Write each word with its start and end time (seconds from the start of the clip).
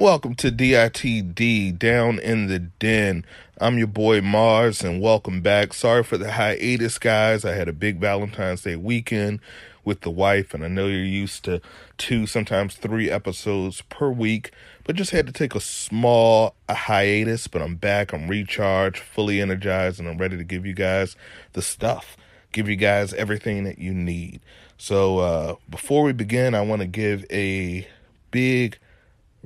Welcome 0.00 0.36
to 0.36 0.52
DITD 0.52 1.76
Down 1.76 2.20
in 2.20 2.46
the 2.46 2.60
Den. 2.60 3.24
I'm 3.60 3.78
your 3.78 3.88
boy 3.88 4.20
Mars 4.20 4.84
and 4.84 5.00
welcome 5.00 5.40
back. 5.40 5.72
Sorry 5.72 6.04
for 6.04 6.16
the 6.16 6.30
hiatus, 6.30 7.00
guys. 7.00 7.44
I 7.44 7.54
had 7.54 7.66
a 7.66 7.72
big 7.72 7.98
Valentine's 7.98 8.62
Day 8.62 8.76
weekend 8.76 9.40
with 9.84 10.02
the 10.02 10.10
wife, 10.10 10.54
and 10.54 10.64
I 10.64 10.68
know 10.68 10.86
you're 10.86 11.02
used 11.02 11.44
to 11.46 11.60
two, 11.96 12.28
sometimes 12.28 12.76
three 12.76 13.10
episodes 13.10 13.82
per 13.88 14.08
week, 14.08 14.52
but 14.84 14.94
just 14.94 15.10
had 15.10 15.26
to 15.26 15.32
take 15.32 15.56
a 15.56 15.60
small 15.60 16.54
hiatus. 16.70 17.48
But 17.48 17.62
I'm 17.62 17.74
back, 17.74 18.12
I'm 18.12 18.28
recharged, 18.28 19.00
fully 19.00 19.40
energized, 19.40 19.98
and 19.98 20.08
I'm 20.08 20.18
ready 20.18 20.36
to 20.36 20.44
give 20.44 20.64
you 20.64 20.74
guys 20.74 21.16
the 21.54 21.60
stuff, 21.60 22.16
give 22.52 22.68
you 22.68 22.76
guys 22.76 23.14
everything 23.14 23.64
that 23.64 23.80
you 23.80 23.92
need. 23.92 24.42
So, 24.76 25.18
uh, 25.18 25.54
before 25.68 26.04
we 26.04 26.12
begin, 26.12 26.54
I 26.54 26.60
want 26.60 26.82
to 26.82 26.86
give 26.86 27.26
a 27.32 27.84
big 28.30 28.78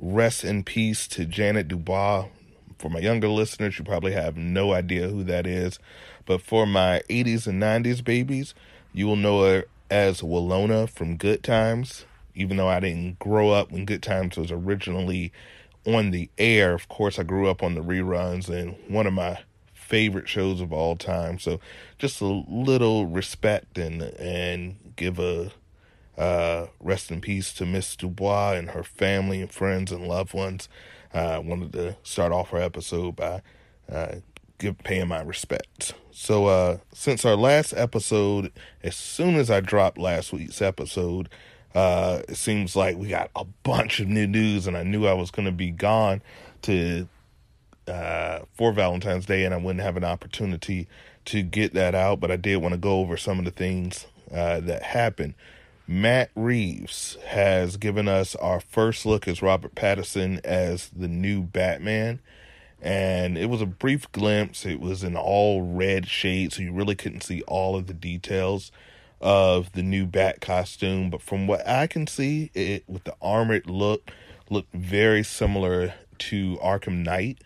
Rest 0.05 0.43
in 0.43 0.65
peace 0.65 1.07
to 1.07 1.23
Janet 1.23 1.69
Dubois. 1.69 2.27
For 2.77 2.89
my 2.89 2.99
younger 2.99 3.29
listeners, 3.29 3.79
you 3.79 3.85
probably 3.85 4.11
have 4.11 4.35
no 4.35 4.73
idea 4.73 5.07
who 5.07 5.23
that 5.23 5.47
is. 5.47 5.79
But 6.25 6.41
for 6.41 6.65
my 6.65 7.01
80s 7.09 7.47
and 7.47 7.63
90s 7.63 8.03
babies, 8.03 8.53
you 8.91 9.07
will 9.07 9.15
know 9.15 9.45
her 9.45 9.63
as 9.89 10.19
Willona 10.19 10.89
from 10.89 11.15
Good 11.15 11.41
Times. 11.41 12.03
Even 12.35 12.57
though 12.57 12.67
I 12.67 12.81
didn't 12.81 13.17
grow 13.17 13.51
up 13.51 13.71
when 13.71 13.85
Good 13.85 14.03
Times 14.03 14.35
was 14.35 14.51
originally 14.51 15.31
on 15.85 16.11
the 16.11 16.29
air, 16.37 16.73
of 16.73 16.89
course, 16.89 17.17
I 17.17 17.23
grew 17.23 17.47
up 17.47 17.63
on 17.63 17.75
the 17.75 17.81
reruns 17.81 18.49
and 18.49 18.75
one 18.89 19.07
of 19.07 19.13
my 19.13 19.39
favorite 19.73 20.27
shows 20.27 20.59
of 20.59 20.73
all 20.73 20.97
time. 20.97 21.39
So 21.39 21.61
just 21.97 22.19
a 22.19 22.25
little 22.25 23.05
respect 23.05 23.77
and 23.77 24.01
and 24.01 24.75
give 24.97 25.17
a 25.17 25.53
uh, 26.17 26.67
rest 26.79 27.11
in 27.11 27.21
peace 27.21 27.53
to 27.53 27.65
Miss 27.65 27.95
Dubois 27.95 28.53
and 28.53 28.71
her 28.71 28.83
family 28.83 29.41
and 29.41 29.51
friends 29.51 29.91
and 29.91 30.07
loved 30.07 30.33
ones. 30.33 30.69
Uh, 31.13 31.17
I 31.17 31.39
wanted 31.39 31.73
to 31.73 31.97
start 32.03 32.31
off 32.31 32.53
our 32.53 32.61
episode 32.61 33.15
by 33.15 33.41
uh, 33.91 34.15
give 34.57 34.77
paying 34.79 35.07
my 35.07 35.21
respects. 35.21 35.93
So 36.11 36.47
uh, 36.47 36.77
since 36.93 37.25
our 37.25 37.35
last 37.35 37.73
episode, 37.75 38.51
as 38.83 38.95
soon 38.95 39.35
as 39.35 39.51
I 39.51 39.59
dropped 39.59 39.97
last 39.97 40.31
week's 40.31 40.61
episode, 40.61 41.29
uh, 41.75 42.21
it 42.29 42.35
seems 42.35 42.75
like 42.75 42.97
we 42.97 43.07
got 43.07 43.31
a 43.35 43.45
bunch 43.63 43.99
of 43.99 44.07
new 44.07 44.27
news, 44.27 44.67
and 44.67 44.77
I 44.77 44.83
knew 44.83 45.07
I 45.07 45.13
was 45.13 45.31
going 45.31 45.47
to 45.47 45.51
be 45.51 45.71
gone 45.71 46.21
to 46.63 47.07
uh, 47.87 48.39
for 48.53 48.71
Valentine's 48.71 49.25
Day, 49.25 49.43
and 49.43 49.53
I 49.53 49.57
wouldn't 49.57 49.83
have 49.83 49.97
an 49.97 50.03
opportunity 50.03 50.87
to 51.25 51.41
get 51.41 51.73
that 51.73 51.95
out. 51.95 52.19
But 52.19 52.31
I 52.31 52.35
did 52.35 52.57
want 52.57 52.73
to 52.73 52.79
go 52.79 52.99
over 52.99 53.17
some 53.17 53.39
of 53.39 53.45
the 53.45 53.51
things 53.51 54.05
uh, 54.31 54.59
that 54.61 54.83
happened. 54.83 55.33
Matt 55.87 56.31
Reeves 56.35 57.17
has 57.25 57.77
given 57.77 58.07
us 58.07 58.35
our 58.35 58.59
first 58.59 59.05
look 59.05 59.27
as 59.27 59.41
Robert 59.41 59.75
Pattinson 59.75 60.43
as 60.45 60.89
the 60.89 61.07
new 61.07 61.41
Batman. 61.41 62.19
And 62.81 63.37
it 63.37 63.49
was 63.49 63.61
a 63.61 63.65
brief 63.65 64.11
glimpse. 64.11 64.65
It 64.65 64.79
was 64.79 65.03
in 65.03 65.15
all 65.15 65.61
red 65.61 66.07
shade, 66.07 66.53
so 66.53 66.61
you 66.61 66.73
really 66.73 66.95
couldn't 66.95 67.23
see 67.23 67.41
all 67.43 67.75
of 67.75 67.87
the 67.87 67.93
details 67.93 68.71
of 69.21 69.71
the 69.71 69.83
new 69.83 70.05
Bat 70.05 70.41
costume. 70.41 71.09
But 71.09 71.21
from 71.21 71.47
what 71.47 71.67
I 71.67 71.87
can 71.87 72.07
see, 72.07 72.51
it 72.53 72.83
with 72.87 73.05
the 73.05 73.15
armored 73.21 73.69
look 73.69 74.11
looked 74.49 74.73
very 74.73 75.23
similar 75.23 75.93
to 76.19 76.57
Arkham 76.61 77.03
Knight, 77.03 77.39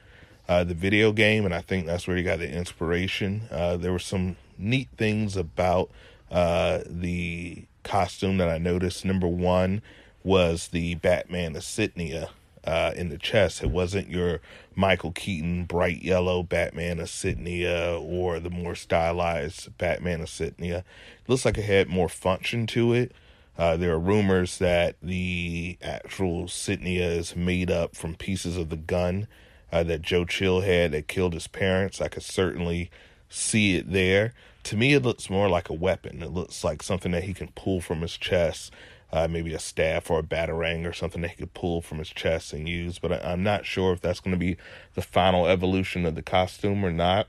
uh, 0.49 0.63
the 0.63 0.73
video 0.73 1.11
game, 1.11 1.45
and 1.45 1.53
I 1.53 1.61
think 1.61 1.85
that's 1.85 2.07
where 2.07 2.17
he 2.17 2.23
got 2.23 2.39
the 2.39 2.51
inspiration. 2.51 3.43
Uh, 3.51 3.77
there 3.77 3.91
were 3.91 3.99
some 3.99 4.35
neat 4.57 4.89
things 4.97 5.37
about 5.37 5.91
uh, 6.31 6.79
the 6.85 7.65
costume 7.87 8.37
that 8.37 8.49
I 8.49 8.57
noticed. 8.57 9.05
Number 9.05 9.27
one 9.27 9.81
was 10.23 10.69
the 10.69 10.95
Batman 10.95 11.55
insignia 11.55 12.29
uh, 12.63 12.91
in 12.95 13.09
the 13.09 13.17
chest. 13.17 13.63
It 13.63 13.71
wasn't 13.71 14.09
your 14.09 14.41
Michael 14.75 15.13
Keaton 15.13 15.63
bright 15.63 16.03
yellow 16.03 16.43
Batman 16.43 16.93
of 16.93 16.99
insignia 17.01 17.97
or 17.97 18.39
the 18.39 18.49
more 18.49 18.75
stylized 18.75 19.75
Batman 19.77 20.21
insignia. 20.21 20.79
It 20.79 21.29
looks 21.29 21.45
like 21.45 21.57
it 21.57 21.63
had 21.63 21.87
more 21.87 22.09
function 22.09 22.67
to 22.67 22.93
it. 22.93 23.13
Uh, 23.57 23.75
there 23.77 23.93
are 23.93 23.99
rumors 23.99 24.59
that 24.59 24.95
the 25.01 25.77
actual 25.81 26.41
insignia 26.41 27.09
is 27.09 27.35
made 27.35 27.71
up 27.71 27.95
from 27.95 28.13
pieces 28.15 28.57
of 28.57 28.69
the 28.69 28.77
gun 28.77 29.27
uh, 29.71 29.83
that 29.83 30.01
Joe 30.01 30.25
Chill 30.25 30.61
had 30.61 30.91
that 30.91 31.07
killed 31.07 31.33
his 31.33 31.47
parents. 31.47 32.01
I 32.01 32.07
could 32.07 32.23
certainly 32.23 32.91
see 33.29 33.75
it 33.75 33.91
there 33.91 34.33
to 34.67 34.75
me, 34.75 34.93
it 34.93 35.03
looks 35.03 35.29
more 35.29 35.47
like 35.47 35.69
a 35.69 35.73
weapon. 35.73 36.21
It 36.21 36.31
looks 36.31 36.61
like 36.61 36.83
something 36.83 37.13
that 37.13 37.23
he 37.23 37.33
can 37.33 37.47
pull 37.55 37.79
from 37.79 38.01
his 38.01 38.17
chest, 38.17 38.73
uh, 39.13 39.25
maybe 39.25 39.53
a 39.53 39.59
staff 39.59 40.11
or 40.11 40.19
a 40.19 40.23
batarang 40.23 40.85
or 40.85 40.91
something 40.91 41.21
that 41.21 41.29
he 41.29 41.37
could 41.37 41.53
pull 41.53 41.81
from 41.81 41.99
his 41.99 42.09
chest 42.09 42.51
and 42.51 42.67
use. 42.67 42.99
But 42.99 43.13
I, 43.13 43.31
am 43.31 43.43
not 43.43 43.65
sure 43.65 43.93
if 43.93 44.01
that's 44.01 44.19
going 44.19 44.33
to 44.33 44.37
be 44.37 44.57
the 44.93 45.01
final 45.01 45.47
evolution 45.47 46.05
of 46.05 46.15
the 46.15 46.21
costume 46.21 46.83
or 46.83 46.91
not. 46.91 47.27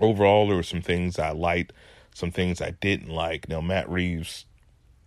Overall, 0.00 0.48
there 0.48 0.56
were 0.56 0.62
some 0.62 0.82
things 0.82 1.18
I 1.18 1.30
liked, 1.30 1.72
some 2.14 2.30
things 2.30 2.60
I 2.60 2.72
didn't 2.72 3.08
like. 3.08 3.48
Now, 3.48 3.62
Matt 3.62 3.88
Reeves 3.88 4.44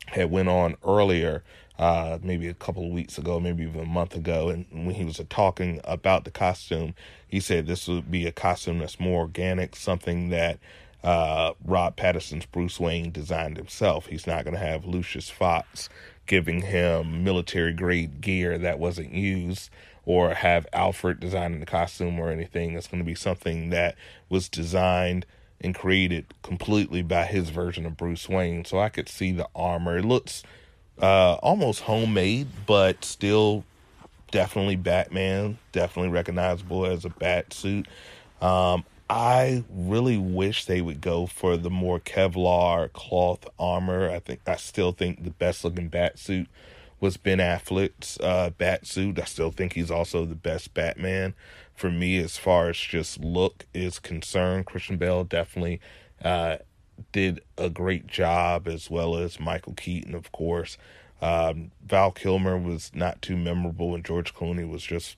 had 0.08 0.32
went 0.32 0.50
on 0.50 0.76
earlier 0.84 1.44
uh, 1.78 2.18
maybe 2.24 2.48
a 2.48 2.54
couple 2.56 2.86
of 2.86 2.92
weeks 2.92 3.20
ago, 3.20 3.40
maybe 3.40 3.64
even 3.64 3.82
a 3.82 3.86
month 3.86 4.16
ago, 4.16 4.50
and 4.50 4.66
when 4.72 4.96
he 4.96 5.06
was 5.06 5.20
talking 5.30 5.82
about 5.84 6.24
the 6.24 6.32
costume, 6.32 6.94
he 7.28 7.40
said 7.40 7.66
this 7.66 7.88
would 7.88 8.12
be 8.12 8.28
a 8.28 8.32
costume 8.32 8.80
that's 8.80 9.00
more 9.00 9.22
organic, 9.22 9.76
something 9.76 10.30
that 10.30 10.60
uh, 11.04 11.54
Rob 11.66 11.96
Pattinson's 11.98 12.46
Bruce 12.46 12.80
Wayne 12.80 13.12
designed 13.12 13.58
himself. 13.58 14.08
He's 14.08 14.28
not 14.28 14.44
going 14.44 14.56
to 14.56 14.60
have 14.60 14.86
Lucius 14.86 15.30
Fox 15.30 15.90
giving 16.26 16.62
him 16.62 17.24
military 17.24 17.74
grade 17.74 18.22
gear 18.22 18.58
that 18.58 18.80
wasn't 18.80 19.14
used 19.14 19.70
or 20.06 20.34
have 20.34 20.66
Alfred 20.74 21.20
designing 21.20 21.60
the 21.60 21.66
costume 21.66 22.20
or 22.20 22.30
anything. 22.30 22.74
It's 22.74 22.88
going 22.88 23.04
to 23.04 23.06
be 23.06 23.16
something 23.16 23.70
that 23.70 23.96
was 24.30 24.50
designed 24.50 25.26
and 25.62 25.76
created 25.76 26.26
completely 26.42 27.02
by 27.02 27.26
his 27.26 27.50
version 27.50 27.86
of 27.86 27.98
Bruce 27.98 28.28
Wayne. 28.28 28.66
So 28.66 28.80
I 28.80 28.90
could 28.90 29.08
see 29.08 29.32
the 29.32 29.48
armor. 29.56 29.98
It 29.98 30.06
looks 30.06 30.44
uh, 31.02 31.34
almost 31.36 31.82
homemade, 31.82 32.48
but 32.66 33.06
still 33.06 33.64
definitely 34.32 34.76
Batman, 34.76 35.58
definitely 35.72 36.10
recognizable 36.10 36.86
as 36.86 37.06
a 37.06 37.10
bat 37.10 37.54
suit. 37.54 37.88
Um, 38.42 38.84
I 39.16 39.64
really 39.70 40.18
wish 40.18 40.66
they 40.66 40.82
would 40.82 41.00
go 41.00 41.28
for 41.28 41.56
the 41.56 41.70
more 41.70 42.00
Kevlar 42.00 42.92
cloth 42.94 43.46
armor. 43.60 44.10
I 44.10 44.18
think 44.18 44.40
I 44.48 44.56
still 44.56 44.92
think 44.92 45.24
the 45.24 45.30
best 45.30 45.64
looking 45.64 45.88
bat 45.88 46.18
suit 46.18 46.48
was 47.00 47.16
Ben 47.18 47.38
Affleck's 47.38 48.20
uh, 48.22 48.50
bat 48.58 48.88
suit. 48.88 49.20
I 49.20 49.26
still 49.26 49.52
think 49.52 49.74
he's 49.74 49.92
also 49.92 50.26
the 50.26 50.34
best 50.34 50.74
Batman 50.74 51.36
for 51.76 51.92
me 51.92 52.18
as 52.18 52.38
far 52.38 52.70
as 52.70 52.78
just 52.78 53.20
look 53.20 53.68
is 53.72 54.00
concerned. 54.00 54.66
Christian 54.66 54.98
Bale 54.98 55.24
definitely 55.24 55.80
uh, 56.24 56.58
did 57.12 57.40
a 57.56 57.70
great 57.70 58.08
job, 58.08 58.68
as 58.68 58.90
well 58.90 59.16
as 59.16 59.40
Michael 59.40 59.74
Keaton, 59.74 60.16
of 60.16 60.32
course. 60.32 60.76
Um, 61.22 61.70
Val 61.86 62.10
Kilmer 62.10 62.58
was 62.58 62.90
not 62.96 63.22
too 63.22 63.38
memorable, 63.38 63.94
and 63.94 64.04
George 64.04 64.34
Clooney 64.34 64.68
was 64.68 64.82
just 64.82 65.18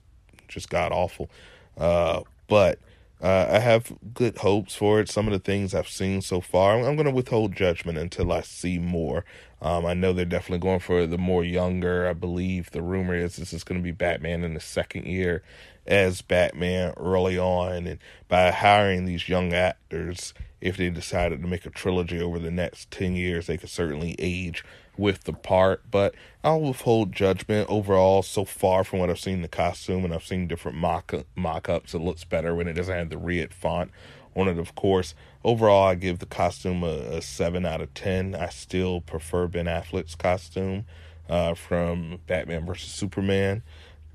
just 0.49 0.69
god 0.69 0.91
awful. 0.91 1.29
Uh, 1.77 2.23
but 2.49 2.77
uh, 3.21 3.47
I 3.49 3.59
have 3.59 3.93
good 4.13 4.37
hopes 4.37 4.75
for 4.75 4.99
it. 4.99 5.09
Some 5.09 5.27
of 5.27 5.33
the 5.33 5.39
things 5.39 5.73
I've 5.73 5.87
seen 5.87 6.21
so 6.21 6.41
far, 6.41 6.77
I'm, 6.77 6.85
I'm 6.85 6.95
going 6.95 7.05
to 7.05 7.11
withhold 7.11 7.55
judgment 7.55 7.97
until 7.97 8.31
I 8.31 8.41
see 8.41 8.77
more. 8.77 9.25
Um, 9.61 9.85
I 9.85 9.93
know 9.93 10.13
they're 10.13 10.25
definitely 10.25 10.59
going 10.59 10.79
for 10.81 11.07
the 11.07 11.17
more 11.17 11.43
younger. 11.43 12.07
I 12.07 12.13
believe 12.13 12.71
the 12.71 12.81
rumor 12.81 13.15
is 13.15 13.37
this 13.37 13.53
is 13.53 13.63
going 13.63 13.79
to 13.79 13.83
be 13.83 13.91
Batman 13.91 14.43
in 14.43 14.53
the 14.53 14.59
second 14.59 15.05
year 15.05 15.43
as 15.85 16.21
Batman 16.21 16.93
early 16.97 17.37
on, 17.37 17.87
and 17.87 17.99
by 18.27 18.51
hiring 18.51 19.05
these 19.05 19.29
young 19.29 19.53
actors, 19.53 20.33
if 20.61 20.77
they 20.77 20.89
decided 20.89 21.41
to 21.41 21.47
make 21.47 21.65
a 21.65 21.69
trilogy 21.69 22.19
over 22.19 22.39
the 22.39 22.51
next 22.51 22.91
ten 22.91 23.15
years, 23.15 23.47
they 23.47 23.57
could 23.57 23.69
certainly 23.69 24.15
age 24.19 24.63
with 24.97 25.23
the 25.23 25.33
part, 25.33 25.83
but 25.91 26.15
I'll 26.43 26.61
withhold 26.61 27.11
judgment 27.11 27.69
overall 27.69 28.23
so 28.23 28.45
far 28.45 28.83
from 28.83 28.99
what 28.99 29.09
I've 29.09 29.19
seen 29.19 29.41
the 29.41 29.47
costume 29.47 30.05
and 30.05 30.13
I've 30.13 30.25
seen 30.25 30.47
different 30.47 30.77
mock 30.77 31.69
ups. 31.69 31.93
It 31.93 31.99
looks 31.99 32.23
better 32.23 32.55
when 32.55 32.67
it 32.67 32.73
doesn't 32.73 32.95
have 32.95 33.09
the 33.09 33.17
red 33.17 33.53
font 33.53 33.91
on 34.35 34.47
it, 34.47 34.57
of 34.57 34.75
course. 34.75 35.15
Overall, 35.43 35.87
I 35.87 35.95
give 35.95 36.19
the 36.19 36.25
costume 36.25 36.83
a, 36.83 37.17
a 37.17 37.21
7 37.21 37.65
out 37.65 37.81
of 37.81 37.93
10. 37.93 38.35
I 38.35 38.49
still 38.49 39.01
prefer 39.01 39.47
Ben 39.47 39.65
Affleck's 39.65 40.15
costume 40.15 40.85
uh, 41.29 41.53
from 41.53 42.19
Batman 42.27 42.65
vs. 42.65 42.91
Superman. 42.91 43.63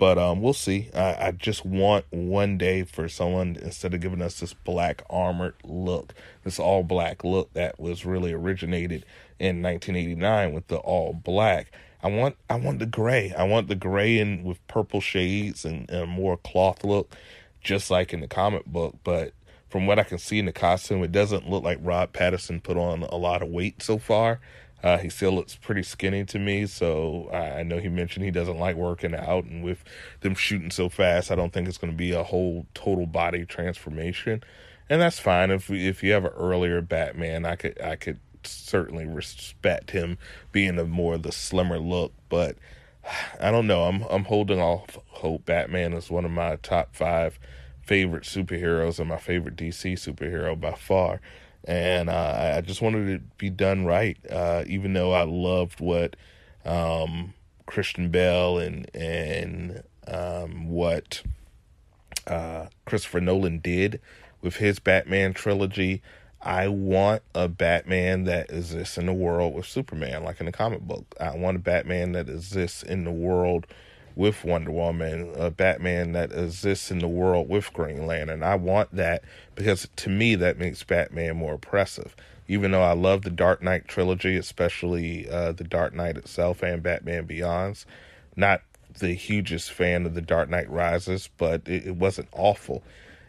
But 0.00 0.16
um, 0.16 0.40
we'll 0.40 0.54
see. 0.54 0.88
I, 0.94 1.26
I, 1.26 1.30
just 1.32 1.62
want 1.66 2.06
one 2.08 2.56
day 2.56 2.84
for 2.84 3.06
someone 3.06 3.58
instead 3.60 3.92
of 3.92 4.00
giving 4.00 4.22
us 4.22 4.40
this 4.40 4.54
black 4.54 5.02
armored 5.10 5.56
look, 5.62 6.14
this 6.42 6.58
all 6.58 6.82
black 6.82 7.22
look 7.22 7.52
that 7.52 7.78
was 7.78 8.06
really 8.06 8.32
originated 8.32 9.04
in 9.38 9.60
1989 9.60 10.54
with 10.54 10.68
the 10.68 10.78
all 10.78 11.12
black. 11.12 11.70
I 12.02 12.08
want 12.08 12.36
I 12.48 12.54
want 12.54 12.78
the 12.78 12.86
gray. 12.86 13.34
I 13.36 13.42
want 13.42 13.68
the 13.68 13.74
gray 13.74 14.18
and 14.18 14.42
with 14.42 14.66
purple 14.68 15.02
shades 15.02 15.66
and, 15.66 15.90
and 15.90 16.04
a 16.04 16.06
more 16.06 16.38
cloth 16.38 16.82
look, 16.82 17.14
just 17.62 17.90
like 17.90 18.14
in 18.14 18.20
the 18.20 18.26
comic 18.26 18.64
book. 18.64 18.96
But 19.04 19.34
from 19.68 19.86
what 19.86 19.98
I 19.98 20.04
can 20.04 20.16
see 20.16 20.38
in 20.38 20.46
the 20.46 20.52
costume, 20.52 21.04
it 21.04 21.12
doesn't 21.12 21.50
look 21.50 21.62
like 21.62 21.76
Rob 21.82 22.14
Pattinson 22.14 22.62
put 22.62 22.78
on 22.78 23.02
a 23.02 23.16
lot 23.16 23.42
of 23.42 23.50
weight 23.50 23.82
so 23.82 23.98
far. 23.98 24.40
Uh, 24.82 24.98
he 24.98 25.10
still 25.10 25.32
looks 25.32 25.56
pretty 25.56 25.82
skinny 25.82 26.24
to 26.24 26.38
me, 26.38 26.66
so 26.66 27.28
I, 27.32 27.62
know 27.62 27.78
he 27.78 27.88
mentioned 27.88 28.24
he 28.24 28.30
doesn't 28.30 28.58
like 28.58 28.76
working 28.76 29.14
out, 29.14 29.44
and 29.44 29.62
with 29.62 29.84
them 30.20 30.34
shooting 30.34 30.70
so 30.70 30.88
fast, 30.88 31.30
I 31.30 31.34
don't 31.34 31.52
think 31.52 31.68
it's 31.68 31.78
going 31.78 31.92
to 31.92 31.96
be 31.96 32.12
a 32.12 32.22
whole 32.22 32.66
total 32.72 33.06
body 33.06 33.44
transformation, 33.44 34.42
and 34.88 35.00
that's 35.00 35.18
fine. 35.18 35.50
If 35.50 35.70
if 35.70 36.02
you 36.02 36.12
have 36.12 36.24
an 36.24 36.32
earlier 36.34 36.80
Batman, 36.80 37.44
I 37.44 37.56
could 37.56 37.80
I 37.80 37.96
could 37.96 38.20
certainly 38.42 39.06
respect 39.06 39.90
him 39.90 40.16
being 40.50 40.78
a 40.78 40.84
more 40.84 41.18
the 41.18 41.32
slimmer 41.32 41.78
look, 41.78 42.12
but 42.28 42.56
I 43.40 43.50
don't 43.50 43.66
know. 43.66 43.84
I'm 43.84 44.02
I'm 44.04 44.24
holding 44.24 44.60
off 44.60 44.98
hope. 45.08 45.44
Batman 45.44 45.92
is 45.92 46.10
one 46.10 46.24
of 46.24 46.30
my 46.30 46.56
top 46.56 46.94
five 46.94 47.38
favorite 47.82 48.24
superheroes 48.24 48.98
and 48.98 49.08
my 49.08 49.18
favorite 49.18 49.56
DC 49.56 49.94
superhero 49.94 50.58
by 50.58 50.72
far 50.72 51.20
and 51.64 52.08
uh, 52.08 52.54
I 52.56 52.60
just 52.60 52.82
wanted 52.82 53.08
it 53.08 53.18
to 53.18 53.36
be 53.36 53.50
done 53.50 53.84
right. 53.84 54.16
Uh, 54.30 54.64
even 54.66 54.92
though 54.92 55.12
I 55.12 55.22
loved 55.22 55.80
what 55.80 56.16
um, 56.64 57.34
Christian 57.66 58.10
Bale 58.10 58.58
and 58.58 58.90
and 58.94 59.82
um, 60.06 60.68
what 60.68 61.22
uh, 62.26 62.66
Christopher 62.86 63.20
Nolan 63.20 63.58
did 63.58 64.00
with 64.40 64.56
his 64.56 64.78
Batman 64.78 65.34
trilogy, 65.34 66.02
I 66.40 66.68
want 66.68 67.22
a 67.34 67.48
Batman 67.48 68.24
that 68.24 68.50
exists 68.50 68.96
in 68.96 69.06
the 69.06 69.12
world 69.12 69.54
with 69.54 69.66
Superman, 69.66 70.24
like 70.24 70.40
in 70.40 70.46
the 70.46 70.52
comic 70.52 70.80
book. 70.80 71.14
I 71.20 71.36
want 71.36 71.56
a 71.56 71.60
Batman 71.60 72.12
that 72.12 72.28
exists 72.28 72.82
in 72.82 73.04
the 73.04 73.12
world 73.12 73.66
with 74.16 74.44
Wonder 74.44 74.70
Woman, 74.70 75.32
a 75.36 75.50
Batman 75.50 76.12
that 76.12 76.32
exists 76.32 76.90
in 76.90 76.98
the 76.98 77.08
world 77.08 77.48
with 77.48 77.72
Green 77.72 78.06
Lantern. 78.06 78.42
I 78.42 78.54
want 78.56 78.94
that 78.94 79.22
because 79.54 79.88
to 79.96 80.10
me 80.10 80.34
that 80.36 80.58
makes 80.58 80.82
Batman 80.82 81.36
more 81.36 81.54
oppressive. 81.54 82.14
Even 82.48 82.72
though 82.72 82.82
I 82.82 82.94
love 82.94 83.22
the 83.22 83.30
Dark 83.30 83.62
Knight 83.62 83.86
trilogy, 83.86 84.36
especially 84.36 85.28
uh, 85.30 85.52
the 85.52 85.62
Dark 85.62 85.94
Knight 85.94 86.16
itself 86.16 86.62
and 86.64 86.82
Batman 86.82 87.24
Begins, 87.24 87.86
not 88.34 88.62
the 88.98 89.14
hugest 89.14 89.70
fan 89.70 90.04
of 90.04 90.14
the 90.14 90.20
Dark 90.20 90.48
Knight 90.48 90.68
Rises, 90.68 91.30
but 91.38 91.62
it, 91.66 91.86
it 91.86 91.96
wasn't 91.96 92.28
awful. 92.32 92.82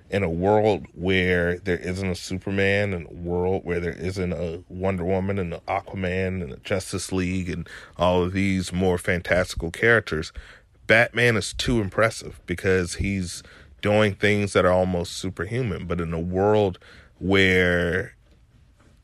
In 0.10 0.24
a 0.24 0.30
world 0.30 0.88
where 0.94 1.57
there 1.60 1.77
isn't 1.77 2.10
a 2.10 2.16
Superman, 2.16 2.94
in 2.94 3.06
a 3.06 3.13
world 3.13 3.63
where 3.63 3.80
there 3.80 3.94
isn't 3.94 4.34
a 4.34 4.62
Wonder 4.68 5.06
Woman 5.06 5.39
and 5.39 5.54
an 5.54 5.62
Aquaman 5.69 6.44
and 6.44 6.51
a 6.51 6.57
Justice 6.57 7.13
League 7.13 7.50
and 7.50 7.69
all 7.98 8.24
of 8.24 8.34
these 8.34 8.74
more 8.74 8.98
fantastical 8.98 9.72
characters, 9.72 10.34
Batman 10.92 11.38
is 11.38 11.54
too 11.54 11.80
impressive 11.80 12.42
because 12.46 12.96
he's 12.96 13.44
doing 13.82 14.14
things 14.14 14.52
that 14.52 14.66
are 14.66 14.74
almost 14.74 15.14
superhuman. 15.14 15.88
But 15.88 16.02
in 16.02 16.12
a 16.12 16.20
world 16.20 16.80
where 17.18 18.18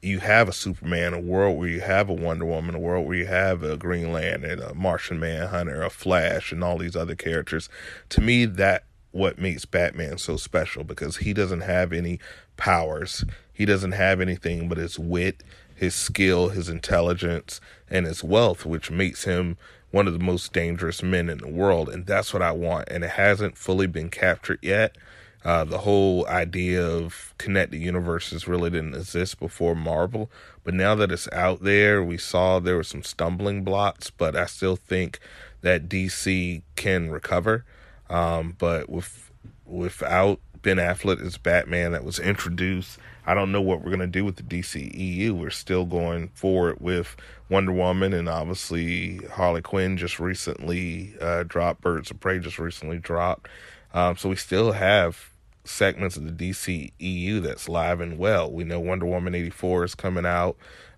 you 0.02 0.20
have 0.20 0.50
a 0.50 0.52
Superman, 0.52 1.14
a 1.14 1.20
world 1.22 1.58
where 1.58 1.70
you 1.70 1.80
have 1.80 2.10
a 2.10 2.14
Wonder 2.14 2.44
Woman, 2.44 2.76
a 2.76 2.80
world 2.80 3.08
where 3.08 3.16
you 3.16 3.28
have 3.28 3.64
a 3.64 3.78
Green 3.78 4.12
Lantern, 4.12 4.62
a 4.62 4.74
Martian 4.74 5.18
Manhunter, 5.18 5.82
a 5.82 5.90
Flash, 5.90 6.52
and 6.52 6.62
all 6.62 6.78
these 6.78 6.98
other 6.98 7.16
characters, 7.16 7.70
to 8.10 8.20
me, 8.20 8.44
that 8.44 8.84
what 9.12 9.40
makes 9.40 9.64
Batman 9.64 10.18
so 10.18 10.36
special 10.36 10.84
because 10.84 11.16
he 11.16 11.32
doesn't 11.32 11.62
have 11.62 11.94
any 11.94 12.20
powers. 12.58 13.24
He 13.54 13.64
doesn't 13.64 13.94
have 13.94 14.20
anything 14.20 14.68
but 14.68 14.78
his 14.78 15.00
wit, 15.00 15.42
his 15.74 15.96
skill, 15.96 16.50
his 16.50 16.68
intelligence, 16.68 17.62
and 17.90 18.06
his 18.06 18.26
wealth, 18.26 18.66
which 18.66 18.92
makes 18.92 19.24
him 19.24 19.56
one 19.98 20.06
of 20.06 20.14
the 20.14 20.24
most 20.24 20.54
dangerous 20.54 21.02
men 21.02 21.28
in 21.28 21.40
the 21.40 21.48
world. 21.48 21.90
And 21.90 22.06
that's 22.06 22.32
what 22.32 22.44
I 22.44 22.52
want. 22.52 22.88
And 22.90 23.04
it 23.04 23.10
hasn't 23.10 23.58
fully 23.58 23.88
been 23.88 24.12
captured 24.12 24.60
yet. 24.62 24.96
Uh, 25.44 25.64
the 25.64 25.80
whole 25.80 26.28
idea 26.28 26.86
of 26.86 27.34
connected 27.40 27.80
universes 27.80 28.48
really 28.48 28.70
didn't 28.70 28.94
exist 28.94 29.40
before 29.40 29.76
Marvel. 29.76 30.30
But 30.64 30.76
now 30.76 30.94
that 30.94 31.12
it's 31.12 31.28
out 31.32 31.64
there, 31.64 32.04
we 32.04 32.20
saw 32.20 32.60
there 32.60 32.76
were 32.76 32.84
some 32.84 33.02
stumbling 33.02 33.64
blocks, 33.64 34.12
but 34.12 34.36
I 34.36 34.46
still 34.46 34.76
think 34.76 35.18
that 35.62 35.90
DC 35.90 36.62
can 36.76 37.10
recover. 37.10 37.66
Um, 38.08 38.56
but 38.60 38.90
with 38.90 39.32
without 39.66 40.40
Ben 40.62 40.78
Affleck 40.78 41.26
as 41.26 41.40
Batman 41.40 41.94
that 41.94 42.04
was 42.04 42.20
introduced 42.20 43.00
I 43.28 43.34
don't 43.34 43.52
know 43.52 43.62
what 43.62 43.80
we're 43.80 43.90
going 43.90 44.00
to 44.00 44.08
do 44.08 44.24
with 44.24 44.38
the 44.38 44.44
DCEU. 44.44 45.32
We're 45.32 45.50
still 45.50 45.84
going 45.84 46.30
forward 46.30 46.80
with 46.80 47.18
Wonder 47.50 47.74
Woman, 47.74 48.14
and 48.14 48.30
obviously 48.30 49.18
Harley 49.34 49.62
Quinn 49.62 49.98
just 49.98 50.18
recently 50.18 51.14
uh, 51.20 51.44
dropped. 51.44 51.82
Birds 51.82 52.10
of 52.10 52.22
Prey 52.22 52.40
just 52.40 52.58
recently 52.58 53.00
dropped. 53.00 53.50
Um, 53.94 54.16
so 54.16 54.30
we 54.30 54.38
still 54.38 54.72
have 54.72 55.32
segments 55.66 56.16
of 56.16 56.24
the 56.24 56.52
DCEU 56.52 57.42
that's 57.42 57.68
live 57.68 58.00
and 58.00 58.18
well. 58.18 58.50
We 58.50 58.64
know 58.64 58.80
Wonder 58.80 59.08
Woman 59.08 59.36
84 59.36 59.84
is 59.84 59.96
coming 59.96 60.26
out. 60.26 60.56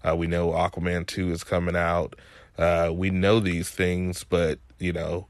Uh, 0.08 0.16
we 0.16 0.28
know 0.28 0.52
Aquaman 0.52 1.08
2 1.08 1.32
is 1.32 1.44
coming 1.44 1.76
out. 1.76 2.16
Uh, 2.60 2.92
we 2.94 3.10
know 3.10 3.40
these 3.40 3.72
things, 3.72 4.24
but, 4.24 4.60
you 4.78 4.94
know, 4.94 5.26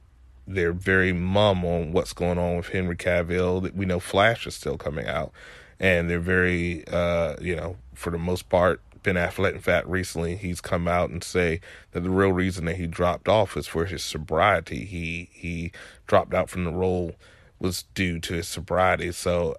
they're 0.45 0.74
very 0.74 1.13
mum 1.13 1.63
on 1.63 1.94
what's 1.94 2.12
going 2.12 2.38
on 2.38 2.57
with 2.57 2.68
Henry 2.68 2.98
Cavill. 2.98 3.74
We 3.74 3.86
know 3.86 4.02
Flash 4.02 4.45
is 4.45 4.56
still 4.56 4.78
coming 4.78 5.07
out 5.07 5.31
and 5.80 6.10
they're 6.10 6.20
very, 6.20 6.86
uh, 6.88 7.36
you 7.42 7.56
know, 7.56 7.78
for 7.94 8.10
the 8.10 8.18
most 8.18 8.50
part, 8.50 8.81
Ben 9.04 9.16
Affleck, 9.16 9.54
in 9.54 9.62
fact, 9.62 9.88
recently 9.88 10.36
he's 10.36 10.62
come 10.62 10.88
out 10.88 11.10
and 11.10 11.24
say 11.24 11.62
that 11.92 12.02
the 12.02 12.10
real 12.10 12.34
reason 12.34 12.66
that 12.66 12.76
he 12.76 12.86
dropped 12.86 13.28
off 13.30 13.56
is 13.56 13.68
for 13.68 13.86
his 13.86 14.04
sobriety. 14.04 14.86
He 14.86 15.30
he 15.31 15.72
dropped 16.06 16.34
out 16.34 16.50
from 16.50 16.66
the 16.66 16.72
role 16.72 17.14
was 17.60 17.84
due 17.94 18.20
to 18.20 18.34
his 18.34 18.48
sobriety. 18.48 19.12
So, 19.12 19.56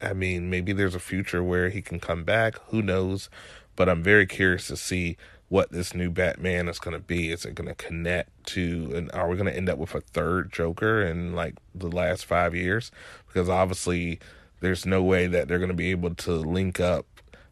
I 0.00 0.12
mean, 0.12 0.50
maybe 0.50 0.72
there's 0.72 0.94
a 0.94 1.00
future 1.00 1.42
where 1.42 1.68
he 1.68 1.82
can 1.82 2.00
come 2.00 2.24
back. 2.24 2.56
Who 2.68 2.82
knows? 2.82 3.28
But 3.76 3.88
I'm 3.88 4.02
very 4.02 4.26
curious 4.26 4.66
to 4.68 4.76
see 4.76 5.16
what 5.48 5.72
this 5.72 5.94
new 5.94 6.10
Batman 6.10 6.68
is 6.68 6.78
going 6.78 6.94
to 6.94 7.02
be. 7.02 7.30
Is 7.30 7.44
it 7.44 7.56
going 7.56 7.68
to 7.68 7.74
connect 7.74 8.46
to, 8.46 8.92
and 8.94 9.10
are 9.12 9.28
we 9.28 9.36
going 9.36 9.50
to 9.50 9.56
end 9.56 9.68
up 9.68 9.78
with 9.78 9.94
a 9.94 10.00
third 10.00 10.52
Joker 10.52 11.02
in 11.02 11.34
like 11.34 11.54
the 11.74 11.88
last 11.88 12.24
five 12.24 12.54
years? 12.54 12.92
Because 13.26 13.48
obviously 13.48 14.20
there's 14.60 14.86
no 14.86 15.02
way 15.02 15.26
that 15.26 15.48
they're 15.48 15.58
going 15.58 15.68
to 15.68 15.74
be 15.74 15.90
able 15.90 16.14
to 16.14 16.32
link 16.32 16.80
up 16.80 17.06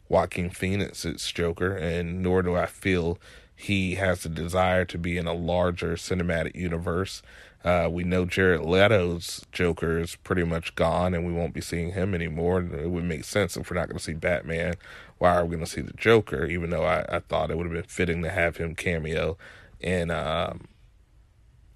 Joaquin 0.07 0.49
Phoenix's 0.49 1.31
Joker, 1.31 1.75
and 1.75 2.21
nor 2.23 2.41
do 2.41 2.55
I 2.55 2.65
feel 2.65 3.19
he 3.55 3.95
has 3.95 4.23
the 4.23 4.29
desire 4.29 4.85
to 4.85 4.97
be 4.97 5.17
in 5.17 5.27
a 5.27 5.33
larger 5.33 5.93
cinematic 5.95 6.55
universe. 6.55 7.21
Uh, 7.63 7.89
we 7.91 8.05
know 8.05 8.25
Jared 8.25 8.61
Leto's 8.61 9.45
Joker 9.51 9.99
is 9.99 10.15
pretty 10.15 10.43
much 10.43 10.75
gone, 10.75 11.13
and 11.13 11.25
we 11.25 11.33
won't 11.33 11.53
be 11.53 11.59
seeing 11.59 11.91
him 11.91 12.15
anymore. 12.15 12.61
It 12.61 12.89
would 12.89 13.03
make 13.03 13.25
sense 13.25 13.57
if 13.57 13.69
we're 13.69 13.75
not 13.75 13.89
going 13.89 13.97
to 13.97 14.03
see 14.03 14.13
Batman. 14.13 14.75
Why 15.17 15.35
are 15.35 15.45
we 15.45 15.57
going 15.57 15.65
to 15.65 15.71
see 15.71 15.81
the 15.81 15.93
Joker? 15.93 16.45
Even 16.45 16.69
though 16.69 16.85
I, 16.85 17.05
I 17.09 17.19
thought 17.19 17.51
it 17.51 17.57
would 17.57 17.65
have 17.65 17.73
been 17.73 17.83
fitting 17.83 18.23
to 18.23 18.31
have 18.31 18.57
him 18.57 18.75
cameo 18.75 19.37
in 19.81 20.09
um, 20.09 20.67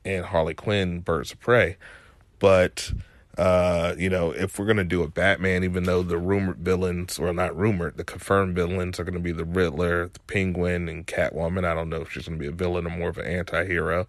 in 0.06 0.24
Harley 0.24 0.54
Quinn, 0.54 1.02
Birds 1.02 1.34
of 1.34 1.42
Prey, 1.42 1.78
but 2.40 2.94
uh, 3.38 3.96
you 3.98 4.10
know, 4.10 4.32
if 4.32 4.60
we're 4.60 4.66
gonna 4.66 4.84
do 4.84 5.02
a 5.02 5.08
Batman, 5.08 5.64
even 5.64 5.84
though 5.84 6.04
the 6.04 6.18
rumored 6.18 6.58
villains, 6.58 7.18
or 7.18 7.34
not 7.34 7.58
rumored, 7.58 7.98
the 7.98 8.04
confirmed 8.04 8.56
villains 8.56 9.00
are 9.00 9.04
gonna 9.04 9.20
be 9.20 9.32
the 9.32 9.46
Riddler, 9.46 10.10
the 10.10 10.20
Penguin, 10.22 10.88
and 10.88 11.08
Catwoman. 11.08 11.66
I 11.66 11.74
don't 11.74 11.90
know 11.90 12.02
if 12.02 12.12
she's 12.12 12.28
gonna 12.28 12.38
be 12.38 12.48
a 12.48 12.52
villain 12.52 12.86
or 12.86 12.92
more 12.92 13.10
of 13.10 13.18
an 13.18 13.26
anti-hero. 13.26 14.08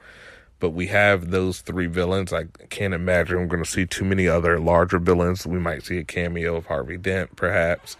But 0.61 0.71
we 0.71 0.87
have 0.88 1.31
those 1.31 1.61
three 1.61 1.87
villains. 1.87 2.33
I 2.33 2.45
can't 2.71 2.95
imagine 2.95 3.38
we're 3.38 3.47
gonna 3.47 3.64
see 3.64 3.87
too 3.87 4.04
many 4.04 4.28
other 4.28 4.59
larger 4.61 4.99
villains. 4.99 5.47
We 5.47 5.59
might 5.59 5.85
see 5.85 5.99
a 5.99 6.04
cameo 6.04 6.57
of 6.57 6.66
Harvey 6.66 6.97
Dent, 6.97 7.37
perhaps 7.37 7.97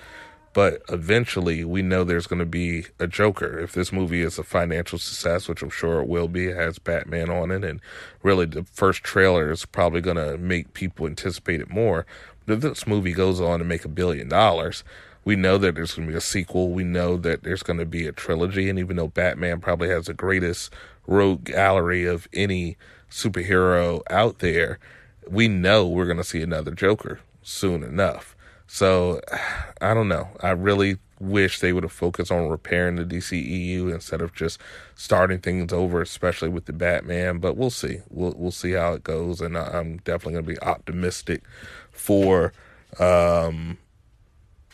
but 0.55 0.83
eventually 0.89 1.65
we 1.65 1.83
know 1.83 2.05
there's 2.05 2.29
going 2.29 2.39
to 2.39 2.47
be 2.47 2.87
a 3.01 3.09
Joker. 3.09 3.59
If 3.59 3.73
this 3.73 3.93
movie 3.93 4.23
is 4.23 4.39
a 4.39 4.45
financial 4.45 4.99
success, 4.99 5.49
which 5.49 5.63
I'm 5.63 5.69
sure 5.69 6.01
it 6.01 6.09
will 6.09 6.29
be, 6.29 6.47
it 6.47 6.57
has 6.57 6.79
Batman 6.79 7.29
on 7.29 7.51
it, 7.51 7.65
and 7.65 7.81
really 8.23 8.47
the 8.47 8.63
first 8.63 9.03
trailer 9.03 9.51
is 9.51 9.67
probably 9.67 10.01
going 10.01 10.17
to 10.17 10.39
make 10.39 10.73
people 10.73 11.07
anticipate 11.07 11.61
it 11.61 11.69
more. 11.69 12.07
But 12.47 12.55
if 12.55 12.61
this 12.61 12.87
movie 12.87 13.13
goes 13.13 13.41
on 13.41 13.59
to 13.59 13.65
make 13.65 13.85
a 13.85 13.89
billion 13.89 14.29
dollars, 14.29 14.85
we 15.25 15.35
know 15.35 15.59
that 15.59 15.75
there's 15.75 15.95
going 15.95 16.07
to 16.07 16.13
be 16.13 16.19
a 16.19 16.21
sequel. 16.21 16.71
We 16.71 16.85
know 16.85 17.17
that 17.17 17.43
there's 17.43 17.63
going 17.65 17.81
to 17.81 17.87
be 17.87 18.07
a 18.07 18.13
trilogy, 18.13 18.71
and 18.71 18.79
even 18.79 18.97
though 18.97 19.09
Batman 19.09 19.61
probably 19.61 19.89
has 19.89 20.07
the 20.07 20.15
greatest 20.15 20.73
rogue 21.07 21.45
gallery 21.45 22.07
of 22.07 22.29
any 22.33 22.77
superhero 23.11 24.03
out 24.09 24.39
there, 24.39 24.79
we 25.29 25.49
know 25.49 25.89
we're 25.89 26.05
going 26.05 26.17
to 26.19 26.25
see 26.25 26.43
another 26.43 26.73
Joker 26.73 27.19
soon 27.43 27.83
enough. 27.83 28.34
So 28.67 29.21
I 29.81 29.95
don't 29.95 30.09
know. 30.09 30.29
I 30.41 30.51
really 30.51 30.99
wish 31.21 31.61
they 31.61 31.73
would 31.73 31.85
have 31.85 31.93
focused 31.93 32.31
on 32.31 32.49
repairing 32.49 32.97
the 32.97 33.05
DCEU 33.05 33.93
instead 33.93 34.21
of 34.21 34.35
just 34.35 34.61
starting 34.95 35.39
things 35.39 35.73
over, 35.73 36.03
especially 36.03 36.49
with 36.49 36.67
the 36.67 36.73
Batman. 36.73 37.39
But 37.39 37.57
we'll 37.57 37.71
see. 37.71 37.99
We'll 38.11 38.35
we'll 38.37 38.51
see 38.51 38.73
how 38.73 38.95
it 38.95 39.05
goes, 39.05 39.41
and 39.41 39.57
I'm 39.57 39.99
definitely 39.99 40.35
going 40.35 40.45
to 40.45 40.53
be 40.53 40.67
optimistic 40.67 41.43
for 41.91 42.53
um, 42.99 43.79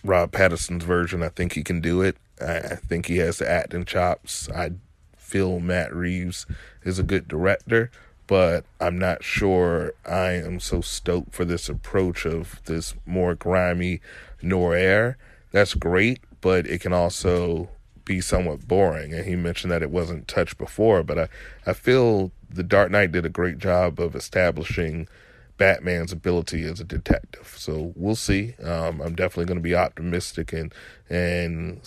Rob 0.04 0.32
Pattinson's 0.32 0.84
version. 0.84 1.22
I 1.22 1.28
think 1.28 1.54
he 1.54 1.62
can 1.62 1.80
do 1.80 2.02
it. 2.02 2.16
I 2.40 2.76
think 2.76 3.06
he 3.06 3.18
has 3.18 3.38
the 3.38 3.50
acting 3.50 3.84
chops. 3.84 4.48
I 4.50 4.72
feel 5.16 5.60
Matt 5.60 5.94
Reeves 5.94 6.46
is 6.84 6.98
a 6.98 7.02
good 7.02 7.28
director 7.28 7.90
but 8.30 8.64
I'm 8.80 8.96
not 8.96 9.24
sure 9.24 9.92
I 10.06 10.34
am 10.34 10.60
so 10.60 10.82
stoked 10.82 11.34
for 11.34 11.44
this 11.44 11.68
approach 11.68 12.24
of 12.24 12.62
this 12.66 12.94
more 13.04 13.34
grimy 13.34 14.00
noir. 14.40 14.76
air. 14.76 15.18
That's 15.50 15.74
great, 15.74 16.20
but 16.40 16.64
it 16.64 16.80
can 16.80 16.92
also 16.92 17.70
be 18.04 18.20
somewhat 18.20 18.68
boring. 18.68 19.12
And 19.12 19.26
he 19.26 19.34
mentioned 19.34 19.72
that 19.72 19.82
it 19.82 19.90
wasn't 19.90 20.28
touched 20.28 20.58
before, 20.58 21.02
but 21.02 21.18
I, 21.18 21.28
I 21.66 21.72
feel 21.72 22.30
The 22.48 22.62
Dark 22.62 22.92
Knight 22.92 23.10
did 23.10 23.26
a 23.26 23.30
great 23.30 23.58
job 23.58 23.98
of 23.98 24.14
establishing 24.14 25.08
Batman's 25.56 26.12
ability 26.12 26.62
as 26.62 26.78
a 26.78 26.84
detective. 26.84 27.52
So 27.56 27.92
we'll 27.96 28.14
see. 28.14 28.54
Um, 28.62 29.00
I'm 29.00 29.16
definitely 29.16 29.46
going 29.46 29.58
to 29.58 29.60
be 29.60 29.74
optimistic 29.74 30.52
and 30.52 30.72
and 31.08 31.80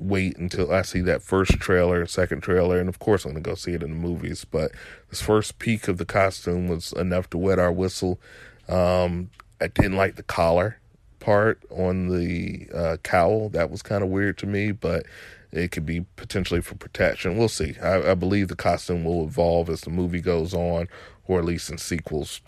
wait 0.00 0.36
until 0.36 0.72
I 0.72 0.82
see 0.82 1.00
that 1.02 1.22
first 1.22 1.52
trailer, 1.52 2.06
second 2.06 2.42
trailer, 2.42 2.78
and 2.78 2.88
of 2.88 2.98
course 2.98 3.24
I'm 3.24 3.34
to 3.34 3.40
go 3.40 3.54
see 3.54 3.72
it 3.72 3.82
in 3.82 3.90
the 3.90 3.96
movies. 3.96 4.44
But 4.44 4.72
this 5.08 5.20
first 5.20 5.58
peek 5.58 5.88
of 5.88 5.98
the 5.98 6.04
costume 6.04 6.68
was 6.68 6.92
enough 6.92 7.30
to 7.30 7.38
wet 7.38 7.58
our 7.58 7.72
whistle. 7.72 8.20
Um, 8.68 9.30
I 9.60 9.68
didn't 9.68 9.96
like 9.96 10.16
the 10.16 10.22
collar 10.22 10.78
part 11.18 11.62
on 11.70 12.08
the 12.08 12.68
uh, 12.74 12.96
cowl. 13.02 13.50
That 13.50 13.70
was 13.70 13.82
kind 13.82 14.02
of 14.02 14.08
weird 14.08 14.38
to 14.38 14.46
me, 14.46 14.72
but 14.72 15.06
it 15.52 15.70
could 15.70 15.84
be 15.84 16.06
potentially 16.16 16.60
for 16.60 16.76
protection. 16.76 17.36
We'll 17.36 17.48
see. 17.48 17.76
I, 17.82 18.12
I, 18.12 18.14
believe 18.14 18.48
the 18.48 18.56
costume 18.56 19.04
will 19.04 19.24
evolve 19.24 19.68
as 19.68 19.82
the 19.82 19.90
movie 19.90 20.20
goes 20.20 20.54
on, 20.54 20.88
or 21.26 21.40
at 21.40 21.44
least 21.44 21.68
in 21.68 21.78
sequels 21.78 22.40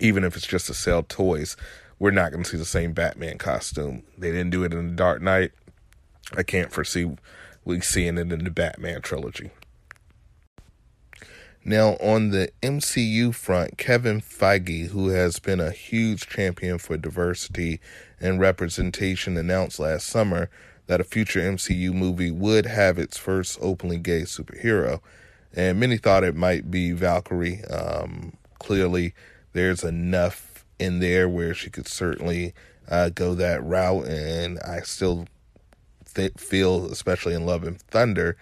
even 0.00 0.24
if 0.24 0.36
it's 0.36 0.46
just 0.46 0.66
to 0.66 0.74
sell 0.74 1.02
toys, 1.02 1.56
we're 1.98 2.10
not 2.10 2.32
going 2.32 2.42
to 2.42 2.50
see 2.50 2.56
the 2.56 2.64
same 2.64 2.92
Batman 2.92 3.38
costume. 3.38 4.02
They 4.18 4.32
didn't 4.32 4.50
do 4.50 4.64
it 4.64 4.72
in 4.72 4.88
the 4.88 4.94
Dark 4.94 5.22
Knight. 5.22 5.52
I 6.36 6.42
can't 6.42 6.72
foresee 6.72 7.10
we 7.64 7.80
seeing 7.80 8.18
it 8.18 8.32
in 8.32 8.44
the 8.44 8.50
Batman 8.50 9.02
trilogy. 9.02 9.50
Now, 11.64 11.90
on 12.00 12.30
the 12.30 12.50
MCU 12.60 13.32
front, 13.32 13.78
Kevin 13.78 14.20
Feige, 14.20 14.88
who 14.88 15.08
has 15.10 15.38
been 15.38 15.60
a 15.60 15.70
huge 15.70 16.28
champion 16.28 16.78
for 16.78 16.96
diversity 16.96 17.80
and 18.20 18.40
representation, 18.40 19.36
announced 19.36 19.78
last 19.78 20.08
summer 20.08 20.50
that 20.88 21.00
a 21.00 21.04
future 21.04 21.40
MCU 21.40 21.92
movie 21.92 22.32
would 22.32 22.66
have 22.66 22.98
its 22.98 23.16
first 23.16 23.58
openly 23.60 23.98
gay 23.98 24.22
superhero. 24.22 25.00
And 25.54 25.78
many 25.78 25.98
thought 25.98 26.24
it 26.24 26.34
might 26.34 26.68
be 26.68 26.90
Valkyrie. 26.92 27.64
Um, 27.66 28.36
clearly, 28.58 29.14
there's 29.52 29.84
enough 29.84 30.64
in 30.80 30.98
there 30.98 31.28
where 31.28 31.54
she 31.54 31.70
could 31.70 31.86
certainly 31.86 32.54
uh, 32.88 33.10
go 33.10 33.34
that 33.34 33.62
route. 33.62 34.06
And 34.06 34.58
I 34.60 34.80
still 34.80 35.26
th- 36.14 36.34
feel, 36.36 36.86
especially 36.86 37.34
in 37.34 37.46
Love 37.46 37.64
and 37.64 37.80
Thunder, 37.80 38.36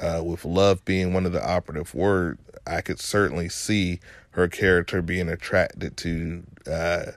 uh, 0.00 0.22
with 0.24 0.44
love 0.44 0.84
being 0.84 1.12
one 1.12 1.26
of 1.26 1.32
the 1.32 1.46
operative 1.46 1.94
words, 1.94 2.40
I 2.66 2.80
could 2.80 3.00
certainly 3.00 3.48
see 3.48 4.00
her 4.32 4.48
character 4.48 5.02
being 5.02 5.28
attracted 5.28 5.96
to 5.98 6.44
uh, 6.70 7.12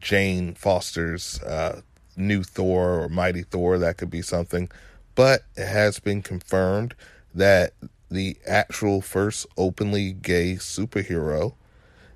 Jane 0.00 0.54
Foster's 0.54 1.40
uh, 1.42 1.82
new 2.16 2.42
Thor 2.42 3.00
or 3.00 3.08
Mighty 3.08 3.42
Thor. 3.42 3.78
That 3.78 3.96
could 3.96 4.10
be 4.10 4.22
something. 4.22 4.70
But 5.14 5.42
it 5.56 5.66
has 5.66 5.98
been 5.98 6.22
confirmed 6.22 6.94
that 7.34 7.74
the 8.10 8.36
actual 8.46 9.00
first 9.00 9.46
openly 9.56 10.12
gay 10.12 10.54
superhero 10.54 11.54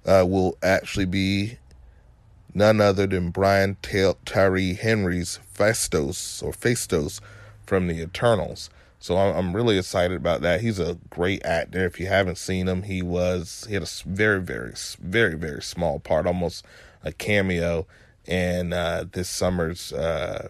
uh, 0.04 0.24
will 0.26 0.56
actually 0.62 1.04
be 1.04 1.58
none 2.54 2.80
other 2.80 3.06
than 3.06 3.30
Brian 3.30 3.76
Tyree 4.24 4.74
Henry's 4.74 5.38
Phastos 5.54 6.42
or 6.42 6.52
Phastos 6.52 7.20
from 7.64 7.86
the 7.86 8.00
Eternals. 8.00 8.70
So 8.98 9.16
I'm, 9.16 9.34
I'm 9.34 9.56
really 9.56 9.78
excited 9.78 10.16
about 10.16 10.42
that. 10.42 10.60
He's 10.60 10.78
a 10.78 10.98
great 11.10 11.44
actor. 11.44 11.84
If 11.84 11.98
you 11.98 12.06
haven't 12.06 12.38
seen 12.38 12.68
him, 12.68 12.82
he 12.84 13.02
was 13.02 13.66
he 13.66 13.74
had 13.74 13.82
a 13.82 14.08
very 14.08 14.40
very 14.40 14.74
very 15.00 15.34
very 15.34 15.62
small 15.62 15.98
part, 15.98 16.26
almost 16.26 16.64
a 17.02 17.12
cameo 17.12 17.86
in 18.26 18.72
uh, 18.72 19.04
this 19.10 19.28
summer's 19.28 19.92
uh, 19.92 20.48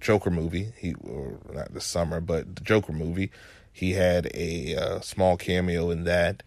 Joker 0.00 0.30
movie. 0.30 0.72
He 0.76 0.94
or 1.02 1.40
not 1.52 1.74
this 1.74 1.86
summer, 1.86 2.20
but 2.20 2.56
the 2.56 2.62
Joker 2.62 2.92
movie. 2.92 3.30
He 3.72 3.92
had 3.92 4.30
a 4.34 4.76
uh, 4.76 5.00
small 5.00 5.36
cameo 5.36 5.90
in 5.90 6.04
that. 6.04 6.42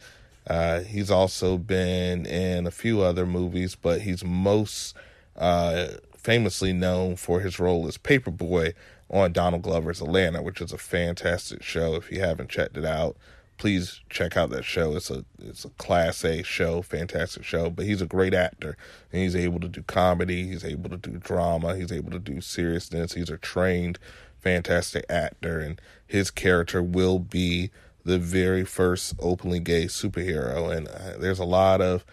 Uh, 0.47 0.81
he's 0.81 1.11
also 1.11 1.57
been 1.57 2.25
in 2.25 2.65
a 2.65 2.71
few 2.71 3.01
other 3.01 3.25
movies, 3.25 3.75
but 3.75 4.01
he's 4.01 4.23
most 4.23 4.95
uh, 5.35 5.87
famously 6.15 6.73
known 6.73 7.15
for 7.15 7.41
his 7.41 7.59
role 7.59 7.87
as 7.87 7.97
Paperboy 7.97 8.73
on 9.09 9.33
Donald 9.33 9.61
Glover's 9.61 10.01
Atlanta, 10.01 10.41
which 10.41 10.61
is 10.61 10.71
a 10.71 10.77
fantastic 10.77 11.61
show. 11.61 11.95
If 11.95 12.11
you 12.11 12.21
haven't 12.21 12.49
checked 12.49 12.77
it 12.77 12.85
out, 12.85 13.17
please 13.57 14.01
check 14.09 14.35
out 14.35 14.49
that 14.49 14.65
show. 14.65 14.95
It's 14.95 15.11
a 15.11 15.23
it's 15.37 15.65
a 15.65 15.69
class 15.69 16.25
A 16.25 16.41
show, 16.41 16.81
fantastic 16.81 17.43
show. 17.43 17.69
But 17.69 17.85
he's 17.85 18.01
a 18.01 18.07
great 18.07 18.33
actor, 18.33 18.75
and 19.11 19.21
he's 19.21 19.35
able 19.35 19.59
to 19.59 19.67
do 19.67 19.83
comedy. 19.83 20.47
He's 20.47 20.65
able 20.65 20.89
to 20.89 20.97
do 20.97 21.17
drama. 21.17 21.75
He's 21.75 21.91
able 21.91 22.11
to 22.11 22.19
do 22.19 22.41
seriousness. 22.41 23.13
He's 23.13 23.29
a 23.29 23.37
trained, 23.37 23.99
fantastic 24.39 25.05
actor, 25.09 25.59
and 25.59 25.79
his 26.07 26.31
character 26.31 26.81
will 26.81 27.19
be 27.19 27.69
the 28.03 28.17
very 28.17 28.63
first 28.63 29.15
openly 29.19 29.59
gay 29.59 29.85
superhero. 29.85 30.75
And 30.75 30.87
uh, 30.87 31.17
there's 31.19 31.39
a 31.39 31.45
lot 31.45 31.81
of, 31.81 32.05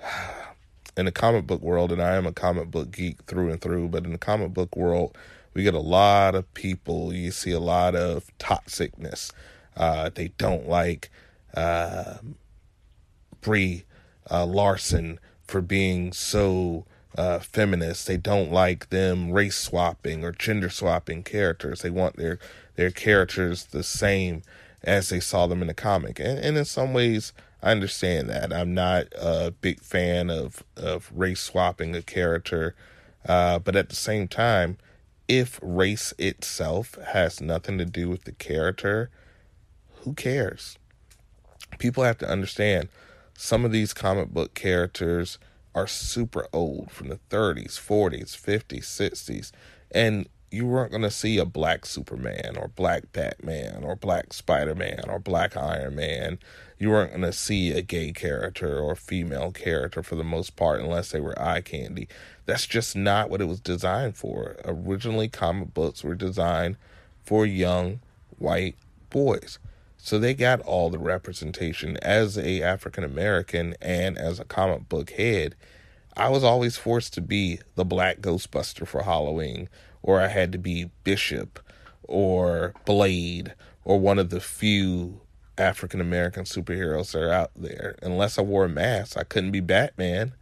in 0.96 1.06
the 1.06 1.12
comic 1.12 1.46
book 1.46 1.62
world, 1.62 1.92
and 1.92 2.02
I 2.02 2.16
am 2.16 2.26
a 2.26 2.32
comic 2.32 2.70
book 2.70 2.90
geek 2.90 3.22
through 3.24 3.50
and 3.50 3.60
through, 3.60 3.88
but 3.88 4.04
in 4.04 4.12
the 4.12 4.18
comic 4.18 4.52
book 4.54 4.76
world, 4.76 5.16
we 5.54 5.62
get 5.62 5.74
a 5.74 5.80
lot 5.80 6.34
of 6.34 6.52
people, 6.54 7.14
you 7.14 7.30
see 7.30 7.52
a 7.52 7.60
lot 7.60 7.94
of 7.94 8.30
toxicness. 8.38 9.32
Uh, 9.76 10.10
they 10.14 10.28
don't 10.38 10.68
like 10.68 11.10
uh, 11.54 12.16
Brie 13.40 13.84
uh, 14.30 14.44
Larson 14.44 15.18
for 15.46 15.60
being 15.60 16.12
so 16.12 16.84
uh, 17.16 17.38
feminist. 17.38 18.06
They 18.06 18.16
don't 18.16 18.52
like 18.52 18.90
them 18.90 19.32
race 19.32 19.56
swapping 19.56 20.24
or 20.24 20.32
gender 20.32 20.68
swapping 20.68 21.22
characters. 21.22 21.82
They 21.82 21.90
want 21.90 22.16
their 22.16 22.38
their 22.74 22.90
characters 22.90 23.64
the 23.64 23.82
same 23.82 24.42
as 24.86 25.08
they 25.08 25.20
saw 25.20 25.46
them 25.46 25.60
in 25.60 25.68
the 25.68 25.74
comic. 25.74 26.18
And, 26.20 26.38
and 26.38 26.56
in 26.56 26.64
some 26.64 26.94
ways, 26.94 27.32
I 27.62 27.72
understand 27.72 28.30
that. 28.30 28.52
I'm 28.52 28.72
not 28.72 29.06
a 29.18 29.50
big 29.50 29.80
fan 29.80 30.30
of, 30.30 30.62
of 30.76 31.10
race 31.14 31.40
swapping 31.40 31.94
a 31.96 32.02
character. 32.02 32.74
Uh, 33.28 33.58
but 33.58 33.74
at 33.74 33.88
the 33.88 33.96
same 33.96 34.28
time, 34.28 34.78
if 35.26 35.58
race 35.60 36.14
itself 36.18 36.96
has 37.08 37.40
nothing 37.40 37.78
to 37.78 37.84
do 37.84 38.08
with 38.08 38.24
the 38.24 38.32
character, 38.32 39.10
who 40.02 40.14
cares? 40.14 40.78
People 41.78 42.04
have 42.04 42.18
to 42.18 42.30
understand 42.30 42.88
some 43.36 43.64
of 43.64 43.72
these 43.72 43.92
comic 43.92 44.28
book 44.28 44.54
characters 44.54 45.38
are 45.74 45.86
super 45.86 46.46
old 46.52 46.90
from 46.90 47.08
the 47.08 47.18
30s, 47.28 47.72
40s, 47.72 48.30
50s, 48.30 48.84
60s. 48.84 49.52
And 49.90 50.28
you 50.56 50.66
weren't 50.66 50.90
going 50.90 51.02
to 51.02 51.10
see 51.10 51.36
a 51.36 51.44
black 51.44 51.84
Superman 51.84 52.56
or 52.56 52.68
black 52.68 53.12
Batman 53.12 53.84
or 53.84 53.94
black 53.94 54.32
Spider 54.32 54.74
Man 54.74 55.04
or 55.06 55.18
black 55.18 55.54
Iron 55.54 55.94
Man. 55.94 56.38
You 56.78 56.90
weren't 56.90 57.10
going 57.10 57.22
to 57.22 57.32
see 57.32 57.72
a 57.72 57.82
gay 57.82 58.12
character 58.12 58.78
or 58.78 58.96
female 58.96 59.52
character 59.52 60.02
for 60.02 60.16
the 60.16 60.24
most 60.24 60.56
part 60.56 60.80
unless 60.80 61.10
they 61.10 61.20
were 61.20 61.40
eye 61.40 61.60
candy. 61.60 62.08
That's 62.46 62.66
just 62.66 62.96
not 62.96 63.28
what 63.28 63.42
it 63.42 63.48
was 63.48 63.60
designed 63.60 64.16
for. 64.16 64.56
Originally, 64.64 65.28
comic 65.28 65.74
books 65.74 66.02
were 66.02 66.14
designed 66.14 66.76
for 67.22 67.44
young 67.44 68.00
white 68.38 68.76
boys. 69.10 69.58
So 69.98 70.18
they 70.18 70.32
got 70.32 70.60
all 70.60 70.88
the 70.88 70.98
representation 70.98 71.98
as 71.98 72.38
a 72.38 72.62
African 72.62 73.04
American 73.04 73.74
and 73.82 74.16
as 74.16 74.40
a 74.40 74.44
comic 74.44 74.88
book 74.88 75.10
head. 75.10 75.54
I 76.16 76.30
was 76.30 76.42
always 76.42 76.78
forced 76.78 77.12
to 77.14 77.20
be 77.20 77.60
the 77.74 77.84
black 77.84 78.20
Ghostbuster 78.20 78.86
for 78.86 79.02
Halloween 79.02 79.68
or 80.06 80.20
I 80.20 80.28
had 80.28 80.52
to 80.52 80.58
be 80.58 80.88
Bishop 81.04 81.58
or 82.04 82.72
Blade 82.86 83.54
or 83.84 84.00
one 84.00 84.18
of 84.18 84.30
the 84.30 84.40
few 84.40 85.20
African 85.58 86.00
American 86.00 86.44
superheroes 86.44 87.12
that 87.12 87.22
are 87.22 87.32
out 87.32 87.50
there. 87.56 87.96
Unless 88.02 88.38
I 88.38 88.42
wore 88.42 88.64
a 88.64 88.68
mask, 88.68 89.18
I 89.18 89.24
couldn't 89.24 89.50
be 89.50 89.60
Batman. 89.60 90.32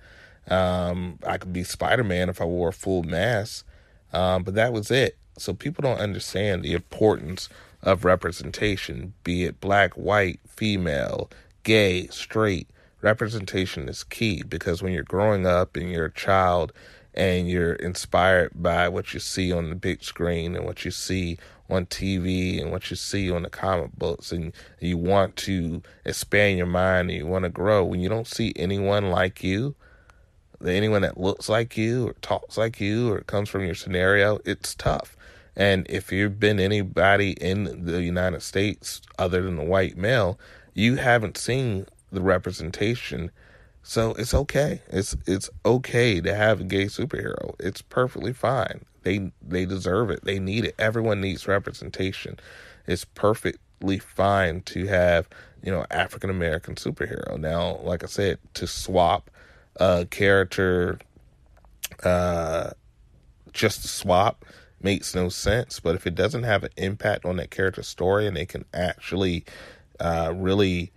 Um, 0.48 1.18
I 1.26 1.38
could 1.38 1.52
be 1.52 1.64
Spider 1.64 2.04
Man 2.04 2.28
if 2.28 2.40
I 2.40 2.44
wore 2.44 2.68
a 2.68 2.72
full 2.72 3.02
mask, 3.02 3.66
um, 4.12 4.42
but 4.42 4.54
that 4.54 4.72
was 4.72 4.90
it. 4.90 5.16
So 5.38 5.54
people 5.54 5.82
don't 5.82 5.98
understand 5.98 6.62
the 6.62 6.74
importance 6.74 7.48
of 7.82 8.04
representation, 8.04 9.14
be 9.24 9.44
it 9.44 9.60
black, 9.60 9.94
white, 9.94 10.40
female, 10.46 11.30
gay, 11.62 12.06
straight. 12.08 12.68
Representation 13.00 13.88
is 13.88 14.04
key 14.04 14.42
because 14.42 14.82
when 14.82 14.92
you're 14.92 15.02
growing 15.02 15.46
up 15.46 15.76
and 15.76 15.90
you're 15.90 16.06
a 16.06 16.12
child 16.12 16.72
and 17.14 17.48
you're 17.48 17.74
inspired 17.74 18.50
by 18.54 18.88
what 18.88 19.14
you 19.14 19.20
see 19.20 19.52
on 19.52 19.70
the 19.70 19.76
big 19.76 20.02
screen 20.02 20.56
and 20.56 20.64
what 20.64 20.84
you 20.84 20.90
see 20.90 21.38
on 21.70 21.86
TV 21.86 22.60
and 22.60 22.70
what 22.70 22.90
you 22.90 22.96
see 22.96 23.30
on 23.30 23.42
the 23.42 23.50
comic 23.50 23.96
books 23.96 24.32
and 24.32 24.52
you 24.80 24.98
want 24.98 25.36
to 25.36 25.82
expand 26.04 26.58
your 26.58 26.66
mind 26.66 27.10
and 27.10 27.18
you 27.18 27.26
want 27.26 27.44
to 27.44 27.48
grow. 27.48 27.84
When 27.84 28.00
you 28.00 28.08
don't 28.08 28.26
see 28.26 28.52
anyone 28.56 29.10
like 29.10 29.42
you 29.42 29.74
anyone 30.64 31.02
that 31.02 31.20
looks 31.20 31.48
like 31.48 31.76
you 31.76 32.08
or 32.08 32.12
talks 32.14 32.56
like 32.56 32.80
you 32.80 33.12
or 33.12 33.20
comes 33.20 33.48
from 33.48 33.64
your 33.64 33.74
scenario 33.74 34.40
it's 34.44 34.74
tough. 34.74 35.16
And 35.56 35.86
if 35.88 36.10
you've 36.10 36.40
been 36.40 36.58
anybody 36.58 37.32
in 37.32 37.84
the 37.84 38.02
United 38.02 38.42
States 38.42 39.00
other 39.18 39.42
than 39.42 39.58
a 39.58 39.64
white 39.64 39.96
male 39.96 40.38
you 40.72 40.96
haven't 40.96 41.38
seen 41.38 41.86
the 42.10 42.20
representation 42.20 43.30
so 43.86 44.14
it's 44.14 44.32
okay. 44.32 44.80
It's 44.88 45.14
it's 45.26 45.50
okay 45.64 46.18
to 46.22 46.34
have 46.34 46.62
a 46.62 46.64
gay 46.64 46.86
superhero. 46.86 47.54
It's 47.60 47.82
perfectly 47.82 48.32
fine. 48.32 48.86
They 49.02 49.30
they 49.46 49.66
deserve 49.66 50.10
it. 50.10 50.24
They 50.24 50.38
need 50.38 50.64
it. 50.64 50.74
Everyone 50.78 51.20
needs 51.20 51.46
representation. 51.46 52.40
it's 52.86 53.04
perfectly 53.04 53.98
fine 53.98 54.62
to 54.62 54.86
have 54.86 55.28
you 55.62 55.70
know 55.70 55.84
African 55.90 56.30
American 56.30 56.76
superhero. 56.76 57.38
Now, 57.38 57.76
like 57.82 58.02
I 58.02 58.06
said, 58.06 58.38
to 58.54 58.66
swap 58.66 59.30
a 59.76 60.06
character, 60.06 60.98
uh, 62.02 62.70
just 63.52 63.82
to 63.82 63.88
swap 63.88 64.46
makes 64.80 65.14
no 65.14 65.28
sense. 65.28 65.78
But 65.78 65.94
if 65.94 66.06
it 66.06 66.14
doesn't 66.14 66.44
have 66.44 66.64
an 66.64 66.70
impact 66.78 67.26
on 67.26 67.36
that 67.36 67.50
character's 67.50 67.88
story 67.88 68.26
and 68.26 68.34
they 68.34 68.46
can 68.46 68.64
actually 68.72 69.44
uh, 70.00 70.32
really 70.34 70.90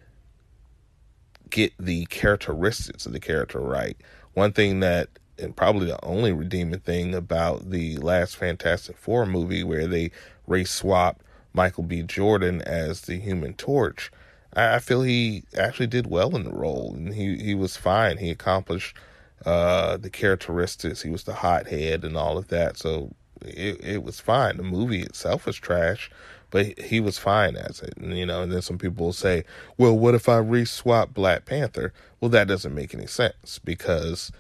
get 1.50 1.74
the 1.80 2.06
characteristics 2.06 3.06
of 3.06 3.14
the 3.14 3.20
character 3.20 3.60
right, 3.60 3.98
one 4.34 4.54
thing 4.54 4.80
that 4.82 5.10
and 5.40 5.56
probably 5.56 5.88
the 5.88 6.04
only 6.04 6.32
redeeming 6.32 6.80
thing 6.80 7.14
about 7.14 7.70
the 7.70 7.98
last 7.98 8.38
Fantastic 8.38 8.98
Four 8.98 9.26
movie 9.26 9.64
where 9.64 9.88
they 9.88 10.12
race 10.48 10.72
swap 10.72 11.22
Michael 11.54 11.84
B. 11.84 12.02
Jordan 12.04 12.62
as 12.64 13.02
the 13.02 13.18
Human 13.18 13.54
Torch. 13.54 14.12
I, 14.54 14.80
feel 14.80 15.04
he 15.04 15.44
actually 15.56 15.88
did 15.88 16.08
well 16.08 16.36
in 16.36 16.44
the 16.44 16.54
role, 16.54 16.94
and 16.96 17.14
he 17.14 17.38
he 17.38 17.54
was 17.54 17.78
fine. 17.78 18.18
He 18.18 18.32
accomplished 18.32 18.98
uh, 19.46 19.98
the 19.98 20.10
characteristics. 20.10 21.02
He 21.02 21.10
was 21.10 21.24
the 21.24 21.36
hothead 21.36 22.04
and 22.04 22.18
all 22.18 22.38
of 22.38 22.48
that. 22.48 22.78
So 22.78 23.12
it 23.42 23.84
it 23.84 24.04
was 24.04 24.20
fine. 24.20 24.58
The 24.58 24.64
movie 24.64 25.02
itself 25.02 25.46
was 25.46 25.58
trash, 25.58 26.10
but 26.50 26.80
he 26.80 27.00
was 27.00 27.18
fine 27.18 27.56
as 27.56 27.82
it. 27.82 27.96
And, 27.98 28.18
you 28.18 28.26
know, 28.26 28.42
and 28.42 28.52
then 28.52 28.62
some 28.62 28.78
people 28.78 29.08
will 29.08 29.14
say, 29.14 29.44
"Well, 29.78 29.98
what 29.98 30.16
if 30.16 30.30
I 30.30 30.38
re-swap 30.38 31.14
Black 31.14 31.46
Panther?" 31.46 31.94
Well, 32.20 32.30
that 32.30 32.48
doesn't 32.48 32.74
make 32.74 32.94
any 32.94 33.08
sense 33.08 33.60
because 33.60 34.32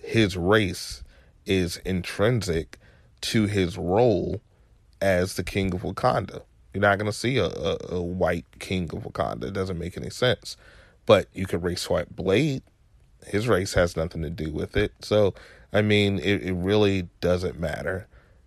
his 0.00 0.36
race 0.36 1.02
is 1.44 1.78
intrinsic 1.78 2.78
to 3.22 3.46
his 3.46 3.76
role 3.78 4.40
as 5.00 5.34
the 5.34 5.44
king 5.44 5.74
of 5.74 5.82
Wakanda. 5.82 6.42
You're 6.72 6.82
not 6.82 6.98
going 6.98 7.10
to 7.10 7.16
see 7.16 7.38
a, 7.38 7.46
a, 7.46 7.78
a, 7.90 8.02
white 8.02 8.44
king 8.58 8.84
of 8.92 9.04
Wakanda. 9.04 9.44
It 9.44 9.54
doesn't 9.54 9.78
make 9.78 9.96
any 9.96 10.10
sense. 10.10 10.56
But 11.06 11.28
you 11.32 11.46
could 11.46 11.62
race 11.62 11.82
swipe 11.82 12.10
Blade. 12.10 12.62
His 13.26 13.48
race 13.48 13.74
has 13.74 13.96
nothing 13.96 14.22
to 14.22 14.30
do 14.30 14.52
with 14.52 14.76
it. 14.76 14.92
So, 15.00 15.34
I 15.72 15.82
mean, 15.82 16.18
it, 16.18 16.42
it 16.42 16.52
really 16.52 17.08
doesn't 17.20 17.58
matter 17.58 18.06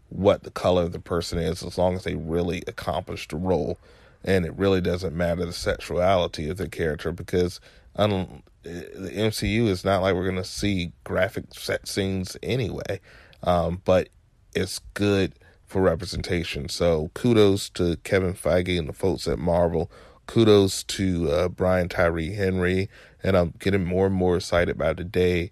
what 0.10 0.44
the 0.44 0.52
color 0.52 0.84
of 0.84 0.92
the 0.92 1.00
person 1.00 1.40
is 1.40 1.64
as 1.64 1.78
long 1.78 1.96
as 1.96 2.04
they 2.04 2.16
really 2.16 2.64
accomplish 2.68 3.28
the 3.28 3.36
role. 3.36 3.80
And 4.24 4.46
it 4.46 4.54
really 4.56 4.82
doesn't 4.82 5.16
matter 5.16 5.46
the 5.46 5.54
sexuality 5.54 6.50
of 6.50 6.58
the 6.58 6.68
character 6.68 7.12
because 7.12 7.60
don't, 7.96 8.44
the 8.64 9.12
MCU 9.12 9.68
is 9.68 9.86
not 9.86 10.02
like 10.02 10.16
we're 10.16 10.24
going 10.24 10.36
to 10.36 10.44
see 10.44 10.92
graphic 11.04 11.54
set 11.54 11.88
scenes 11.88 12.36
anyway. 12.44 13.00
Um, 13.44 13.82
but 13.86 14.10
it's 14.54 14.80
good 14.94 15.34
for 15.66 15.82
representation. 15.82 16.68
So 16.68 17.12
kudos 17.14 17.70
to 17.72 17.98
Kevin 17.98 18.34
Feige 18.34 18.78
and 18.78 18.90
the 18.90 18.94
folks 18.94 19.28
at 19.28 19.40
Marvel. 19.40 19.90
Kudos 20.26 20.84
to 20.84 21.32
uh, 21.32 21.48
Brian 21.48 21.88
Tyree 21.88 22.34
Henry. 22.34 22.90
And 23.24 23.38
I'm 23.38 23.54
getting 23.60 23.86
more 23.86 24.08
and 24.08 24.16
more 24.16 24.38
excited 24.38 24.78
by 24.78 24.94
the 24.94 25.04
day 25.04 25.52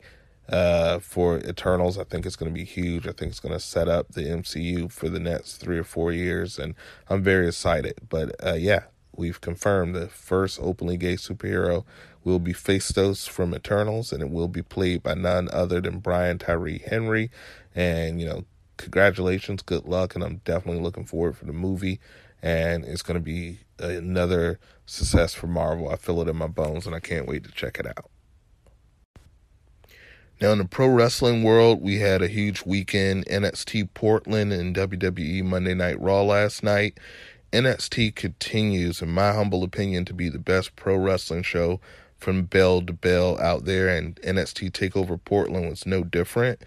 uh, 0.50 1.00
for 1.00 1.40
Eternals. 1.40 1.98
I 1.98 2.04
think 2.04 2.26
it's 2.26 2.36
going 2.36 2.52
to 2.52 2.58
be 2.58 2.66
huge. 2.66 3.08
I 3.08 3.12
think 3.12 3.32
it's 3.32 3.40
going 3.40 3.54
to 3.54 3.60
set 3.60 3.88
up 3.88 4.14
the 4.14 4.24
MCU 4.24 4.92
for 4.92 5.10
the 5.10 5.20
next 5.20 5.58
three 5.58 5.78
or 5.78 5.84
four 5.84 6.12
years. 6.12 6.58
And 6.58 6.76
I'm 7.10 7.24
very 7.24 7.48
excited. 7.48 7.96
But 8.08 8.36
uh, 8.46 8.54
yeah, 8.54 8.84
we've 9.16 9.42
confirmed 9.42 9.96
the 9.96 10.08
first 10.08 10.60
openly 10.62 10.98
gay 10.98 11.16
superhero 11.16 11.86
will 12.24 12.40
be 12.40 12.54
Phastos 12.54 13.28
from 13.28 13.56
Eternals, 13.56 14.12
and 14.12 14.22
it 14.22 14.30
will 14.30 14.50
be 14.50 14.62
played 14.62 15.02
by 15.02 15.14
none 15.14 15.48
other 15.54 15.80
than 15.80 16.00
Brian 16.00 16.38
Tyree 16.38 16.84
Henry. 16.86 17.32
And, 17.74 18.20
you 18.20 18.28
know, 18.28 18.44
congratulations, 18.76 19.62
good 19.62 19.86
luck, 19.86 20.14
and 20.14 20.24
I'm 20.24 20.42
definitely 20.44 20.82
looking 20.82 21.06
forward 21.06 21.38
for 21.38 21.46
the 21.46 21.54
movie. 21.54 22.00
And 22.42 22.84
it's 22.84 23.02
going 23.02 23.18
to 23.18 23.24
be 23.24 23.60
another 23.80 24.60
success 24.86 25.34
for 25.34 25.48
Marvel. 25.48 25.90
I 25.90 25.96
feel 25.96 26.22
it 26.22 26.28
in 26.28 26.36
my 26.36 26.48
bones, 26.48 26.86
and 26.86 26.96
I 26.96 27.00
can't 27.00 27.28
wait 27.28 27.46
to 27.46 27.52
check 27.52 27.80
it 27.80 27.88
out. 27.88 28.10
Now, 30.40 30.52
in 30.52 30.60
the 30.60 30.66
pro 30.66 30.88
wrestling 30.88 31.42
world, 31.42 31.82
we 31.82 31.98
had 31.98 32.22
a 32.22 32.28
huge 32.28 32.64
weekend 32.64 33.26
NXT 33.26 33.90
Portland 33.96 34.54
and 34.54 34.76
WWE 34.76 35.44
Monday 35.44 35.74
Night 35.74 36.00
Raw 36.00 36.22
last 36.22 36.62
night. 36.62 37.00
NXT 37.52 38.14
continues, 38.14 39.02
in 39.02 39.10
my 39.10 39.32
humble 39.32 39.64
opinion, 39.64 40.06
to 40.06 40.14
be 40.14 40.30
the 40.30 40.38
best 40.38 40.76
pro 40.76 40.96
wrestling 40.96 41.42
show 41.42 41.80
from 42.20 42.44
bell 42.44 42.82
to 42.84 42.94
bell 42.94 43.40
out 43.40 43.66
there, 43.66 43.88
and 43.88 44.18
NXT 44.18 44.72
TakeOver 44.74 45.20
Portland 45.26 45.70
was 45.70 45.88
no 45.88 46.04
different. 46.04 46.62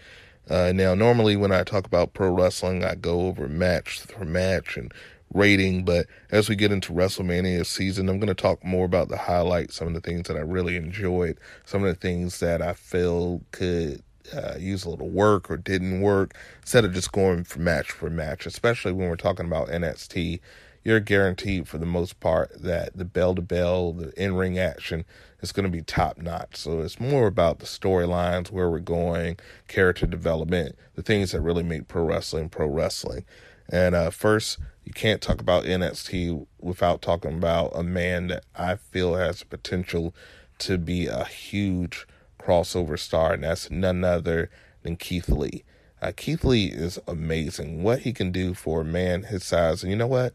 Uh, 0.49 0.73
now, 0.75 0.97
normally 0.97 1.37
when 1.37 1.53
I 1.53 1.63
talk 1.63 1.87
about 1.87 2.13
pro 2.13 2.31
wrestling, 2.31 2.85
I 2.85 2.97
go 2.97 3.29
over 3.29 3.47
match 3.49 4.01
for 4.01 4.25
match 4.25 4.77
and 4.77 4.93
rating, 5.33 5.85
but 5.85 6.07
as 6.31 6.49
we 6.49 6.57
get 6.57 6.73
into 6.73 6.93
WrestleMania 6.93 7.65
season, 7.67 8.09
I'm 8.09 8.19
going 8.19 8.29
to 8.29 8.35
talk 8.35 8.65
more 8.65 8.85
about 8.85 9.09
the 9.09 9.17
highlights, 9.17 9.77
some 9.77 9.89
of 9.89 9.95
the 9.95 10.01
things 10.01 10.29
that 10.29 10.37
I 10.37 10.41
really 10.41 10.77
enjoyed, 10.77 11.39
some 11.65 11.85
of 11.85 11.89
the 11.89 12.01
things 12.01 12.41
that 12.41 12.61
I 12.63 12.73
feel 12.73 13.43
could 13.53 14.03
uh, 14.35 14.57
use 14.59 14.85
a 14.85 14.91
little 14.91 15.09
work 15.09 15.51
or 15.51 15.57
didn't 15.57 16.01
work, 16.01 16.35
instead 16.61 16.85
of 16.85 16.93
just 16.93 17.13
going 17.13 17.45
for 17.45 17.61
match 17.61 17.91
for 17.91 18.11
match, 18.11 18.47
especially 18.47 18.93
when 18.93 19.09
we're 19.09 19.17
talking 19.17 19.47
about 19.47 19.69
NXT. 19.69 20.41
You're 20.83 21.01
guaranteed 21.01 21.69
for 21.69 21.77
the 21.77 21.85
most 21.85 22.21
part 22.21 22.63
that 22.63 22.97
the 22.97 23.05
bell 23.05 23.35
to 23.35 23.43
bell, 23.43 23.93
the 23.93 24.13
in 24.23 24.35
ring 24.35 24.59
action 24.59 25.05
it's 25.43 25.53
going 25.53 25.65
to 25.65 25.71
be 25.71 25.83
top 25.83 26.19
notch. 26.19 26.57
So 26.57 26.81
it's 26.81 27.01
more 27.01 27.27
about 27.27 27.59
the 27.59 27.67
storylines, 27.67 28.51
where 28.51 28.71
we're 28.71 28.81
going, 28.81 29.39
character 29.69 30.07
development, 30.07 30.77
the 30.95 31.03
things 31.03 31.33
that 31.33 31.41
really 31.41 31.63
make 31.63 31.89
pro 31.89 32.05
wrestling 32.05 32.49
pro 32.49 32.67
wrestling. 32.67 33.25
And 33.71 33.95
uh, 33.95 34.11
first, 34.11 34.59
you 34.91 34.95
can't 34.95 35.23
talk 35.23 35.41
about 35.41 35.67
NXT 35.67 36.49
without 36.59 37.01
talking 37.01 37.35
about 37.35 37.71
a 37.77 37.83
man 37.85 38.27
that 38.27 38.45
I 38.57 38.75
feel 38.75 39.15
has 39.15 39.45
potential 39.45 40.13
to 40.59 40.79
be 40.79 41.07
a 41.07 41.27
huge 41.27 42.09
crossover 42.41 42.99
star, 42.99 43.35
and 43.35 43.45
that's 43.45 43.71
none 43.71 44.03
other 44.03 44.51
than 44.83 44.97
Keith 44.97 45.29
Lee. 45.29 45.63
Uh, 46.03 46.11
Keith 46.17 46.43
Lee 46.43 46.65
is 46.65 46.99
amazing. 47.07 47.85
What 47.85 48.01
he 48.01 48.13
can 48.13 48.33
do 48.33 48.53
for 48.53 48.81
a 48.81 48.85
man 48.85 49.23
his 49.23 49.45
size, 49.45 49.85
and 49.85 49.93
you 49.93 49.97
know 49.97 50.09
what? 50.09 50.35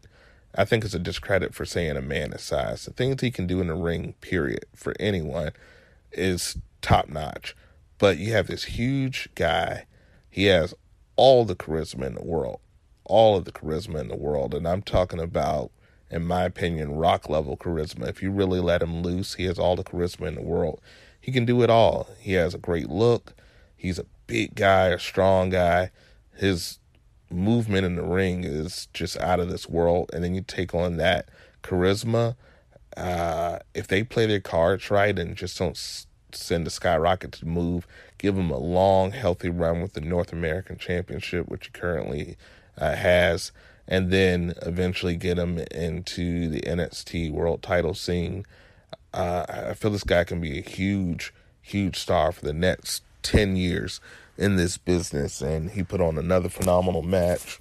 I 0.54 0.64
think 0.64 0.86
it's 0.86 0.94
a 0.94 0.98
discredit 0.98 1.52
for 1.52 1.66
saying 1.66 1.98
a 1.98 2.00
man 2.00 2.32
his 2.32 2.40
size. 2.40 2.86
The 2.86 2.92
things 2.92 3.20
he 3.20 3.30
can 3.30 3.46
do 3.46 3.60
in 3.60 3.66
the 3.66 3.74
ring, 3.74 4.14
period, 4.22 4.64
for 4.74 4.94
anyone, 4.98 5.50
is 6.12 6.56
top 6.80 7.10
notch. 7.10 7.54
But 7.98 8.16
you 8.16 8.32
have 8.32 8.46
this 8.46 8.64
huge 8.64 9.28
guy. 9.34 9.84
He 10.30 10.46
has 10.46 10.72
all 11.14 11.44
the 11.44 11.56
charisma 11.56 12.06
in 12.06 12.14
the 12.14 12.24
world, 12.24 12.60
all 13.06 13.36
of 13.36 13.44
the 13.44 13.52
charisma 13.52 14.00
in 14.00 14.08
the 14.08 14.16
world. 14.16 14.54
And 14.54 14.66
I'm 14.66 14.82
talking 14.82 15.20
about, 15.20 15.70
in 16.10 16.24
my 16.24 16.44
opinion, 16.44 16.96
rock 16.96 17.28
level 17.28 17.56
charisma. 17.56 18.08
If 18.08 18.22
you 18.22 18.30
really 18.30 18.60
let 18.60 18.82
him 18.82 19.02
loose, 19.02 19.34
he 19.34 19.44
has 19.44 19.58
all 19.58 19.76
the 19.76 19.84
charisma 19.84 20.28
in 20.28 20.34
the 20.34 20.42
world. 20.42 20.80
He 21.20 21.32
can 21.32 21.44
do 21.44 21.62
it 21.62 21.70
all. 21.70 22.08
He 22.20 22.34
has 22.34 22.54
a 22.54 22.58
great 22.58 22.88
look. 22.88 23.34
He's 23.76 23.98
a 23.98 24.06
big 24.26 24.54
guy, 24.54 24.88
a 24.88 24.98
strong 24.98 25.50
guy. 25.50 25.90
His 26.34 26.78
movement 27.30 27.84
in 27.84 27.96
the 27.96 28.04
ring 28.04 28.44
is 28.44 28.86
just 28.92 29.16
out 29.18 29.40
of 29.40 29.50
this 29.50 29.68
world. 29.68 30.10
And 30.12 30.22
then 30.22 30.34
you 30.34 30.42
take 30.42 30.74
on 30.74 30.96
that 30.98 31.28
charisma. 31.62 32.36
Uh, 32.96 33.58
if 33.74 33.88
they 33.88 34.02
play 34.02 34.26
their 34.26 34.40
cards 34.40 34.90
right 34.90 35.18
and 35.18 35.36
just 35.36 35.58
don't 35.58 35.76
send 36.32 36.66
the 36.66 36.70
skyrocket 36.70 37.32
to 37.32 37.46
move, 37.46 37.86
give 38.18 38.36
them 38.36 38.50
a 38.50 38.58
long, 38.58 39.12
healthy 39.12 39.48
run 39.48 39.82
with 39.82 39.94
the 39.94 40.00
North 40.00 40.32
American 40.32 40.78
Championship, 40.78 41.48
which 41.48 41.66
he 41.66 41.72
currently 41.72 42.36
uh, 42.78 42.94
has, 42.94 43.52
and 43.88 44.10
then 44.10 44.54
eventually 44.62 45.16
get 45.16 45.38
him 45.38 45.58
into 45.70 46.48
the 46.48 46.60
NXT 46.62 47.32
World 47.32 47.62
Title 47.62 47.94
scene. 47.94 48.44
Uh, 49.12 49.44
I 49.48 49.74
feel 49.74 49.90
this 49.90 50.04
guy 50.04 50.24
can 50.24 50.40
be 50.40 50.58
a 50.58 50.62
huge, 50.62 51.32
huge 51.62 51.96
star 51.98 52.32
for 52.32 52.44
the 52.44 52.52
next 52.52 53.02
ten 53.22 53.56
years 53.56 54.00
in 54.38 54.56
this 54.56 54.76
business, 54.76 55.40
and 55.40 55.70
he 55.70 55.82
put 55.82 56.00
on 56.00 56.18
another 56.18 56.48
phenomenal 56.48 57.02
match. 57.02 57.60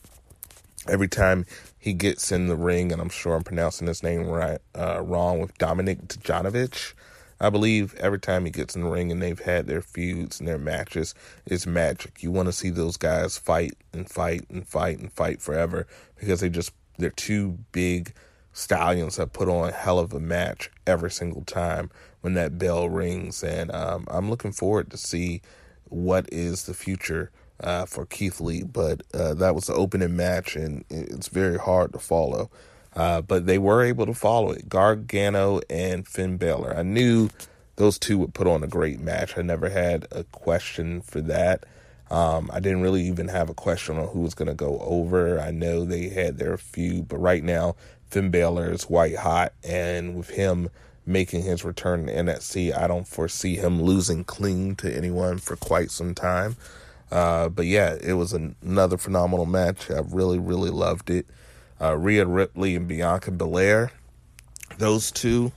Every 0.88 1.08
time 1.08 1.46
he 1.80 1.94
gets 1.94 2.32
in 2.32 2.48
the 2.48 2.56
ring, 2.56 2.92
and 2.92 3.02
I'm 3.02 3.10
sure 3.10 3.36
I'm 3.36 3.44
pronouncing 3.44 3.88
his 3.88 4.04
name 4.04 4.26
right 4.28 4.60
uh, 4.78 5.02
wrong 5.02 5.40
with 5.40 5.58
Dominic 5.58 6.08
Djanovic. 6.08 6.94
I 7.40 7.50
believe 7.50 7.94
every 7.96 8.20
time 8.20 8.46
he 8.46 8.52
gets 8.52 8.76
in 8.76 8.82
the 8.82 8.90
ring 8.90 9.12
and 9.12 9.22
they've 9.22 9.40
had 9.40 9.68
their 9.68 9.82
feuds 9.82 10.40
and 10.40 10.48
their 10.48 10.58
matches, 10.58 11.14
it's 11.46 11.66
magic. 11.66 12.24
You 12.24 12.32
want 12.32 12.48
to 12.48 12.54
see 12.54 12.70
those 12.70 12.98
guys 12.98 13.38
fight 13.38 13.74
and 13.92 14.10
fight 14.10 14.46
and 14.50 14.68
fight 14.68 15.00
and 15.00 15.12
fight 15.12 15.42
forever 15.42 15.88
because 16.18 16.40
they 16.40 16.50
just 16.50 16.72
they're 16.98 17.10
two 17.10 17.60
big 17.72 18.14
stallions 18.54 19.18
that 19.18 19.34
put 19.34 19.50
on 19.50 19.70
a 19.70 19.72
hell 19.74 20.00
of 20.00 20.14
a 20.14 20.20
match 20.20 20.72
every 20.88 21.12
single 21.12 21.44
time 21.44 21.92
when 22.22 22.36
that 22.36 22.58
bell 22.58 22.90
rings. 22.90 23.44
And 23.44 23.70
um, 23.72 24.06
I'm 24.10 24.30
looking 24.30 24.54
forward 24.54 24.90
to 24.92 24.98
see 24.98 25.42
what 25.90 26.28
is 26.32 26.66
the 26.66 26.74
future 26.74 27.32
uh, 27.60 27.86
for 27.86 28.06
Keith 28.06 28.40
Lee, 28.40 28.64
but 28.64 29.04
uh, 29.14 29.34
that 29.36 29.56
was 29.56 29.68
the 29.68 29.74
opening 29.74 30.16
match, 30.16 30.56
and 30.56 30.84
it's 30.90 31.28
very 31.28 31.58
hard 31.58 31.94
to 31.94 32.00
follow. 32.00 32.50
Uh, 32.96 33.22
but 33.22 33.46
they 33.46 33.58
were 33.58 33.84
able 33.84 34.06
to 34.06 34.14
follow 34.14 34.52
it. 34.52 34.70
Gargano 34.70 35.60
and 35.70 36.08
Finn 36.08 36.38
Balor. 36.38 36.76
I 36.78 36.84
knew 36.84 37.30
those 37.76 38.00
two 38.00 38.18
would 38.20 38.34
put 38.34 38.48
on 38.48 38.64
a 38.64 38.68
great 38.68 39.00
match. 39.00 39.38
I 39.38 39.42
never 39.42 39.70
had 39.70 40.08
a 40.12 40.24
question 40.26 41.02
for 41.02 41.20
that. 41.22 41.66
Um, 42.10 42.50
I 42.54 42.60
didn't 42.60 42.82
really 42.82 43.04
even 43.04 43.28
have 43.30 43.50
a 43.50 43.54
question 43.54 43.98
on 43.98 44.08
who 44.10 44.22
was 44.22 44.36
going 44.36 44.48
to 44.48 44.54
go 44.54 44.80
over. 44.80 45.40
I 45.40 45.52
know 45.52 45.84
they 45.84 46.10
had 46.10 46.38
their 46.38 46.58
feud, 46.58 47.08
but 47.08 47.18
right 47.18 47.44
now 47.44 47.76
Finn 48.10 48.30
Balor 48.30 48.72
is 48.72 48.84
white 48.84 49.18
hot, 49.18 49.54
and 49.64 50.16
with 50.16 50.30
him 50.30 50.70
making 51.06 51.44
his 51.44 51.64
return 51.64 52.08
to 52.08 52.14
NXT, 52.14 52.76
I 52.76 52.88
don't 52.88 53.08
foresee 53.08 53.56
him 53.58 53.82
losing 53.82 54.24
clean 54.24 54.76
to 54.78 54.96
anyone 54.96 55.40
for 55.40 55.56
quite 55.56 55.92
some 55.92 56.16
time. 56.16 56.56
Uh, 57.12 57.50
but 57.50 57.66
yeah, 57.66 57.96
it 58.02 58.14
was 58.14 58.34
an, 58.34 58.56
another 58.62 58.98
phenomenal 58.98 59.46
match. 59.46 59.92
I 59.92 60.00
really, 60.00 60.40
really 60.40 60.70
loved 60.70 61.10
it. 61.10 61.28
Uh, 61.80 61.98
Rhea 61.98 62.26
Ripley 62.26 62.76
and 62.76 62.88
Bianca 62.88 63.32
Belair, 63.32 63.92
those 64.78 65.12
two, 65.12 65.52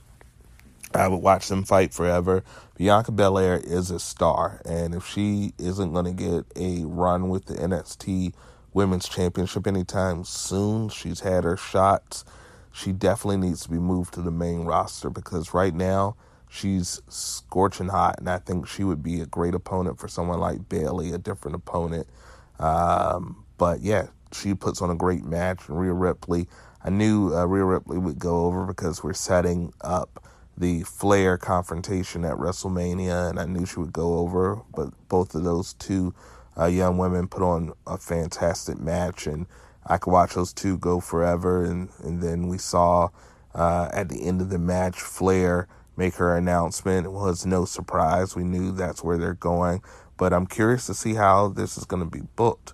I 0.93 1.07
would 1.07 1.17
watch 1.17 1.47
them 1.47 1.63
fight 1.63 1.93
forever. 1.93 2.43
Bianca 2.77 3.11
Belair 3.11 3.61
is 3.63 3.91
a 3.91 3.99
star, 3.99 4.61
and 4.65 4.93
if 4.95 5.05
she 5.05 5.53
isn't 5.57 5.93
going 5.93 6.05
to 6.05 6.11
get 6.13 6.45
a 6.55 6.85
run 6.85 7.29
with 7.29 7.45
the 7.45 7.55
NXT 7.55 8.33
Women's 8.73 9.07
Championship 9.07 9.67
anytime 9.67 10.23
soon, 10.23 10.89
she's 10.89 11.21
had 11.21 11.43
her 11.43 11.57
shots. 11.57 12.23
She 12.71 12.91
definitely 12.91 13.37
needs 13.37 13.63
to 13.63 13.69
be 13.69 13.79
moved 13.79 14.13
to 14.13 14.21
the 14.21 14.31
main 14.31 14.65
roster 14.65 15.09
because 15.09 15.53
right 15.53 15.73
now 15.73 16.15
she's 16.49 17.01
scorching 17.09 17.89
hot, 17.89 18.15
and 18.19 18.29
I 18.29 18.39
think 18.39 18.67
she 18.67 18.83
would 18.83 19.03
be 19.03 19.21
a 19.21 19.25
great 19.25 19.55
opponent 19.55 19.99
for 19.99 20.07
someone 20.07 20.39
like 20.39 20.69
Bayley, 20.69 21.11
a 21.11 21.17
different 21.17 21.55
opponent. 21.55 22.07
Um, 22.59 23.43
but 23.57 23.81
yeah, 23.81 24.07
she 24.33 24.53
puts 24.53 24.81
on 24.81 24.89
a 24.89 24.95
great 24.95 25.23
match. 25.23 25.67
And 25.67 25.79
Rhea 25.79 25.93
Ripley, 25.93 26.47
I 26.83 26.89
knew 26.89 27.35
uh, 27.35 27.45
Rhea 27.45 27.65
Ripley 27.65 27.97
would 27.97 28.19
go 28.19 28.45
over 28.45 28.65
because 28.65 29.03
we're 29.03 29.13
setting 29.13 29.73
up 29.81 30.23
the 30.57 30.83
Flair 30.83 31.37
confrontation 31.37 32.25
at 32.25 32.35
WrestleMania, 32.35 33.29
and 33.29 33.39
I 33.39 33.45
knew 33.45 33.65
she 33.65 33.79
would 33.79 33.93
go 33.93 34.17
over. 34.19 34.61
But 34.75 34.89
both 35.07 35.33
of 35.33 35.43
those 35.43 35.73
two 35.73 36.13
uh, 36.57 36.65
young 36.65 36.97
women 36.97 37.27
put 37.27 37.41
on 37.41 37.73
a 37.87 37.97
fantastic 37.97 38.79
match, 38.79 39.25
and 39.25 39.47
I 39.85 39.97
could 39.97 40.11
watch 40.11 40.33
those 40.33 40.53
two 40.53 40.77
go 40.77 40.99
forever. 40.99 41.63
And, 41.63 41.89
and 42.03 42.21
then 42.21 42.47
we 42.47 42.57
saw 42.57 43.09
uh, 43.55 43.89
at 43.93 44.09
the 44.09 44.23
end 44.23 44.41
of 44.41 44.49
the 44.49 44.59
match 44.59 44.99
Flair 44.99 45.67
make 45.95 46.15
her 46.15 46.35
announcement. 46.35 47.05
It 47.05 47.11
was 47.11 47.45
no 47.45 47.65
surprise. 47.65 48.35
We 48.35 48.43
knew 48.43 48.71
that's 48.71 49.03
where 49.03 49.17
they're 49.17 49.33
going. 49.33 49.81
But 50.17 50.33
I'm 50.33 50.47
curious 50.47 50.85
to 50.87 50.93
see 50.93 51.13
how 51.13 51.47
this 51.47 51.77
is 51.77 51.85
going 51.85 52.03
to 52.03 52.09
be 52.09 52.25
booked. 52.35 52.73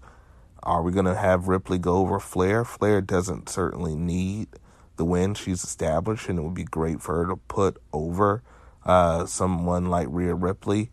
Are 0.66 0.82
we 0.82 0.92
going 0.92 1.06
to 1.06 1.16
have 1.16 1.48
Ripley 1.48 1.78
go 1.78 1.98
over 1.98 2.20
Flair? 2.20 2.66
Flair 2.66 3.00
doesn't 3.02 3.50
certainly 3.50 3.96
need 3.96 4.48
the 4.96 5.06
win. 5.06 5.36
She's 5.36 5.64
established, 5.64 6.28
and 6.28 6.40
it 6.40 6.42
would 6.42 6.56
be 6.56 6.64
great 6.64 7.02
for 7.02 7.18
her 7.18 7.28
to 7.28 7.36
put 7.36 7.78
over 7.94 8.42
uh, 8.84 9.26
someone 9.26 9.86
like 9.86 10.08
Rhea 10.10 10.34
Ripley. 10.34 10.90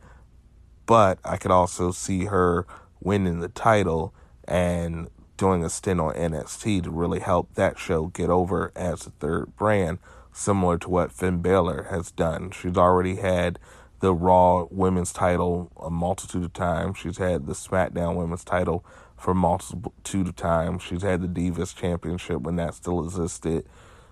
But 0.85 1.19
I 1.25 1.37
could 1.37 1.51
also 1.51 1.91
see 1.91 2.27
her 2.27 2.67
winning 3.01 3.41
the 3.41 3.49
title 3.49 4.13
and 4.47 5.09
doing 5.37 5.65
a 5.65 5.71
stint 5.71 6.01
on 6.01 6.15
NXT 6.15 6.85
to 6.85 6.91
really 6.91 7.21
help 7.21 7.55
that 7.55 7.79
show 7.79 8.07
get 8.07 8.29
over 8.29 8.73
as 8.77 9.07
a 9.07 9.11
third 9.11 9.57
brand 9.57 9.99
similar 10.33 10.79
to 10.79 10.91
what 10.91 11.13
Finn 11.13 11.41
Balor 11.41 11.89
has 11.91 12.11
done. 12.11 12.51
She's 12.51 12.77
already 12.77 13.17
had 13.17 13.59
the 14.01 14.15
Raw 14.15 14.67
Women's 14.71 15.13
title 15.13 15.71
a 15.81 15.91
multitude 15.91 16.45
of 16.45 16.53
times. 16.53 16.99
She's 16.99 17.19
had 17.19 17.47
the 17.47 17.53
SmackDown 17.53 18.17
Women's 18.17 18.45
title 18.45 18.85
for 19.23 19.31
a 19.31 19.35
multitude 19.35 20.27
of 20.27 20.37
times. 20.37 20.83
She's 20.83 21.03
had 21.03 21.23
the 21.23 21.29
Divas 21.29 21.75
Championship 21.75 22.41
when 22.41 22.57
that 22.57 22.75
still 22.75 23.05
existed. 23.05 23.65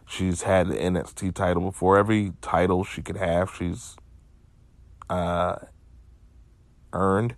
She's 0.07 0.43
had 0.43 0.69
the 0.69 0.77
NXT 0.77 1.35
title 1.35 1.63
before. 1.63 1.99
Every 1.99 2.33
title 2.41 2.85
she 2.85 3.03
could 3.03 3.17
have, 3.17 3.53
she's 3.53 3.97
uh, 5.09 5.57
earned. 6.93 7.35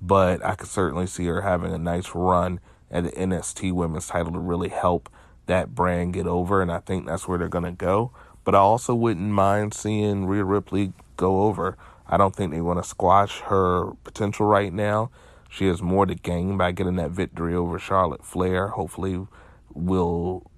But 0.00 0.44
I 0.44 0.54
could 0.54 0.68
certainly 0.68 1.06
see 1.06 1.24
her 1.24 1.40
having 1.40 1.72
a 1.72 1.78
nice 1.78 2.14
run 2.14 2.60
at 2.90 3.04
the 3.04 3.10
NXT 3.12 3.72
Women's 3.72 4.08
title 4.08 4.32
to 4.32 4.38
really 4.38 4.68
help 4.68 5.08
that 5.46 5.74
brand 5.74 6.12
get 6.12 6.26
over, 6.26 6.60
and 6.60 6.70
I 6.70 6.80
think 6.80 7.06
that's 7.06 7.26
where 7.26 7.38
they're 7.38 7.48
going 7.48 7.64
to 7.64 7.72
go. 7.72 8.12
But 8.44 8.54
I 8.54 8.58
also 8.58 8.94
wouldn't 8.94 9.30
mind 9.30 9.72
seeing 9.72 10.26
Rhea 10.26 10.44
Ripley 10.44 10.92
go 11.16 11.44
over. 11.44 11.78
I 12.06 12.16
don't 12.18 12.36
think 12.36 12.52
they 12.52 12.60
want 12.60 12.82
to 12.82 12.88
squash 12.88 13.40
her 13.40 13.92
potential 14.04 14.46
right 14.46 14.72
now. 14.72 15.10
She 15.48 15.66
has 15.66 15.82
more 15.82 16.06
to 16.06 16.14
gain 16.14 16.56
by 16.56 16.72
getting 16.72 16.96
that 16.96 17.10
victory 17.10 17.54
over 17.54 17.78
Charlotte 17.78 18.24
Flair. 18.24 18.68
Hopefully, 18.68 19.26
we'll 19.72 20.50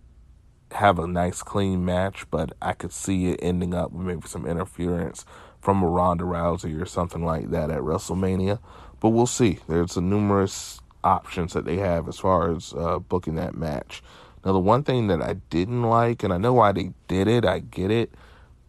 have 0.72 0.98
a 0.98 1.06
nice, 1.06 1.42
clean 1.42 1.84
match, 1.84 2.30
but 2.30 2.52
I 2.60 2.72
could 2.72 2.92
see 2.92 3.28
it 3.30 3.40
ending 3.42 3.74
up 3.74 3.92
with 3.92 4.06
maybe 4.06 4.26
some 4.26 4.46
interference 4.46 5.24
from 5.60 5.84
Ronda 5.84 6.24
Rousey 6.24 6.80
or 6.80 6.86
something 6.86 7.24
like 7.24 7.50
that 7.50 7.70
at 7.70 7.80
WrestleMania. 7.80 8.58
But 9.00 9.10
we'll 9.10 9.26
see. 9.26 9.60
There's 9.68 9.96
a 9.96 10.00
numerous 10.00 10.80
options 11.04 11.52
that 11.52 11.64
they 11.64 11.76
have 11.76 12.08
as 12.08 12.18
far 12.18 12.54
as 12.54 12.74
uh, 12.76 12.98
booking 12.98 13.36
that 13.36 13.54
match. 13.54 14.02
Now, 14.44 14.52
the 14.52 14.58
one 14.58 14.82
thing 14.82 15.08
that 15.08 15.22
I 15.22 15.34
didn't 15.50 15.82
like, 15.82 16.22
and 16.22 16.32
I 16.32 16.38
know 16.38 16.52
why 16.52 16.72
they 16.72 16.92
did 17.06 17.28
it, 17.28 17.44
I 17.44 17.60
get 17.60 17.90
it, 17.90 18.12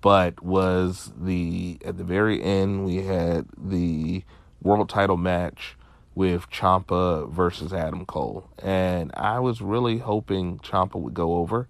but 0.02 0.42
was 0.42 1.12
the 1.18 1.78
at 1.84 1.98
the 1.98 2.04
very 2.04 2.42
end 2.42 2.86
we 2.86 3.04
had 3.04 3.46
the 3.58 4.24
world 4.62 4.90
title 4.90 5.18
match 5.18 5.78
with 6.20 6.50
Ciampa 6.50 7.32
versus 7.32 7.72
Adam 7.72 8.06
Cole, 8.06 8.50
and 8.62 9.10
I 9.14 9.40
was 9.40 9.62
really 9.62 10.00
hoping 10.00 10.60
Ciampa 10.60 10.96
would 10.96 11.14
go 11.14 11.36
over. 11.36 11.70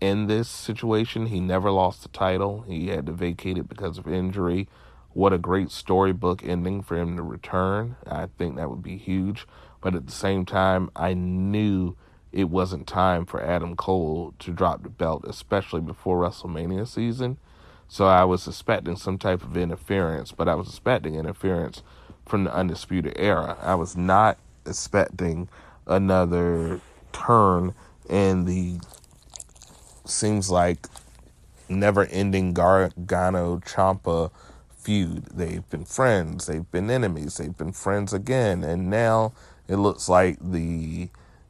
In 0.00 0.28
this 0.28 0.48
situation, 0.48 1.26
he 1.26 1.40
never 1.40 1.72
lost 1.72 2.04
the 2.04 2.08
title. 2.10 2.62
He 2.68 2.86
had 2.86 3.06
to 3.06 3.12
vacate 3.12 3.58
it 3.58 3.68
because 3.68 3.98
of 3.98 4.06
injury. 4.06 4.68
What 5.12 5.32
a 5.32 5.38
great 5.38 5.72
storybook 5.72 6.44
ending 6.44 6.82
for 6.82 6.96
him 6.96 7.16
to 7.16 7.22
return. 7.24 7.96
I 8.06 8.28
think 8.38 8.54
that 8.54 8.70
would 8.70 8.84
be 8.84 8.96
huge. 8.96 9.44
But 9.80 9.96
at 9.96 10.06
the 10.06 10.12
same 10.12 10.46
time, 10.46 10.88
I 10.94 11.12
knew 11.12 11.96
it 12.30 12.48
wasn't 12.48 12.86
time 12.86 13.26
for 13.26 13.42
Adam 13.42 13.74
Cole 13.74 14.34
to 14.38 14.52
drop 14.52 14.84
the 14.84 14.88
belt, 14.88 15.24
especially 15.26 15.80
before 15.80 16.20
WrestleMania 16.20 16.86
season. 16.86 17.38
So 17.88 18.06
I 18.06 18.22
was 18.22 18.40
suspecting 18.40 18.94
some 18.94 19.18
type 19.18 19.42
of 19.42 19.56
interference, 19.56 20.30
but 20.30 20.48
I 20.48 20.54
was 20.54 20.68
expecting 20.68 21.16
interference 21.16 21.82
from 22.26 22.44
the 22.44 22.54
Undisputed 22.54 23.14
Era. 23.16 23.56
I 23.60 23.74
was 23.74 23.96
not 23.96 24.38
expecting 24.66 25.48
another 25.86 26.80
turn 27.12 27.74
in 28.08 28.44
the 28.44 28.80
seems 30.04 30.50
like 30.50 30.86
never 31.68 32.06
ending 32.06 32.52
Gargano 32.52 33.58
Ciampa 33.58 34.30
feud. 34.76 35.26
They've 35.26 35.68
been 35.70 35.84
friends, 35.84 36.46
they've 36.46 36.70
been 36.70 36.90
enemies, 36.90 37.36
they've 37.36 37.56
been 37.56 37.72
friends 37.72 38.12
again, 38.12 38.64
and 38.64 38.90
now 38.90 39.32
it 39.68 39.76
looks 39.76 40.08
like 40.08 40.38
the 40.40 41.08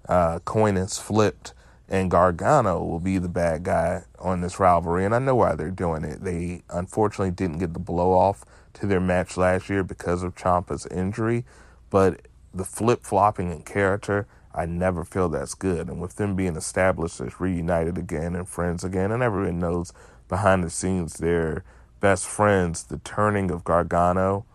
uh, 0.08 0.40
coin 0.40 0.76
is 0.76 0.98
flipped 0.98 1.54
and 1.90 2.10
Gargano 2.10 2.84
will 2.84 3.00
be 3.00 3.18
the 3.18 3.28
bad 3.28 3.64
guy 3.64 4.04
on 4.20 4.40
this 4.40 4.60
rivalry. 4.60 5.04
And 5.04 5.14
I 5.14 5.18
know 5.18 5.34
why 5.34 5.56
they're 5.56 5.72
doing 5.72 6.04
it. 6.04 6.22
They 6.22 6.62
unfortunately 6.70 7.32
didn't 7.32 7.58
get 7.58 7.74
the 7.74 7.80
blow 7.80 8.12
off 8.12 8.44
to 8.74 8.86
their 8.86 9.00
match 9.00 9.36
last 9.36 9.68
year 9.68 9.82
because 9.82 10.22
of 10.22 10.36
Ciampa's 10.36 10.86
injury, 10.86 11.44
but 11.90 12.22
the 12.54 12.64
flip 12.64 13.02
flopping 13.02 13.50
in 13.50 13.62
character, 13.62 14.28
I 14.54 14.66
never 14.66 15.04
feel 15.04 15.28
that's 15.28 15.54
good. 15.54 15.88
And 15.88 16.00
with 16.00 16.14
them 16.14 16.36
being 16.36 16.56
established 16.56 17.20
as 17.20 17.40
reunited 17.40 17.98
again 17.98 18.36
and 18.36 18.48
friends 18.48 18.84
again, 18.84 19.10
and 19.10 19.22
everyone 19.22 19.58
knows 19.58 19.92
behind 20.28 20.62
the 20.62 20.70
scenes 20.70 21.14
they're 21.14 21.64
best 21.98 22.26
friends, 22.26 22.84
the 22.84 22.98
turning 22.98 23.50
of 23.50 23.64
Gargano 23.64 24.46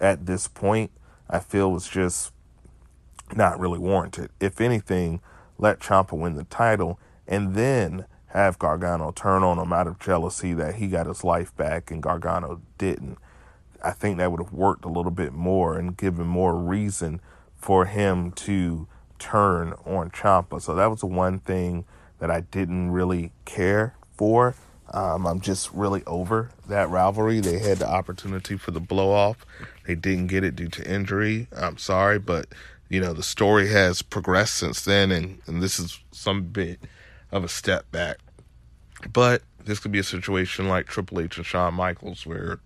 at 0.00 0.26
this 0.26 0.48
point, 0.48 0.90
I 1.30 1.38
feel 1.38 1.72
was 1.72 1.88
just 1.88 2.32
not 3.34 3.58
really 3.58 3.78
warranted. 3.78 4.30
If 4.38 4.60
anything, 4.60 5.20
let 5.58 5.80
Ciampa 5.80 6.16
win 6.16 6.34
the 6.34 6.44
title 6.44 6.98
and 7.26 7.54
then 7.54 8.06
have 8.28 8.58
Gargano 8.58 9.12
turn 9.12 9.42
on 9.42 9.58
him 9.58 9.72
out 9.72 9.86
of 9.86 9.98
jealousy 9.98 10.52
that 10.54 10.76
he 10.76 10.88
got 10.88 11.06
his 11.06 11.22
life 11.22 11.56
back 11.56 11.90
and 11.90 12.02
Gargano 12.02 12.60
didn't. 12.78 13.18
I 13.82 13.92
think 13.92 14.18
that 14.18 14.30
would 14.30 14.40
have 14.40 14.52
worked 14.52 14.84
a 14.84 14.88
little 14.88 15.12
bit 15.12 15.32
more 15.32 15.78
and 15.78 15.96
given 15.96 16.26
more 16.26 16.56
reason 16.56 17.20
for 17.56 17.84
him 17.84 18.32
to 18.32 18.88
turn 19.18 19.74
on 19.86 20.10
Ciampa. 20.10 20.60
So 20.60 20.74
that 20.74 20.90
was 20.90 21.00
the 21.00 21.06
one 21.06 21.38
thing 21.38 21.84
that 22.18 22.30
I 22.30 22.40
didn't 22.40 22.90
really 22.90 23.32
care 23.44 23.94
for. 24.16 24.54
Um, 24.92 25.26
I'm 25.26 25.40
just 25.40 25.72
really 25.72 26.02
over 26.06 26.50
that 26.68 26.88
rivalry. 26.90 27.40
They 27.40 27.58
had 27.58 27.78
the 27.78 27.88
opportunity 27.88 28.56
for 28.56 28.70
the 28.70 28.80
blow 28.80 29.10
off. 29.12 29.44
They 29.86 29.94
didn't 29.94 30.28
get 30.28 30.44
it 30.44 30.56
due 30.56 30.68
to 30.68 30.90
injury. 30.90 31.48
I'm 31.56 31.78
sorry, 31.78 32.18
but 32.18 32.46
you 32.94 33.00
know, 33.00 33.12
the 33.12 33.24
story 33.24 33.66
has 33.70 34.02
progressed 34.02 34.54
since 34.54 34.82
then, 34.82 35.10
and, 35.10 35.40
and 35.46 35.60
this 35.60 35.80
is 35.80 35.98
some 36.12 36.44
bit 36.44 36.78
of 37.32 37.42
a 37.42 37.48
step 37.48 37.90
back. 37.90 38.18
But 39.12 39.42
this 39.64 39.80
could 39.80 39.90
be 39.90 39.98
a 39.98 40.04
situation 40.04 40.68
like 40.68 40.86
Triple 40.86 41.18
H 41.18 41.36
and 41.36 41.44
Shawn 41.44 41.74
Michaels 41.74 42.24
where 42.24 42.60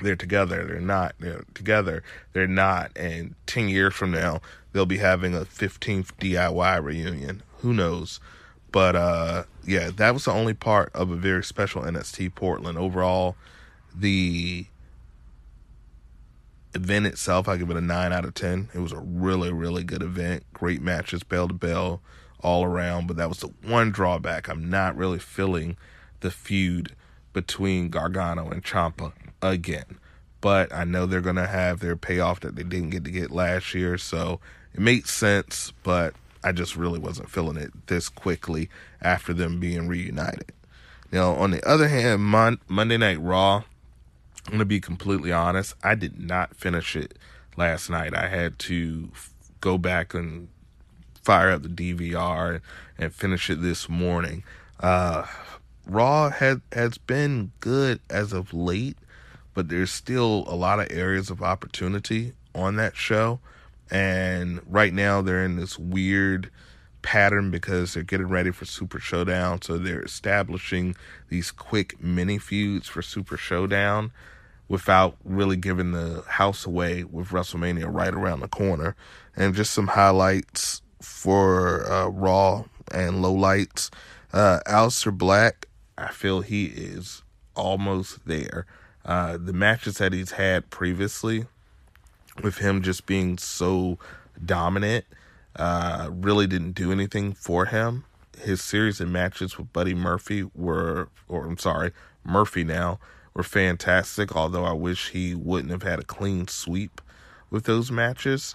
they're 0.00 0.16
together, 0.16 0.64
they're 0.64 0.80
not, 0.80 1.16
they're 1.20 1.44
together, 1.52 2.02
they're 2.32 2.46
not, 2.46 2.92
and 2.96 3.34
10 3.44 3.68
years 3.68 3.92
from 3.92 4.10
now, 4.10 4.40
they'll 4.72 4.86
be 4.86 4.96
having 4.96 5.34
a 5.34 5.40
15th 5.40 6.12
DIY 6.18 6.82
reunion. 6.82 7.42
Who 7.58 7.74
knows? 7.74 8.20
But 8.72 8.96
uh, 8.96 9.44
yeah, 9.66 9.90
that 9.96 10.14
was 10.14 10.24
the 10.24 10.32
only 10.32 10.54
part 10.54 10.90
of 10.94 11.10
a 11.10 11.16
very 11.16 11.44
special 11.44 11.82
NXT 11.82 12.34
Portland. 12.34 12.78
Overall, 12.78 13.36
the 13.94 14.64
event 16.74 17.06
itself, 17.06 17.48
I 17.48 17.56
give 17.56 17.70
it 17.70 17.76
a 17.76 17.80
nine 17.80 18.12
out 18.12 18.24
of 18.24 18.34
ten. 18.34 18.68
It 18.74 18.80
was 18.80 18.92
a 18.92 19.00
really, 19.00 19.52
really 19.52 19.84
good 19.84 20.02
event. 20.02 20.44
Great 20.52 20.82
matches, 20.82 21.22
bell 21.22 21.48
to 21.48 21.54
bell. 21.54 22.00
all 22.40 22.64
around. 22.64 23.06
But 23.06 23.16
that 23.16 23.28
was 23.28 23.40
the 23.40 23.48
one 23.62 23.90
drawback. 23.90 24.48
I'm 24.48 24.68
not 24.70 24.96
really 24.96 25.18
feeling 25.18 25.76
the 26.20 26.30
feud 26.30 26.94
between 27.32 27.88
Gargano 27.88 28.48
and 28.50 28.62
Ciampa 28.64 29.12
again. 29.42 29.98
But 30.40 30.72
I 30.72 30.84
know 30.84 31.06
they're 31.06 31.20
going 31.20 31.36
to 31.36 31.46
have 31.46 31.80
their 31.80 31.96
payoff 31.96 32.40
that 32.40 32.54
they 32.56 32.62
didn't 32.62 32.90
get 32.90 33.04
to 33.04 33.10
get 33.10 33.30
last 33.30 33.74
year. 33.74 33.98
So 33.98 34.40
it 34.72 34.80
makes 34.80 35.12
sense, 35.12 35.72
but 35.82 36.14
I 36.44 36.52
just 36.52 36.76
really 36.76 37.00
wasn't 37.00 37.30
feeling 37.30 37.56
it 37.56 37.88
this 37.88 38.08
quickly 38.08 38.70
after 39.02 39.32
them 39.34 39.58
being 39.58 39.88
reunited. 39.88 40.52
Now, 41.10 41.32
on 41.32 41.50
the 41.50 41.66
other 41.68 41.88
hand, 41.88 42.22
Mon- 42.22 42.60
Monday 42.68 42.98
Night 42.98 43.20
Raw, 43.20 43.64
I'm 44.48 44.52
going 44.52 44.60
to 44.60 44.64
be 44.64 44.80
completely 44.80 45.30
honest, 45.30 45.74
I 45.82 45.94
did 45.94 46.18
not 46.18 46.56
finish 46.56 46.96
it 46.96 47.18
last 47.58 47.90
night. 47.90 48.16
I 48.16 48.28
had 48.28 48.58
to 48.60 49.10
go 49.60 49.76
back 49.76 50.14
and 50.14 50.48
fire 51.22 51.50
up 51.50 51.62
the 51.62 51.68
DVR 51.68 52.62
and 52.96 53.14
finish 53.14 53.50
it 53.50 53.60
this 53.60 53.90
morning. 53.90 54.44
Uh, 54.80 55.26
Raw 55.84 56.30
has 56.30 56.60
has 56.72 56.96
been 56.96 57.52
good 57.60 58.00
as 58.08 58.32
of 58.32 58.54
late, 58.54 58.96
but 59.52 59.68
there's 59.68 59.90
still 59.90 60.44
a 60.46 60.56
lot 60.56 60.80
of 60.80 60.90
areas 60.90 61.28
of 61.28 61.42
opportunity 61.42 62.32
on 62.54 62.76
that 62.76 62.96
show. 62.96 63.40
And 63.90 64.62
right 64.66 64.94
now 64.94 65.20
they're 65.20 65.44
in 65.44 65.56
this 65.56 65.78
weird 65.78 66.50
pattern 67.02 67.50
because 67.50 67.92
they're 67.92 68.02
getting 68.02 68.28
ready 68.28 68.50
for 68.50 68.64
Super 68.64 68.98
Showdown. 68.98 69.60
So 69.60 69.76
they're 69.76 70.00
establishing 70.00 70.96
these 71.28 71.50
quick 71.50 72.02
mini 72.02 72.38
feuds 72.38 72.88
for 72.88 73.02
Super 73.02 73.36
Showdown 73.36 74.10
without 74.68 75.16
really 75.24 75.56
giving 75.56 75.92
the 75.92 76.22
house 76.28 76.66
away 76.66 77.04
with 77.04 77.28
WrestleMania 77.28 77.92
right 77.92 78.14
around 78.14 78.40
the 78.40 78.48
corner. 78.48 78.94
And 79.36 79.54
just 79.54 79.72
some 79.72 79.88
highlights 79.88 80.82
for 81.00 81.90
uh, 81.90 82.08
Raw 82.08 82.64
and 82.92 83.16
lowlights. 83.16 83.90
Uh, 84.32 84.60
Aleister 84.66 85.16
Black, 85.16 85.68
I 85.96 86.08
feel 86.08 86.42
he 86.42 86.66
is 86.66 87.22
almost 87.54 88.26
there. 88.26 88.66
Uh, 89.04 89.38
the 89.38 89.52
matches 89.52 89.98
that 89.98 90.12
he's 90.12 90.32
had 90.32 90.68
previously, 90.70 91.46
with 92.42 92.58
him 92.58 92.82
just 92.82 93.06
being 93.06 93.38
so 93.38 93.98
dominant, 94.44 95.04
uh, 95.56 96.10
really 96.12 96.46
didn't 96.46 96.72
do 96.72 96.92
anything 96.92 97.32
for 97.32 97.66
him. 97.66 98.04
His 98.38 98.62
series 98.62 99.00
of 99.00 99.08
matches 99.08 99.56
with 99.56 99.72
Buddy 99.72 99.94
Murphy 99.94 100.44
were, 100.54 101.08
or 101.26 101.46
I'm 101.46 101.58
sorry, 101.58 101.92
Murphy 102.22 102.64
now, 102.64 102.98
were 103.38 103.44
fantastic. 103.44 104.36
Although 104.36 104.64
I 104.64 104.72
wish 104.72 105.10
he 105.10 105.34
wouldn't 105.34 105.70
have 105.70 105.84
had 105.84 106.00
a 106.00 106.04
clean 106.04 106.48
sweep 106.48 107.00
with 107.48 107.64
those 107.64 107.90
matches. 107.90 108.54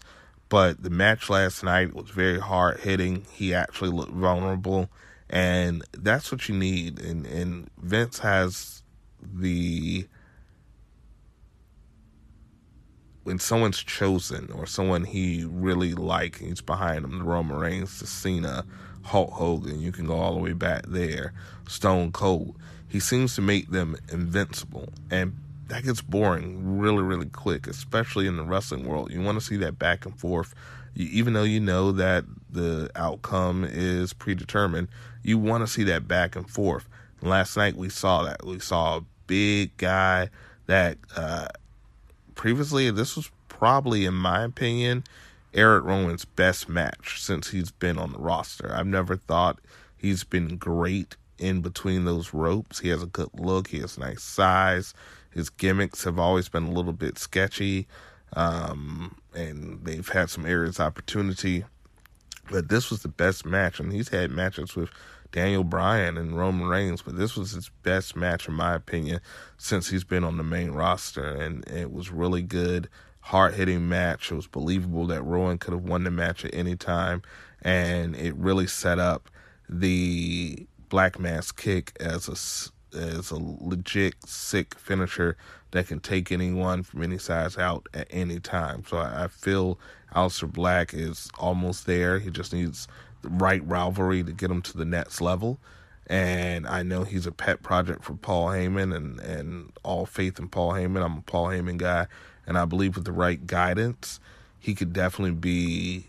But 0.49 0.83
the 0.83 0.91
match 0.91 1.29
last 1.29 1.63
night 1.63 1.95
was 1.95 2.11
very 2.11 2.39
hard 2.39 2.81
hitting. 2.81 3.25
He 3.31 3.55
actually 3.55 3.89
looked 3.89 4.11
vulnerable, 4.11 4.89
and 5.27 5.83
that's 5.97 6.31
what 6.31 6.47
you 6.47 6.53
need. 6.53 6.99
And, 6.99 7.25
and 7.25 7.69
Vince 7.81 8.19
has 8.19 8.83
the 9.23 10.05
when 13.23 13.39
someone's 13.39 13.81
chosen 13.81 14.51
or 14.51 14.65
someone 14.65 15.05
he 15.05 15.45
really 15.49 15.93
likes, 15.93 16.39
he's 16.39 16.59
behind 16.59 17.05
him, 17.05 17.19
the 17.19 17.23
Roman 17.23 17.55
Reigns, 17.55 18.01
the 18.01 18.05
Cena, 18.05 18.65
Hulk 19.03 19.31
Hogan, 19.31 19.79
you 19.79 19.93
can 19.93 20.05
go 20.05 20.15
all 20.15 20.33
the 20.33 20.41
way 20.41 20.51
back 20.51 20.83
there, 20.87 21.33
Stone 21.69 22.11
Cold. 22.11 22.57
He 22.93 22.99
seems 22.99 23.33
to 23.33 23.41
make 23.41 23.71
them 23.71 23.97
invincible, 24.11 24.87
and 25.09 25.35
that 25.67 25.83
gets 25.83 25.99
boring 25.99 26.77
really, 26.77 27.01
really 27.01 27.25
quick, 27.25 27.65
especially 27.65 28.27
in 28.27 28.37
the 28.37 28.43
wrestling 28.43 28.85
world. 28.85 29.11
You 29.11 29.19
want 29.23 29.39
to 29.39 29.43
see 29.43 29.57
that 29.57 29.79
back 29.79 30.05
and 30.05 30.15
forth, 30.15 30.53
you, 30.93 31.09
even 31.11 31.33
though 31.33 31.41
you 31.41 31.59
know 31.59 31.91
that 31.91 32.23
the 32.51 32.91
outcome 32.95 33.63
is 33.67 34.13
predetermined. 34.13 34.89
You 35.23 35.39
want 35.39 35.65
to 35.65 35.67
see 35.67 35.83
that 35.85 36.07
back 36.07 36.35
and 36.35 36.47
forth. 36.47 36.87
And 37.19 37.31
last 37.31 37.57
night 37.57 37.75
we 37.75 37.89
saw 37.89 38.25
that. 38.25 38.45
We 38.45 38.59
saw 38.59 38.97
a 38.97 39.05
big 39.25 39.75
guy 39.77 40.29
that. 40.67 40.99
Uh, 41.17 41.47
previously, 42.35 42.91
this 42.91 43.15
was 43.15 43.31
probably, 43.49 44.05
in 44.05 44.13
my 44.13 44.43
opinion, 44.43 45.03
Eric 45.51 45.83
Rowan's 45.85 46.25
best 46.25 46.69
match 46.69 47.19
since 47.19 47.49
he's 47.49 47.71
been 47.71 47.97
on 47.97 48.11
the 48.11 48.19
roster. 48.19 48.71
I've 48.71 48.85
never 48.85 49.15
thought 49.15 49.57
he's 49.97 50.23
been 50.23 50.57
great 50.57 51.15
in 51.37 51.61
between 51.61 52.05
those 52.05 52.33
ropes. 52.33 52.79
He 52.79 52.89
has 52.89 53.03
a 53.03 53.07
good 53.07 53.29
look, 53.33 53.67
he 53.67 53.79
has 53.79 53.97
nice 53.97 54.23
size. 54.23 54.93
His 55.31 55.49
gimmicks 55.49 56.03
have 56.03 56.19
always 56.19 56.47
been 56.49 56.65
a 56.65 56.71
little 56.71 56.93
bit 56.93 57.17
sketchy, 57.17 57.87
um, 58.33 59.15
and 59.33 59.83
they've 59.83 60.07
had 60.07 60.29
some 60.29 60.45
areas 60.45 60.79
of 60.79 60.85
opportunity. 60.85 61.65
But 62.51 62.69
this 62.69 62.91
was 62.91 63.01
the 63.01 63.07
best 63.07 63.45
match, 63.45 63.79
and 63.79 63.91
he's 63.91 64.09
had 64.09 64.29
matches 64.29 64.75
with 64.75 64.89
Daniel 65.33 65.63
Bryan 65.63 66.17
and 66.17 66.37
Roman 66.37 66.67
Reigns, 66.67 67.01
but 67.01 67.17
this 67.17 67.35
was 67.35 67.51
his 67.51 67.69
best 67.81 68.15
match, 68.15 68.47
in 68.47 68.53
my 68.53 68.75
opinion, 68.75 69.19
since 69.57 69.89
he's 69.89 70.03
been 70.03 70.23
on 70.23 70.37
the 70.37 70.43
main 70.43 70.71
roster. 70.71 71.25
And 71.25 71.67
it 71.67 71.91
was 71.91 72.11
really 72.11 72.43
good, 72.43 72.87
hard 73.21 73.55
hitting 73.55 73.89
match. 73.89 74.31
It 74.31 74.35
was 74.35 74.47
believable 74.47 75.07
that 75.07 75.23
Rowan 75.23 75.57
could 75.57 75.73
have 75.73 75.83
won 75.83 76.03
the 76.03 76.11
match 76.11 76.45
at 76.45 76.53
any 76.53 76.75
time. 76.75 77.23
And 77.63 78.15
it 78.15 78.35
really 78.35 78.67
set 78.67 78.99
up 78.99 79.29
the 79.67 80.67
Black 80.93 81.17
Mass 81.17 81.51
kick 81.51 81.91
as 81.99 82.29
a 82.29 82.95
as 82.95 83.31
a 83.31 83.35
legit 83.35 84.13
sick 84.27 84.75
finisher 84.75 85.35
that 85.71 85.87
can 85.87 85.99
take 85.99 86.31
anyone 86.31 86.83
from 86.83 87.01
any 87.01 87.17
size 87.17 87.57
out 87.57 87.89
at 87.95 88.05
any 88.11 88.39
time. 88.39 88.83
So 88.87 88.97
I, 88.97 89.23
I 89.23 89.27
feel 89.27 89.79
Aleister 90.15 90.53
Black 90.53 90.93
is 90.93 91.31
almost 91.39 91.87
there. 91.87 92.19
He 92.19 92.29
just 92.29 92.53
needs 92.53 92.87
the 93.23 93.29
right 93.29 93.67
rivalry 93.67 94.21
to 94.23 94.31
get 94.31 94.51
him 94.51 94.61
to 94.61 94.77
the 94.77 94.85
next 94.85 95.19
level. 95.19 95.57
And 96.05 96.67
I 96.67 96.83
know 96.83 97.05
he's 97.05 97.25
a 97.25 97.31
pet 97.31 97.63
project 97.63 98.03
for 98.03 98.13
Paul 98.13 98.49
Heyman 98.49 98.95
and, 98.95 99.19
and 99.19 99.71
all 99.81 100.05
faith 100.05 100.37
in 100.37 100.47
Paul 100.47 100.73
Heyman. 100.73 101.03
I'm 101.03 101.17
a 101.17 101.21
Paul 101.21 101.47
Heyman 101.47 101.77
guy. 101.77 102.05
And 102.45 102.55
I 102.55 102.65
believe 102.65 102.95
with 102.95 103.05
the 103.05 103.11
right 103.11 103.47
guidance, 103.47 104.19
he 104.59 104.75
could 104.75 104.93
definitely 104.93 105.33
be 105.33 106.03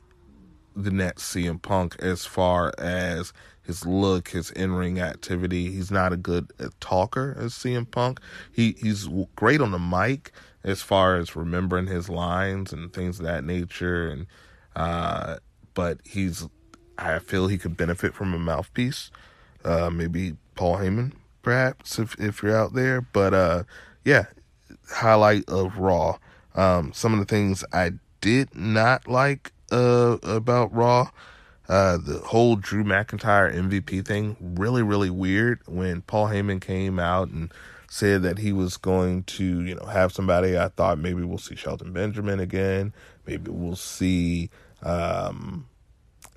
the 0.76 0.90
next 0.90 1.34
CM 1.34 1.62
Punk 1.62 1.96
as 2.00 2.26
far 2.26 2.74
as 2.76 3.32
his 3.64 3.86
look, 3.86 4.28
his 4.28 4.50
in-ring 4.50 5.00
activity. 5.00 5.72
He's 5.72 5.90
not 5.90 6.12
a 6.12 6.16
good 6.16 6.52
talker 6.80 7.36
as 7.38 7.52
CM 7.52 7.90
Punk. 7.90 8.20
He 8.52 8.76
he's 8.80 9.08
great 9.36 9.60
on 9.60 9.72
the 9.72 9.78
mic 9.78 10.32
as 10.62 10.82
far 10.82 11.16
as 11.16 11.36
remembering 11.36 11.86
his 11.86 12.08
lines 12.08 12.72
and 12.72 12.92
things 12.92 13.18
of 13.18 13.26
that 13.26 13.44
nature. 13.44 14.08
And 14.08 14.26
uh, 14.76 15.36
but 15.74 15.98
he's 16.04 16.46
I 16.98 17.18
feel 17.18 17.48
he 17.48 17.58
could 17.58 17.76
benefit 17.76 18.14
from 18.14 18.34
a 18.34 18.38
mouthpiece. 18.38 19.10
Uh, 19.64 19.90
maybe 19.90 20.36
Paul 20.54 20.76
Heyman, 20.76 21.12
perhaps, 21.42 21.98
if 21.98 22.18
if 22.20 22.42
you're 22.42 22.56
out 22.56 22.74
there. 22.74 23.00
But 23.00 23.34
uh, 23.34 23.62
yeah, 24.04 24.26
highlight 24.90 25.48
of 25.48 25.78
Raw. 25.78 26.18
Um, 26.54 26.92
some 26.92 27.12
of 27.12 27.18
the 27.18 27.24
things 27.24 27.64
I 27.72 27.92
did 28.20 28.54
not 28.54 29.08
like 29.08 29.52
uh, 29.72 30.18
about 30.22 30.72
Raw. 30.72 31.10
Uh, 31.68 31.96
the 31.96 32.18
whole 32.18 32.56
Drew 32.56 32.84
McIntyre 32.84 33.54
MVP 33.54 34.06
thing, 34.06 34.36
really, 34.40 34.82
really 34.82 35.10
weird 35.10 35.60
when 35.66 36.02
Paul 36.02 36.28
Heyman 36.28 36.60
came 36.60 36.98
out 36.98 37.28
and 37.28 37.52
said 37.88 38.22
that 38.22 38.38
he 38.38 38.52
was 38.52 38.76
going 38.76 39.22
to, 39.22 39.62
you 39.62 39.74
know, 39.74 39.86
have 39.86 40.12
somebody. 40.12 40.58
I 40.58 40.68
thought 40.68 40.98
maybe 40.98 41.22
we'll 41.22 41.38
see 41.38 41.56
Shelton 41.56 41.92
Benjamin 41.92 42.40
again. 42.40 42.92
Maybe 43.26 43.50
we'll 43.50 43.76
see, 43.76 44.50
um, 44.82 45.66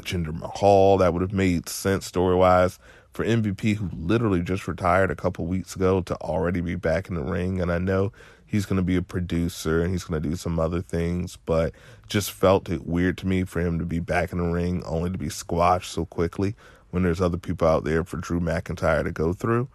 Jinder 0.01 0.33
Mahal. 0.33 0.97
That 0.99 1.13
would 1.13 1.21
have 1.21 1.33
made 1.33 1.67
sense 1.67 2.05
story 2.05 2.35
wise 2.35 2.79
for 3.11 3.25
MVP, 3.25 3.75
who 3.75 3.89
literally 3.93 4.41
just 4.41 4.67
retired 4.67 5.11
a 5.11 5.15
couple 5.15 5.45
weeks 5.45 5.75
ago, 5.75 6.01
to 6.01 6.15
already 6.21 6.61
be 6.61 6.75
back 6.75 7.09
in 7.09 7.15
the 7.15 7.23
ring. 7.23 7.59
And 7.59 7.71
I 7.71 7.79
know 7.79 8.13
he's 8.47 8.65
going 8.65 8.77
to 8.77 8.83
be 8.83 8.95
a 8.95 9.01
producer 9.01 9.81
and 9.81 9.91
he's 9.91 10.05
going 10.05 10.21
to 10.21 10.29
do 10.29 10.36
some 10.36 10.60
other 10.60 10.81
things, 10.81 11.38
but 11.45 11.73
just 12.07 12.31
felt 12.31 12.69
it 12.69 12.88
weird 12.88 13.17
to 13.19 13.27
me 13.27 13.43
for 13.43 13.60
him 13.60 13.77
to 13.77 13.86
be 13.86 13.99
back 13.99 14.31
in 14.31 14.39
the 14.39 14.45
ring 14.45 14.81
only 14.86 15.12
to 15.12 15.17
be 15.17 15.29
squashed 15.29 15.91
so 15.91 16.05
quickly 16.05 16.55
when 16.89 17.03
there's 17.03 17.21
other 17.21 17.38
people 17.38 17.67
out 17.67 17.83
there 17.83 18.03
for 18.03 18.17
Drew 18.17 18.39
McIntyre 18.39 19.03
to 19.03 19.12
go 19.12 19.33
through. 19.33 19.67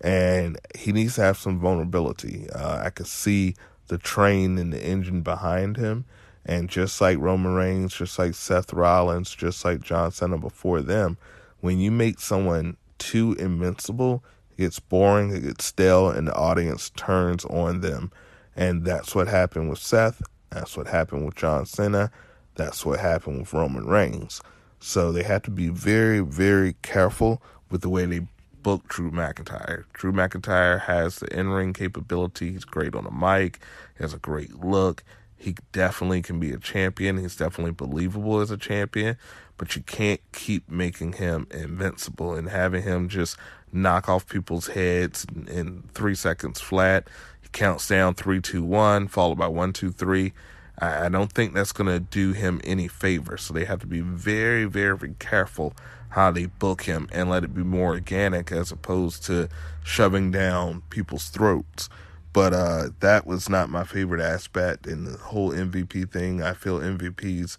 And 0.00 0.58
he 0.76 0.92
needs 0.92 1.14
to 1.14 1.22
have 1.22 1.38
some 1.38 1.58
vulnerability. 1.58 2.50
Uh, 2.50 2.82
I 2.84 2.90
could 2.90 3.06
see 3.06 3.54
the 3.86 3.96
train 3.96 4.58
and 4.58 4.72
the 4.72 4.84
engine 4.84 5.22
behind 5.22 5.76
him 5.76 6.04
and 6.44 6.68
just 6.68 7.00
like 7.00 7.18
Roman 7.18 7.54
Reigns, 7.54 7.94
just 7.94 8.18
like 8.18 8.34
Seth 8.34 8.72
Rollins, 8.72 9.34
just 9.34 9.64
like 9.64 9.80
John 9.80 10.12
Cena 10.12 10.38
before 10.38 10.80
them, 10.80 11.18
when 11.60 11.80
you 11.80 11.90
make 11.90 12.20
someone 12.20 12.76
too 12.98 13.34
invincible, 13.38 14.22
it 14.56 14.62
gets 14.62 14.80
boring, 14.80 15.34
it 15.34 15.42
gets 15.42 15.64
stale, 15.64 16.10
and 16.10 16.28
the 16.28 16.34
audience 16.34 16.90
turns 16.90 17.44
on 17.46 17.80
them. 17.80 18.10
And 18.56 18.84
that's 18.84 19.14
what 19.14 19.28
happened 19.28 19.68
with 19.68 19.78
Seth. 19.78 20.22
That's 20.50 20.76
what 20.76 20.86
happened 20.86 21.26
with 21.26 21.34
John 21.34 21.66
Cena. 21.66 22.10
That's 22.54 22.86
what 22.86 23.00
happened 23.00 23.40
with 23.40 23.52
Roman 23.52 23.86
Reigns. 23.86 24.40
So 24.80 25.12
they 25.12 25.22
had 25.22 25.44
to 25.44 25.50
be 25.50 25.68
very, 25.68 26.20
very 26.20 26.76
careful 26.82 27.42
with 27.70 27.82
the 27.82 27.88
way 27.88 28.06
they 28.06 28.26
book 28.62 28.88
Drew 28.88 29.10
McIntyre. 29.10 29.84
Drew 29.92 30.12
McIntyre 30.12 30.80
has 30.82 31.16
the 31.16 31.38
in 31.38 31.50
ring 31.50 31.72
capability. 31.72 32.52
He's 32.52 32.64
great 32.64 32.94
on 32.94 33.04
the 33.04 33.10
mic. 33.10 33.60
He 33.96 34.04
has 34.04 34.14
a 34.14 34.18
great 34.18 34.64
look 34.64 35.04
He 35.36 35.56
definitely 35.72 36.22
can 36.22 36.40
be 36.40 36.52
a 36.52 36.58
champion. 36.58 37.18
He's 37.18 37.36
definitely 37.36 37.72
believable 37.72 38.40
as 38.40 38.50
a 38.50 38.56
champion, 38.56 39.16
but 39.58 39.76
you 39.76 39.82
can't 39.82 40.20
keep 40.32 40.70
making 40.70 41.14
him 41.14 41.46
invincible 41.50 42.34
and 42.34 42.48
having 42.48 42.82
him 42.82 43.08
just 43.08 43.36
knock 43.72 44.08
off 44.08 44.28
people's 44.28 44.68
heads 44.68 45.26
in, 45.46 45.84
three 45.94 46.14
seconds 46.14 46.60
flat. 46.60 47.08
He 47.42 47.48
counts 47.48 47.86
down 47.88 48.14
three, 48.14 48.40
two, 48.40 48.64
one, 48.64 49.08
followed 49.08 49.38
by 49.38 49.48
one, 49.48 49.72
two, 49.72 49.92
three. 49.92 50.32
I, 50.78 51.06
I 51.06 51.08
don't 51.08 51.32
think 51.32 51.54
that's 51.54 51.72
going 51.72 51.88
to 51.88 52.00
do 52.00 52.32
him 52.32 52.60
any 52.64 52.88
favor. 52.88 53.36
So 53.36 53.52
they 53.52 53.64
have 53.64 53.80
to 53.80 53.86
be 53.86 54.00
very, 54.00 54.64
very 54.64 55.14
careful 55.18 55.74
how 56.10 56.30
they 56.30 56.46
book 56.46 56.82
him 56.82 57.08
and 57.12 57.28
let 57.28 57.44
it 57.44 57.54
be 57.54 57.62
more 57.62 57.90
organic 57.90 58.50
as 58.50 58.72
opposed 58.72 59.24
to 59.26 59.48
shoving 59.84 60.30
down 60.30 60.82
people's 60.88 61.28
throats. 61.28 61.88
But 62.36 62.52
uh, 62.52 62.88
that 63.00 63.26
was 63.26 63.48
not 63.48 63.70
my 63.70 63.84
favorite 63.84 64.20
aspect 64.20 64.86
in 64.86 65.04
the 65.04 65.16
whole 65.16 65.52
MVP 65.52 66.12
thing. 66.12 66.42
I 66.42 66.52
feel 66.52 66.80
MVP's 66.80 67.56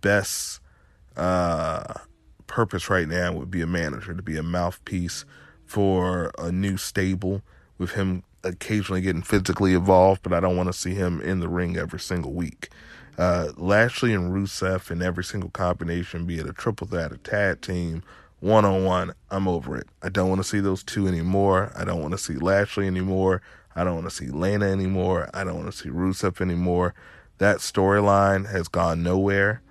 best 0.00 0.60
uh, 1.14 1.92
purpose 2.46 2.88
right 2.88 3.06
now 3.06 3.34
would 3.34 3.50
be 3.50 3.60
a 3.60 3.66
manager, 3.66 4.14
to 4.14 4.22
be 4.22 4.38
a 4.38 4.42
mouthpiece 4.42 5.26
for 5.66 6.32
a 6.38 6.50
new 6.50 6.78
stable 6.78 7.42
with 7.76 7.90
him 7.90 8.22
occasionally 8.44 9.02
getting 9.02 9.20
physically 9.20 9.74
involved, 9.74 10.22
but 10.22 10.32
I 10.32 10.40
don't 10.40 10.56
want 10.56 10.70
to 10.70 10.72
see 10.72 10.94
him 10.94 11.20
in 11.20 11.40
the 11.40 11.48
ring 11.48 11.76
every 11.76 12.00
single 12.00 12.32
week. 12.32 12.70
Uh, 13.18 13.48
Lashley 13.58 14.14
and 14.14 14.32
Rusev 14.32 14.90
in 14.90 15.02
every 15.02 15.22
single 15.22 15.50
combination, 15.50 16.24
be 16.24 16.38
it 16.38 16.48
a 16.48 16.54
triple 16.54 16.86
threat, 16.86 17.12
a 17.12 17.18
tag 17.18 17.60
team, 17.60 18.02
one 18.40 18.64
on 18.64 18.84
one, 18.84 19.12
I'm 19.30 19.48
over 19.48 19.76
it. 19.76 19.86
I 20.02 20.08
don't 20.08 20.28
want 20.30 20.40
to 20.40 20.48
see 20.48 20.60
those 20.60 20.82
two 20.82 21.08
anymore. 21.08 21.72
I 21.76 21.84
don't 21.84 22.00
want 22.00 22.12
to 22.12 22.18
see 22.18 22.34
Lashley 22.34 22.86
anymore. 22.86 23.42
I 23.74 23.84
don't 23.84 23.94
want 23.94 24.08
to 24.08 24.14
see 24.14 24.28
Lana 24.28 24.66
anymore. 24.66 25.30
I 25.34 25.44
don't 25.44 25.56
want 25.56 25.70
to 25.70 25.76
see 25.76 25.88
Rusev 25.88 26.40
anymore. 26.40 26.94
That 27.38 27.58
storyline 27.58 28.50
has 28.50 28.68
gone 28.68 29.02
nowhere, 29.02 29.62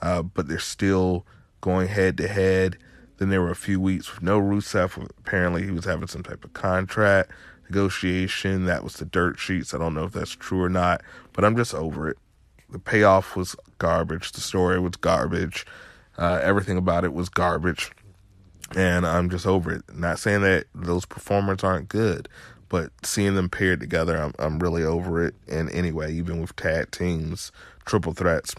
uh, 0.00 0.22
but 0.22 0.48
they're 0.48 0.58
still 0.58 1.26
going 1.60 1.88
head 1.88 2.16
to 2.18 2.28
head. 2.28 2.78
Then 3.18 3.28
there 3.28 3.42
were 3.42 3.50
a 3.50 3.56
few 3.56 3.80
weeks 3.80 4.12
with 4.12 4.22
no 4.22 4.40
Rusev. 4.40 4.96
Apparently, 5.18 5.64
he 5.64 5.70
was 5.70 5.84
having 5.84 6.08
some 6.08 6.22
type 6.22 6.44
of 6.44 6.54
contract 6.54 7.30
negotiation. 7.70 8.64
That 8.64 8.82
was 8.82 8.94
the 8.94 9.04
dirt 9.04 9.38
sheets. 9.38 9.72
I 9.72 9.78
don't 9.78 9.94
know 9.94 10.04
if 10.04 10.12
that's 10.12 10.30
true 10.30 10.62
or 10.62 10.68
not, 10.68 11.02
but 11.32 11.44
I'm 11.44 11.56
just 11.56 11.74
over 11.74 12.08
it. 12.08 12.18
The 12.68 12.78
payoff 12.78 13.36
was 13.36 13.56
garbage. 13.78 14.32
The 14.32 14.40
story 14.40 14.78
was 14.78 14.96
garbage. 14.96 15.66
Uh, 16.18 16.40
everything 16.42 16.76
about 16.76 17.04
it 17.04 17.12
was 17.12 17.28
garbage. 17.28 17.90
And 18.76 19.06
I'm 19.06 19.30
just 19.30 19.46
over 19.46 19.72
it. 19.72 19.82
Not 19.92 20.18
saying 20.18 20.42
that 20.42 20.66
those 20.74 21.04
performers 21.04 21.64
aren't 21.64 21.88
good, 21.88 22.28
but 22.70 22.92
seeing 23.02 23.34
them 23.34 23.50
paired 23.50 23.80
together, 23.80 24.16
I'm, 24.16 24.32
I'm 24.38 24.58
really 24.60 24.84
over 24.84 25.22
it. 25.22 25.34
And 25.46 25.68
anyway, 25.70 26.14
even 26.14 26.40
with 26.40 26.56
tag 26.56 26.90
teams, 26.92 27.52
triple 27.84 28.14
threats, 28.14 28.54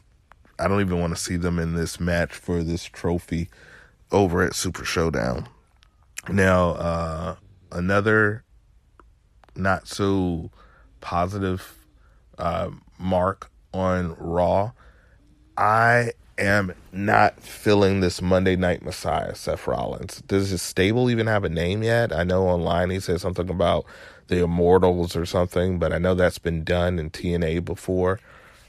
I 0.60 0.67
don't 0.67 0.82
even 0.82 1.00
want 1.00 1.15
to 1.15 1.21
see 1.21 1.38
them 1.38 1.58
in 1.58 1.74
this 1.74 2.00
match 2.00 2.34
for 2.34 2.62
this 2.62 2.84
trophy 2.84 3.50
over 4.12 4.43
at 4.43 4.54
Super 4.54 4.86
Showdown. 4.86 5.47
Now, 6.30 6.71
uh, 6.71 7.36
another 7.71 8.43
not 9.56 9.88
so 9.88 10.52
positive 11.00 11.88
uh, 12.38 12.69
mark 13.00 13.50
on 13.74 14.13
Raw. 14.19 14.74
I 15.58 16.12
am 16.38 16.74
not 16.91 17.39
feeling 17.41 18.00
this 18.00 18.22
Monday 18.22 18.56
Night 18.56 18.84
Messiah, 18.84 19.36
Seth 19.36 19.67
Rollins. 19.67 20.22
Does 20.22 20.50
his 20.50 20.62
stable 20.62 21.10
even 21.10 21.28
have 21.28 21.44
a 21.44 21.50
name 21.50 21.84
yet? 21.84 22.13
I 22.13 22.24
know 22.24 22.48
online 22.48 22.89
he 22.89 23.00
said 23.00 23.22
something 23.22 23.50
about 23.50 23.86
the 24.28 24.44
Immortals 24.44 25.15
or 25.15 25.26
something, 25.26 25.80
but 25.80 25.94
I 25.94 25.98
know 25.98 26.15
that's 26.15 26.39
been 26.39 26.63
done 26.63 27.00
in 27.00 27.10
TNA 27.10 27.65
before. 27.65 28.20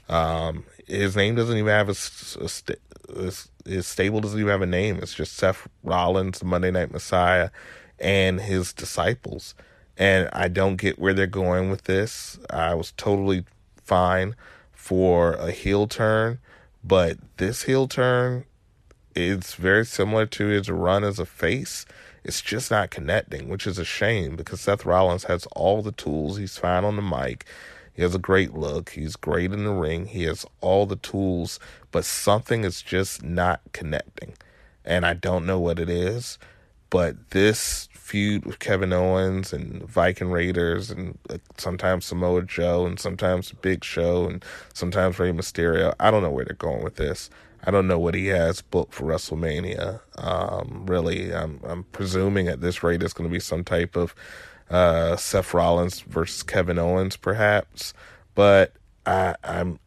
Um, 0.09 0.65
his 0.87 1.15
name 1.15 1.35
doesn't 1.35 1.57
even 1.57 1.69
have 1.69 1.89
a, 1.89 1.95
a, 2.41 3.27
a, 3.27 3.31
his 3.69 3.87
stable 3.87 4.19
doesn't 4.19 4.39
even 4.39 4.51
have 4.51 4.61
a 4.61 4.67
name. 4.67 4.97
It's 5.01 5.13
just 5.13 5.35
Seth 5.35 5.67
Rollins, 5.83 6.43
Monday 6.43 6.71
Night 6.71 6.91
Messiah, 6.91 7.49
and 7.99 8.41
his 8.41 8.73
disciples 8.73 9.55
and 9.97 10.29
I 10.33 10.47
don't 10.47 10.77
get 10.77 10.99
where 10.99 11.13
they're 11.13 11.27
going 11.27 11.69
with 11.69 11.83
this. 11.83 12.39
I 12.49 12.73
was 12.73 12.91
totally 12.93 13.45
fine 13.77 14.35
for 14.71 15.33
a 15.33 15.51
heel 15.51 15.87
turn, 15.87 16.39
but 16.83 17.17
this 17.37 17.63
heel 17.63 17.87
turn 17.87 18.45
is 19.15 19.53
very 19.55 19.85
similar 19.85 20.25
to 20.25 20.47
his 20.47 20.69
run 20.69 21.03
as 21.03 21.19
a 21.19 21.25
face. 21.25 21.85
It's 22.23 22.41
just 22.41 22.71
not 22.71 22.89
connecting, 22.89 23.49
which 23.49 23.67
is 23.67 23.77
a 23.77 23.85
shame 23.85 24.35
because 24.35 24.61
Seth 24.61 24.85
Rollins 24.85 25.25
has 25.25 25.45
all 25.55 25.81
the 25.81 25.91
tools. 25.91 26.37
He's 26.37 26.57
fine 26.57 26.83
on 26.83 26.95
the 26.95 27.01
mic. 27.01 27.45
He 27.93 28.01
has 28.01 28.15
a 28.15 28.19
great 28.19 28.53
look. 28.53 28.91
He's 28.91 29.15
great 29.15 29.51
in 29.51 29.65
the 29.65 29.71
ring. 29.71 30.07
He 30.07 30.23
has 30.23 30.45
all 30.61 30.85
the 30.85 30.95
tools, 30.95 31.59
but 31.91 32.05
something 32.05 32.63
is 32.63 32.81
just 32.81 33.21
not 33.23 33.61
connecting. 33.71 34.33
And 34.83 35.05
I 35.05 35.13
don't 35.13 35.45
know 35.45 35.59
what 35.59 35.79
it 35.79 35.89
is, 35.89 36.39
but 36.89 37.29
this 37.29 37.87
feud 38.03 38.45
with 38.45 38.59
Kevin 38.59 38.91
Owens 38.91 39.53
and 39.53 39.81
Viking 39.83 40.29
Raiders 40.29 40.91
and 40.91 41.17
sometimes 41.57 42.05
Samoa 42.05 42.43
Joe 42.43 42.85
and 42.85 42.99
sometimes 42.99 43.53
Big 43.53 43.83
Show 43.83 44.27
and 44.27 44.43
sometimes 44.73 45.17
Rey 45.19 45.31
Mysterio. 45.31 45.95
I 46.01 46.11
don't 46.11 46.21
know 46.21 46.29
where 46.29 46.43
they're 46.43 46.53
going 46.55 46.83
with 46.83 46.97
this. 46.97 47.29
I 47.63 47.71
don't 47.71 47.87
know 47.87 47.97
what 47.97 48.13
he 48.13 48.27
has 48.27 48.61
booked 48.61 48.93
for 48.93 49.05
WrestleMania. 49.05 50.01
Um, 50.17 50.85
really, 50.85 51.33
I'm, 51.33 51.61
I'm 51.63 51.83
presuming 51.85 52.49
at 52.49 52.59
this 52.59 52.83
rate 52.83 53.01
it's 53.01 53.13
going 53.13 53.29
to 53.29 53.33
be 53.33 53.39
some 53.39 53.63
type 53.63 53.95
of 53.95 54.13
uh, 54.69 55.15
Seth 55.15 55.53
Rollins 55.53 56.01
versus 56.01 56.43
Kevin 56.43 56.77
Owens, 56.77 57.15
perhaps. 57.15 57.93
But 58.35 58.73
I, 59.05 59.35
I'm 59.45 59.79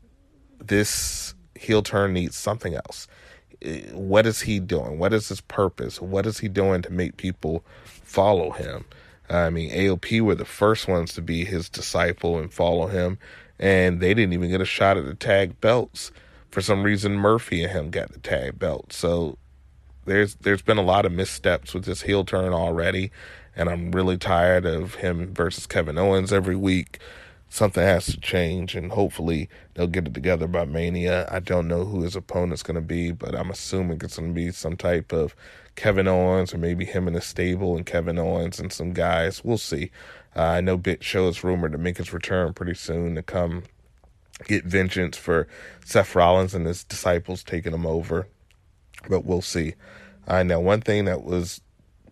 this 0.58 1.34
heel 1.54 1.82
turn 1.82 2.14
needs 2.14 2.34
something 2.34 2.74
else. 2.74 3.08
What 3.92 4.26
is 4.26 4.40
he 4.40 4.58
doing? 4.58 4.98
What 4.98 5.12
is 5.12 5.28
his 5.28 5.42
purpose? 5.42 6.00
What 6.00 6.24
is 6.24 6.38
he 6.38 6.48
doing 6.48 6.80
to 6.80 6.90
make 6.90 7.18
people 7.18 7.62
follow 8.06 8.52
him. 8.52 8.84
I 9.28 9.50
mean, 9.50 9.70
AOP 9.70 10.20
were 10.20 10.36
the 10.36 10.44
first 10.44 10.86
ones 10.86 11.12
to 11.14 11.22
be 11.22 11.44
his 11.44 11.68
disciple 11.68 12.38
and 12.38 12.52
follow 12.52 12.86
him, 12.86 13.18
and 13.58 14.00
they 14.00 14.14
didn't 14.14 14.32
even 14.32 14.50
get 14.50 14.60
a 14.60 14.66
shot 14.66 14.96
at 14.96 15.04
the 15.04 15.14
tag 15.14 15.60
belts. 15.60 16.12
For 16.50 16.60
some 16.60 16.84
reason, 16.84 17.16
Murphy 17.16 17.64
and 17.64 17.72
him 17.72 17.90
got 17.90 18.12
the 18.12 18.20
tag 18.20 18.58
belt. 18.58 18.92
So 18.92 19.36
there's 20.04 20.36
there's 20.36 20.62
been 20.62 20.78
a 20.78 20.82
lot 20.82 21.04
of 21.04 21.12
missteps 21.12 21.74
with 21.74 21.84
this 21.84 22.02
heel 22.02 22.24
turn 22.24 22.52
already, 22.52 23.10
and 23.56 23.68
I'm 23.68 23.90
really 23.90 24.16
tired 24.16 24.64
of 24.64 24.94
him 24.94 25.34
versus 25.34 25.66
Kevin 25.66 25.98
Owens 25.98 26.32
every 26.32 26.56
week. 26.56 27.00
Something 27.48 27.84
has 27.84 28.06
to 28.06 28.20
change, 28.20 28.74
and 28.74 28.92
hopefully 28.92 29.48
they'll 29.74 29.86
get 29.86 30.06
it 30.06 30.14
together 30.14 30.46
by 30.46 30.64
Mania. 30.64 31.28
I 31.30 31.38
don't 31.38 31.68
know 31.68 31.84
who 31.84 32.02
his 32.02 32.16
opponent's 32.16 32.62
going 32.62 32.74
to 32.74 32.80
be, 32.80 33.12
but 33.12 33.34
I'm 33.34 33.50
assuming 33.50 34.00
it's 34.02 34.18
going 34.18 34.30
to 34.30 34.34
be 34.34 34.50
some 34.50 34.76
type 34.76 35.12
of 35.12 35.34
Kevin 35.76 36.08
Owens 36.08 36.52
or 36.52 36.58
maybe 36.58 36.84
him 36.84 37.06
in 37.06 37.14
a 37.14 37.20
stable 37.20 37.76
and 37.76 37.86
Kevin 37.86 38.18
Owens 38.18 38.58
and 38.58 38.72
some 38.72 38.92
guys. 38.92 39.44
We'll 39.44 39.58
see. 39.58 39.90
Uh, 40.34 40.42
I 40.42 40.60
know 40.60 40.76
Big 40.76 41.02
Show 41.02 41.28
is 41.28 41.44
rumored 41.44 41.72
to 41.72 41.78
make 41.78 41.98
his 41.98 42.12
return 42.12 42.52
pretty 42.52 42.74
soon 42.74 43.14
to 43.14 43.22
come 43.22 43.64
get 44.46 44.64
vengeance 44.64 45.16
for 45.16 45.46
Seth 45.84 46.14
Rollins 46.14 46.54
and 46.54 46.66
his 46.66 46.84
disciples 46.84 47.42
taking 47.42 47.72
him 47.72 47.86
over. 47.86 48.26
But 49.08 49.24
we'll 49.24 49.42
see. 49.42 49.74
I 50.26 50.40
uh, 50.40 50.42
know 50.42 50.60
one 50.60 50.80
thing 50.80 51.04
that 51.04 51.22
was 51.22 51.60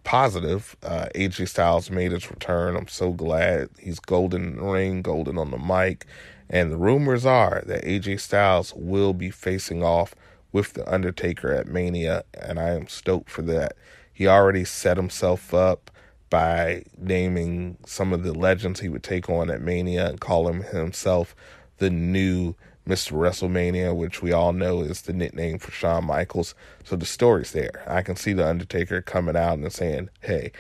positive, 0.05 0.77
uh, 0.83 1.07
AJ 1.15 1.49
Styles 1.49 1.91
made 1.91 2.13
his 2.13 2.31
return. 2.31 2.77
I'm 2.77 2.89
so 2.89 3.13
glad 3.13 3.71
he's 3.79 3.99
golden 3.99 4.61
ring, 4.61 5.03
golden 5.03 5.39
on 5.39 5.51
the 5.51 5.59
mic. 5.59 6.07
And 6.49 6.71
the 6.71 6.77
rumors 6.77 7.27
are 7.27 7.63
that 7.67 7.85
AJ 7.85 8.21
Styles 8.21 8.73
will 8.77 9.15
be 9.15 9.31
facing 9.31 9.83
off 9.83 10.15
with 10.53 10.75
The 10.75 10.91
Undertaker 10.93 11.53
at 11.53 11.67
Mania, 11.67 12.23
and 12.33 12.61
I 12.61 12.71
am 12.71 12.87
stoked 12.87 13.29
for 13.29 13.43
that. 13.43 13.77
He 14.13 14.29
already 14.29 14.65
set 14.65 14.97
himself 14.97 15.53
up 15.53 15.91
by 16.31 16.85
naming 16.97 17.79
some 17.87 18.13
of 18.13 18.23
the 18.23 18.33
legends 18.33 18.81
he 18.81 18.89
would 18.89 19.03
take 19.03 19.29
on 19.29 19.51
at 19.51 19.61
Mania 19.61 20.09
and 20.09 20.21
calling 20.21 20.63
himself 20.63 21.35
the 21.79 21.91
new 21.91 22.55
Mr. 22.87 23.13
WrestleMania, 23.13 23.95
which 23.97 24.23
we 24.23 24.33
all 24.33 24.53
know 24.53 24.83
is 24.83 25.03
the 25.03 25.13
nickname 25.13 25.59
for 25.59 25.71
Shawn 25.71 26.05
Michaels. 26.05 26.55
So 26.85 26.97
the 26.97 27.07
story's 27.07 27.53
there. 27.53 27.83
I 27.87 28.03
can 28.03 28.17
see 28.17 28.33
The 28.33 28.47
Undertaker 28.47 29.01
coming 29.01 29.37
out 29.37 29.59
and 29.59 29.73
saying, 29.73 30.11
hey, 30.21 30.53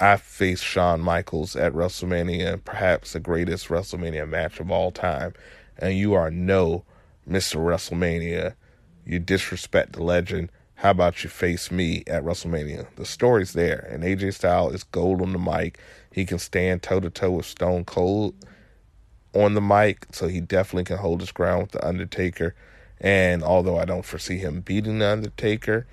I 0.00 0.16
faced 0.16 0.64
Shawn 0.64 1.00
Michaels 1.00 1.56
at 1.56 1.72
WrestleMania, 1.72 2.64
perhaps 2.64 3.12
the 3.12 3.20
greatest 3.20 3.68
WrestleMania 3.68 4.28
match 4.28 4.60
of 4.60 4.70
all 4.70 4.90
time, 4.90 5.34
and 5.78 5.96
you 5.96 6.14
are 6.14 6.30
no 6.30 6.84
Mr. 7.28 7.56
WrestleMania 7.56 8.54
you 9.04 9.18
disrespect 9.18 9.92
the 9.92 10.02
legend. 10.02 10.50
How 10.76 10.90
about 10.90 11.22
you 11.22 11.30
face 11.30 11.70
me 11.70 12.02
at 12.06 12.24
WrestleMania? 12.24 12.86
The 12.96 13.04
story's 13.04 13.52
there, 13.52 13.86
and 13.90 14.02
AJ 14.02 14.34
Styles 14.34 14.74
is 14.74 14.84
gold 14.84 15.22
on 15.22 15.32
the 15.32 15.38
mic. 15.38 15.78
He 16.12 16.24
can 16.24 16.38
stand 16.38 16.82
toe 16.82 17.00
to 17.00 17.10
toe 17.10 17.30
with 17.32 17.46
Stone 17.46 17.84
Cold 17.84 18.34
on 19.34 19.54
the 19.54 19.60
mic, 19.60 20.06
so 20.12 20.28
he 20.28 20.40
definitely 20.40 20.84
can 20.84 20.98
hold 20.98 21.20
his 21.20 21.32
ground 21.32 21.62
with 21.62 21.72
the 21.72 21.86
Undertaker. 21.86 22.54
And 23.00 23.42
although 23.42 23.78
I 23.78 23.84
don't 23.84 24.04
foresee 24.04 24.38
him 24.38 24.60
beating 24.60 24.98
the 24.98 25.08
Undertaker, 25.08 25.86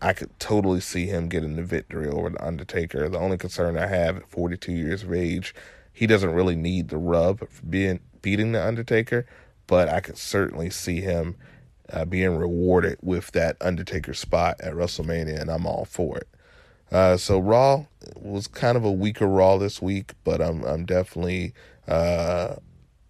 I 0.00 0.12
could 0.12 0.38
totally 0.38 0.80
see 0.80 1.06
him 1.06 1.28
getting 1.28 1.56
the 1.56 1.62
victory 1.62 2.08
over 2.08 2.30
the 2.30 2.44
Undertaker. 2.44 3.08
The 3.08 3.18
only 3.18 3.38
concern 3.38 3.78
I 3.78 3.86
have 3.86 4.16
at 4.16 4.28
42 4.28 4.72
years 4.72 5.02
of 5.02 5.12
age, 5.12 5.54
he 5.92 6.06
doesn't 6.06 6.34
really 6.34 6.56
need 6.56 6.88
the 6.88 6.98
rub 6.98 7.40
for 7.48 7.66
being 7.66 8.00
beating 8.20 8.52
the 8.52 8.64
Undertaker 8.64 9.26
but 9.66 9.88
I 9.88 10.00
could 10.00 10.18
certainly 10.18 10.68
see 10.68 11.00
him 11.00 11.36
uh, 11.90 12.04
being 12.04 12.36
rewarded 12.36 12.98
with 13.00 13.32
that 13.32 13.56
Undertaker 13.60 14.14
spot 14.14 14.60
at 14.60 14.74
WrestleMania, 14.74 15.40
and 15.40 15.50
I'm 15.50 15.66
all 15.66 15.86
for 15.86 16.18
it. 16.18 16.28
Uh, 16.90 17.16
so 17.16 17.38
Raw 17.38 17.86
was 18.14 18.46
kind 18.46 18.76
of 18.76 18.84
a 18.84 18.92
weaker 18.92 19.26
Raw 19.26 19.56
this 19.56 19.80
week, 19.80 20.12
but 20.24 20.42
I'm 20.42 20.62
I'm 20.64 20.84
definitely 20.84 21.54
uh, 21.88 22.56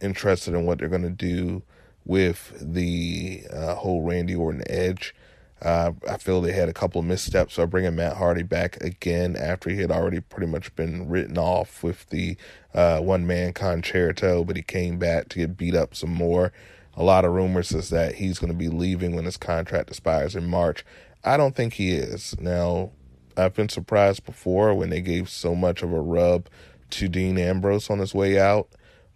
interested 0.03 0.55
in 0.55 0.67
what 0.67 0.79
they're 0.79 0.89
going 0.89 1.03
to 1.03 1.11
do 1.11 1.63
with 2.05 2.53
the 2.61 3.45
uh, 3.53 3.75
whole 3.77 4.03
Randy 4.03 4.35
Orton 4.35 4.63
Edge. 4.69 5.15
Uh, 5.61 5.93
I 6.11 6.17
feel 6.17 6.41
they 6.41 6.53
had 6.53 6.69
a 6.69 6.73
couple 6.73 7.01
of 7.01 7.07
missteps 7.07 7.57
by 7.57 7.67
bringing 7.67 7.95
Matt 7.95 8.17
Hardy 8.17 8.43
back 8.43 8.83
again 8.83 9.37
after 9.37 9.71
he 9.71 9.81
had 9.81 9.93
already 9.93 10.21
pretty 10.21 10.49
much 10.49 10.75
been 10.75 11.09
written 11.09 11.39
off 11.39 11.85
with 11.85 12.09
the 12.09 12.37
uh, 12.75 12.99
one 12.99 13.29
man 13.29 13.53
Con-Chair-To, 13.53 14.45
but 14.45 14.57
he 14.57 14.63
came 14.63 14.99
back 14.99 15.29
to 15.29 15.39
get 15.39 15.57
beat 15.57 15.77
up 15.77 15.95
some 15.95 16.13
more. 16.13 16.53
A 16.97 17.05
lot 17.05 17.25
of 17.25 17.33
rumors 17.33 17.71
is 17.71 17.91
that 17.91 18.17
he's 18.17 18.41
going 18.41 18.53
to 18.53 18.59
be 18.59 18.69
leaving 18.69 19.15
when 19.15 19.25
his 19.25 19.37
contract 19.37 19.89
expires 19.89 20.35
in 20.35 20.47
March. 20.49 20.85
I 21.23 21.37
don't 21.37 21.55
think 21.55 21.75
he 21.75 21.93
is. 21.93 22.35
Now, 22.41 22.91
I've 23.37 23.55
been 23.55 23.69
surprised 23.69 24.25
before 24.25 24.75
when 24.75 24.91
they 24.91 25.01
gave 25.01 25.31
so 25.31 25.55
much 25.55 25.83
of 25.83 25.93
a 25.93 26.01
rub 26.01 26.49
to 26.91 27.09
Dean 27.09 27.39
Ambrose 27.39 27.89
on 27.89 28.01
his 28.01 28.15
way 28.15 28.39
out, 28.39 28.69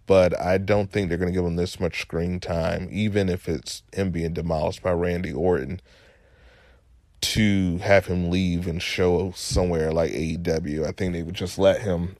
but 0.07 0.39
I 0.39 0.57
don't 0.57 0.91
think 0.91 1.09
they're 1.09 1.17
going 1.17 1.31
to 1.31 1.37
give 1.37 1.45
him 1.45 1.57
this 1.57 1.79
much 1.79 2.01
screen 2.01 2.39
time, 2.39 2.87
even 2.91 3.29
if 3.29 3.47
it's 3.47 3.83
him 3.93 4.09
being 4.09 4.33
demolished 4.33 4.81
by 4.81 4.91
Randy 4.91 5.33
Orton 5.33 5.81
to 7.19 7.77
have 7.79 8.05
him 8.05 8.31
leave 8.31 8.67
and 8.67 8.81
show 8.81 9.31
somewhere 9.35 9.91
like 9.91 10.11
AEW. 10.11 10.85
I 10.85 10.93
think 10.93 11.13
they 11.13 11.23
would 11.23 11.35
just 11.35 11.59
let 11.59 11.81
him 11.81 12.15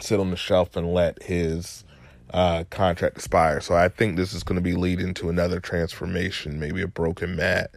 sit 0.00 0.20
on 0.20 0.30
the 0.30 0.36
shelf 0.36 0.76
and 0.76 0.94
let 0.94 1.22
his 1.24 1.84
uh, 2.32 2.64
contract 2.70 3.16
expire. 3.16 3.60
So 3.60 3.74
I 3.74 3.88
think 3.88 4.16
this 4.16 4.32
is 4.32 4.44
going 4.44 4.56
to 4.56 4.62
be 4.62 4.74
leading 4.74 5.12
to 5.14 5.30
another 5.30 5.58
transformation, 5.58 6.60
maybe 6.60 6.80
a 6.82 6.86
broken 6.86 7.36
Matt. 7.36 7.72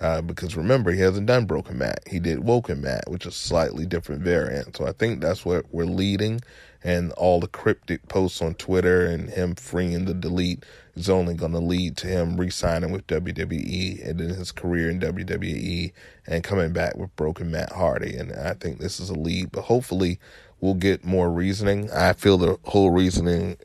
Uh, 0.00 0.20
because 0.20 0.56
remember, 0.56 0.90
he 0.90 1.00
hasn't 1.00 1.26
done 1.26 1.44
broken 1.46 1.78
Matt. 1.78 2.00
He 2.08 2.18
did 2.18 2.42
woken 2.42 2.80
Matt, 2.80 3.08
which 3.08 3.26
is 3.26 3.36
slightly 3.36 3.86
different 3.86 4.22
variant. 4.22 4.76
So 4.76 4.86
I 4.86 4.92
think 4.92 5.20
that's 5.20 5.44
what 5.44 5.66
we're 5.70 5.84
leading. 5.84 6.40
And 6.84 7.12
all 7.12 7.38
the 7.38 7.48
cryptic 7.48 8.08
posts 8.08 8.42
on 8.42 8.54
Twitter 8.54 9.06
and 9.06 9.30
him 9.30 9.54
freeing 9.54 10.04
the 10.04 10.14
delete 10.14 10.64
is 10.94 11.08
only 11.08 11.34
going 11.34 11.52
to 11.52 11.58
lead 11.58 11.96
to 11.98 12.06
him 12.06 12.36
re-signing 12.36 12.90
with 12.90 13.06
WWE 13.06 14.08
and 14.08 14.18
then 14.18 14.30
his 14.30 14.52
career 14.52 14.90
in 14.90 15.00
WWE 15.00 15.92
and 16.26 16.44
coming 16.44 16.72
back 16.72 16.96
with 16.96 17.14
broken 17.16 17.50
Matt 17.50 17.72
Hardy. 17.72 18.16
And 18.16 18.32
I 18.32 18.54
think 18.54 18.78
this 18.78 19.00
is 19.00 19.10
a 19.10 19.14
lead, 19.14 19.52
but 19.52 19.62
hopefully 19.62 20.18
we'll 20.60 20.74
get 20.74 21.04
more 21.04 21.30
reasoning. 21.30 21.90
I 21.90 22.12
feel 22.14 22.36
the 22.36 22.58
whole 22.64 22.90
reasoning 22.90 23.56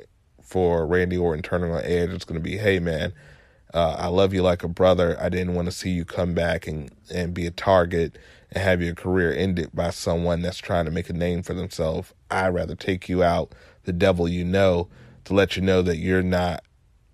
for 0.42 0.86
Randy 0.86 1.18
Orton 1.18 1.44
turning 1.44 1.72
on 1.72 1.84
Edge 1.84 2.12
is 2.12 2.24
going 2.24 2.40
to 2.40 2.44
be, 2.44 2.58
hey 2.58 2.80
man, 2.80 3.14
uh, 3.74 3.96
I 4.00 4.08
love 4.08 4.34
you 4.34 4.42
like 4.42 4.64
a 4.64 4.70
brother. 4.70 5.18
I 5.20 5.30
didn't 5.30 5.54
want 5.54 5.66
to 5.68 5.72
see 5.74 5.90
you 5.90 6.06
come 6.06 6.34
back 6.34 6.68
and, 6.68 6.90
and 7.14 7.34
be 7.34 7.46
a 7.46 7.52
target 7.52 8.18
and 8.52 8.64
have 8.64 8.82
your 8.82 8.96
career 8.96 9.34
ended 9.34 9.70
by 9.74 9.90
someone 9.90 10.42
that's 10.42 10.58
trying 10.58 10.86
to 10.86 10.92
make 10.92 11.10
a 11.10 11.14
name 11.14 11.44
for 11.44 11.54
themselves. 11.54 12.14
I'd 12.32 12.50
rather 12.50 12.76
take 12.76 13.10
you 13.10 13.24
out, 13.24 13.54
the 13.84 13.94
devil 13.94 14.28
you 14.28 14.44
know, 14.44 14.88
to 15.26 15.34
let 15.34 15.56
you 15.56 15.62
know 15.62 15.82
that 15.82 15.98
you're 15.98 16.24
not 16.24 16.64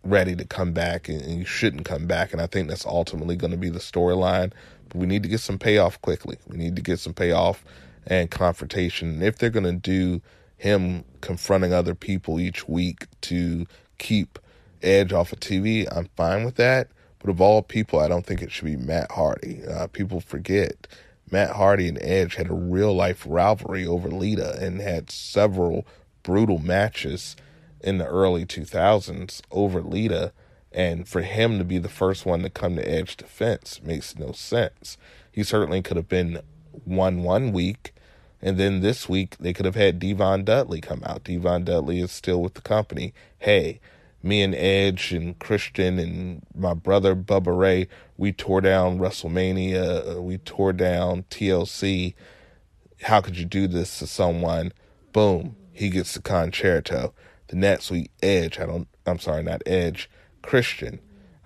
ready 0.03 0.35
to 0.35 0.45
come 0.45 0.73
back 0.73 1.07
and, 1.09 1.21
you 1.39 1.45
shouldn't 1.45 1.85
come 1.85 2.05
back. 2.05 2.33
And 2.33 2.41
I 2.41 2.47
think 2.47 2.67
that's 2.67 2.85
ultimately 2.85 3.35
going 3.35 3.51
to 3.51 3.57
be 3.57 3.69
the 3.69 3.79
storyline. 3.79 4.51
But 4.89 4.97
we 4.97 5.07
need 5.07 5.23
to 5.23 5.29
get 5.29 5.39
some 5.39 5.57
payoff 5.57 6.01
quickly. 6.01 6.37
We 6.47 6.57
need 6.57 6.75
to 6.75 6.81
get 6.81 6.99
some 6.99 7.13
payoff 7.13 7.63
and 8.05 8.29
confrontation. 8.29 9.21
If 9.21 9.37
they're 9.37 9.49
going 9.49 9.63
to 9.63 9.71
do 9.73 10.21
him 10.57 11.03
confronting 11.21 11.73
other 11.73 11.95
people 11.95 12.39
each 12.39 12.67
week 12.67 13.07
to 13.21 13.65
keep 13.97 14.39
Edge 14.81 15.13
off 15.13 15.31
of 15.31 15.39
TV, 15.39 15.87
I'm 15.95 16.09
fine 16.17 16.43
with 16.43 16.55
that. 16.55 16.89
But 17.19 17.29
of 17.29 17.39
all 17.39 17.61
people, 17.61 18.01
I 18.01 18.09
don't 18.09 18.25
think 18.25 18.41
it 18.41 18.51
should 18.51 18.65
be 18.65 18.75
Matt 18.75 19.11
Hardy. 19.11 19.63
Uh, 19.65 19.87
people 19.87 20.19
forget 20.19 20.87
Matt 21.33 21.55
Hardy 21.55 21.87
and 21.87 21.97
Edge 21.99 22.35
had 22.35 22.51
a 22.51 22.53
real 22.53 22.93
life 22.93 23.25
rivalry 23.27 23.87
over 23.87 24.07
Lita 24.07 24.55
and 24.61 24.79
had 24.79 25.09
several 25.09 25.83
brutal 26.21 26.59
matches 26.59 27.35
in 27.81 27.97
the 27.97 28.05
early 28.05 28.45
2000s 28.45 29.41
over 29.49 29.81
Lita. 29.81 30.31
And 30.71 31.07
for 31.07 31.23
him 31.23 31.57
to 31.57 31.63
be 31.63 31.79
the 31.79 31.89
first 31.89 32.27
one 32.27 32.43
to 32.43 32.51
come 32.51 32.75
to 32.75 32.87
Edge 32.87 33.17
defense 33.17 33.81
makes 33.83 34.15
no 34.15 34.31
sense. 34.31 34.95
He 35.31 35.41
certainly 35.43 35.81
could 35.81 35.97
have 35.97 36.07
been 36.07 36.39
one 36.85 37.23
one 37.23 37.51
week, 37.51 37.95
and 38.39 38.59
then 38.59 38.81
this 38.81 39.09
week 39.09 39.35
they 39.39 39.53
could 39.53 39.65
have 39.65 39.75
had 39.75 39.97
D-Von 39.97 40.43
Dudley 40.43 40.81
come 40.81 41.01
out. 41.03 41.23
D-Von 41.23 41.63
Dudley 41.63 41.99
is 41.99 42.11
still 42.11 42.43
with 42.43 42.53
the 42.53 42.61
company. 42.61 43.11
Hey, 43.39 43.79
me 44.23 44.41
and 44.41 44.55
Edge 44.55 45.11
and 45.11 45.37
Christian 45.37 45.99
and 45.99 46.41
my 46.55 46.73
brother 46.73 47.13
Bubba 47.13 47.55
Ray, 47.55 47.89
we 48.17 48.31
tore 48.31 48.61
down 48.61 48.97
WrestleMania, 48.97 50.17
uh, 50.17 50.21
we 50.21 50.37
tore 50.37 50.71
down 50.71 51.23
TLC. 51.23 52.15
How 53.01 53.19
could 53.19 53.37
you 53.37 53.45
do 53.45 53.67
this 53.67 53.99
to 53.99 54.07
someone? 54.07 54.71
Boom, 55.11 55.57
he 55.73 55.89
gets 55.89 56.13
the 56.13 56.21
Con-Chair-To. 56.21 57.11
The 57.47 57.55
next 57.55 57.91
week, 57.91 58.11
Edge, 58.23 58.59
I 58.59 58.65
don't, 58.65 58.87
I'm 59.05 59.19
sorry, 59.19 59.43
not 59.43 59.61
Edge, 59.65 60.09
Christian. 60.41 60.99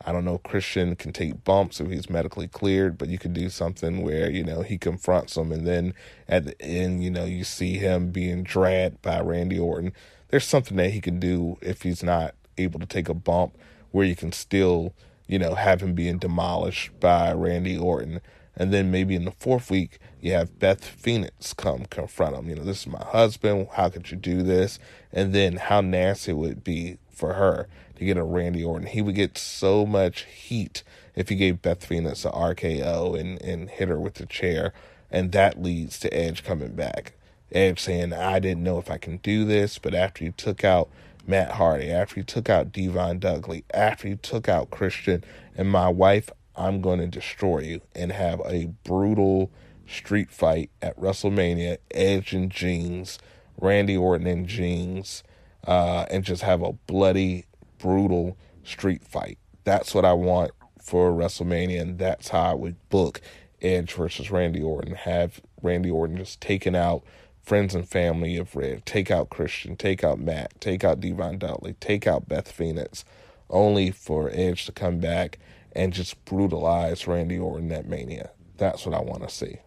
I 0.05 0.11
don't 0.11 0.23
know 0.23 0.37
Christian 0.37 0.95
can 0.95 1.11
take 1.11 1.43
bumps 1.43 1.81
if 1.81 1.89
he's 1.89 2.09
medically 2.09 2.47
cleared, 2.47 2.97
but 2.97 3.09
you 3.09 3.17
could 3.17 3.33
do 3.33 3.49
something 3.49 4.03
where, 4.03 4.29
you 4.29 4.43
know, 4.43 4.61
he 4.61 4.77
confronts 4.77 5.35
him 5.35 5.51
and 5.51 5.67
then 5.67 5.95
at 6.29 6.45
the 6.45 6.61
end, 6.61 7.03
you 7.03 7.09
know, 7.09 7.25
you 7.25 7.43
see 7.43 7.73
him 7.77 8.11
being 8.11 8.43
dragged 8.43 9.01
by 9.01 9.19
Randy 9.19 9.59
Orton. 9.59 9.91
There's 10.29 10.45
something 10.45 10.77
that 10.77 10.91
he 10.91 11.01
can 11.01 11.19
do 11.19 11.57
if 11.61 11.81
he's 11.81 12.03
not 12.03 12.35
able 12.57 12.79
to 12.79 12.85
take 12.85 13.09
a 13.09 13.13
bump 13.13 13.57
where 13.91 14.05
you 14.05 14.15
can 14.15 14.31
still, 14.31 14.93
you 15.27 15.39
know, 15.39 15.55
have 15.55 15.81
him 15.81 15.93
being 15.93 16.17
demolished 16.17 16.99
by 16.99 17.33
Randy 17.33 17.77
Orton. 17.77 18.21
And 18.55 18.73
then 18.73 18.89
maybe 18.89 19.15
in 19.15 19.25
the 19.25 19.31
fourth 19.31 19.69
week, 19.69 19.99
you 20.19 20.33
have 20.33 20.59
Beth 20.59 20.83
Phoenix 20.83 21.53
come 21.53 21.85
confront 21.85 22.35
him. 22.35 22.49
You 22.49 22.55
know, 22.55 22.63
this 22.63 22.81
is 22.81 22.87
my 22.87 23.03
husband. 23.03 23.67
How 23.73 23.89
could 23.89 24.09
you 24.09 24.17
do 24.17 24.41
this? 24.41 24.79
And 25.13 25.33
then 25.33 25.57
how 25.57 25.81
nasty 25.81 26.31
it 26.31 26.35
would 26.35 26.63
be 26.63 26.97
for 27.09 27.33
her 27.33 27.67
to 27.97 28.05
get 28.05 28.17
a 28.17 28.23
Randy 28.23 28.63
Orton. 28.63 28.87
He 28.87 29.01
would 29.01 29.15
get 29.15 29.37
so 29.37 29.85
much 29.85 30.25
heat 30.25 30.83
if 31.15 31.29
he 31.29 31.35
gave 31.35 31.61
Beth 31.61 31.83
Phoenix 31.83 32.25
a 32.25 32.29
RKO 32.29 33.19
and, 33.19 33.41
and 33.41 33.69
hit 33.69 33.89
her 33.89 33.99
with 33.99 34.15
the 34.15 34.25
chair. 34.25 34.73
And 35.09 35.31
that 35.31 35.61
leads 35.61 35.99
to 35.99 36.13
Edge 36.13 36.43
coming 36.43 36.75
back. 36.75 37.13
Edge 37.51 37.79
saying, 37.79 38.13
I 38.13 38.39
didn't 38.39 38.63
know 38.63 38.77
if 38.77 38.91
I 38.91 38.97
can 38.97 39.17
do 39.17 39.45
this, 39.45 39.79
but 39.79 39.95
after 39.95 40.23
you 40.23 40.31
took 40.31 40.63
out 40.63 40.89
Matt 41.27 41.51
Hardy, 41.51 41.91
after 41.91 42.21
you 42.21 42.23
took 42.23 42.49
out 42.49 42.71
D-Von 42.71 43.19
Dudley, 43.19 43.65
after 43.73 44.07
you 44.07 44.15
took 44.15 44.47
out 44.47 44.71
Christian 44.71 45.25
and 45.57 45.69
my 45.69 45.89
wife, 45.89 46.31
I'm 46.55 46.81
going 46.81 46.99
to 46.99 47.07
destroy 47.07 47.59
you 47.59 47.81
and 47.93 48.13
have 48.13 48.41
a 48.45 48.67
brutal 48.85 49.51
street 49.85 50.31
fight 50.31 50.71
at 50.81 50.97
WrestleMania, 50.97 51.77
Edge 51.91 52.33
and 52.33 52.49
jeans, 52.49 53.19
Randy 53.59 53.97
Orton 53.97 54.25
and 54.25 54.47
jeans, 54.47 55.23
uh, 55.67 56.05
and 56.09 56.23
just 56.23 56.43
have 56.43 56.61
a 56.61 56.73
bloody, 56.73 57.45
brutal 57.77 58.37
street 58.63 59.03
fight. 59.03 59.37
That's 59.65 59.93
what 59.93 60.05
I 60.05 60.13
want 60.13 60.51
for 60.81 61.11
WrestleMania, 61.11 61.81
and 61.81 61.99
that's 61.99 62.29
how 62.29 62.51
I 62.51 62.53
would 62.53 62.89
book 62.89 63.19
Edge 63.61 63.93
versus 63.93 64.31
Randy 64.31 64.61
Orton. 64.61 64.95
Have 64.95 65.41
Randy 65.61 65.89
Orton 65.89 66.17
just 66.17 66.39
taken 66.39 66.73
out 66.73 67.03
friends 67.47 67.73
and 67.73 67.87
family 67.87 68.35
of 68.35 68.57
Red. 68.57 68.85
Take 68.85 69.09
out 69.09 69.29
Christian, 69.29 69.77
take 69.77 70.03
out 70.03 70.19
Matt, 70.19 70.59
take 70.59 70.83
out 70.83 70.99
D-Von 70.99 71.37
Dudley, 71.37 71.75
take 71.79 72.05
out 72.05 72.27
Beth 72.27 72.51
Phoenix, 72.51 73.05
only 73.49 73.89
for 73.89 74.29
Edge 74.33 74.65
to 74.65 74.73
come 74.73 74.99
back 74.99 75.39
and 75.71 75.93
just 75.93 76.23
brutalize 76.25 77.07
Randy 77.07 77.39
Orton 77.39 77.71
at 77.71 77.87
Mania. 77.87 78.31
That's 78.57 78.85
what 78.85 78.93
I 78.93 78.99
want 78.99 79.23
to 79.23 79.33
see. 79.33 79.59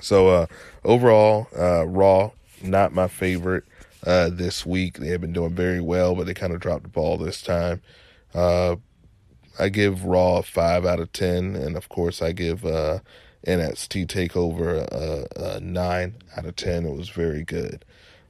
So 0.00 0.28
uh, 0.28 0.46
overall, 0.84 1.46
uh, 1.56 1.86
Raw 1.86 2.32
not 2.62 2.92
my 2.92 3.06
favorite 3.06 3.62
uh, 4.04 4.30
this 4.32 4.66
week. 4.66 4.98
They 4.98 5.08
have 5.08 5.20
been 5.20 5.32
doing 5.32 5.54
very 5.54 5.80
well, 5.80 6.16
but 6.16 6.26
they 6.26 6.34
kind 6.34 6.52
of 6.52 6.58
dropped 6.58 6.82
the 6.82 6.88
ball 6.88 7.16
this 7.16 7.42
time. 7.42 7.80
Uh, 8.34 8.74
I 9.56 9.68
give 9.68 10.04
Raw 10.04 10.38
a 10.38 10.42
five 10.42 10.84
out 10.84 10.98
of 10.98 11.12
ten, 11.12 11.54
and 11.54 11.76
of 11.76 11.88
course, 11.88 12.20
I 12.20 12.32
give 12.32 12.64
uh, 12.66 12.98
NXT 13.46 14.06
Takeover 14.06 14.86
a, 14.90 15.56
a 15.56 15.60
nine 15.60 16.16
out 16.36 16.46
of 16.46 16.56
ten. 16.56 16.84
It 16.84 16.96
was 16.96 17.08
very 17.08 17.44
good. 17.44 17.84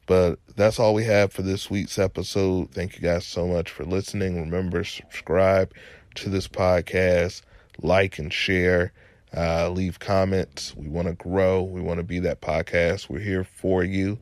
But 0.06 0.38
that's 0.56 0.78
all 0.78 0.94
we 0.94 1.04
have 1.04 1.32
for 1.32 1.42
this 1.42 1.68
week's 1.68 1.98
episode. 1.98 2.70
Thank 2.70 2.96
you 2.96 3.02
guys 3.02 3.26
so 3.26 3.46
much 3.46 3.70
for 3.70 3.84
listening. 3.84 4.40
Remember, 4.40 4.82
subscribe 4.82 5.72
to 6.14 6.30
this 6.30 6.48
podcast, 6.48 7.42
like 7.82 8.18
and 8.18 8.32
share, 8.32 8.92
uh, 9.36 9.68
leave 9.68 9.98
comments. 9.98 10.74
We 10.74 10.88
want 10.88 11.09
to 11.09 11.14
grow. 11.14 11.62
We 11.62 11.82
want 11.82 11.98
to 11.98 12.04
be 12.04 12.20
that 12.20 12.40
podcast. 12.40 13.11
We're 13.11 13.18
here 13.18 13.44
for 13.44 13.84
you. 13.84 14.18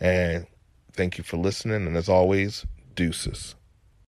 And 0.00 0.46
thank 0.92 1.16
you 1.16 1.24
for 1.24 1.38
listening. 1.38 1.86
And 1.86 1.96
as 1.96 2.10
always, 2.10 2.66
deuces. 2.94 3.54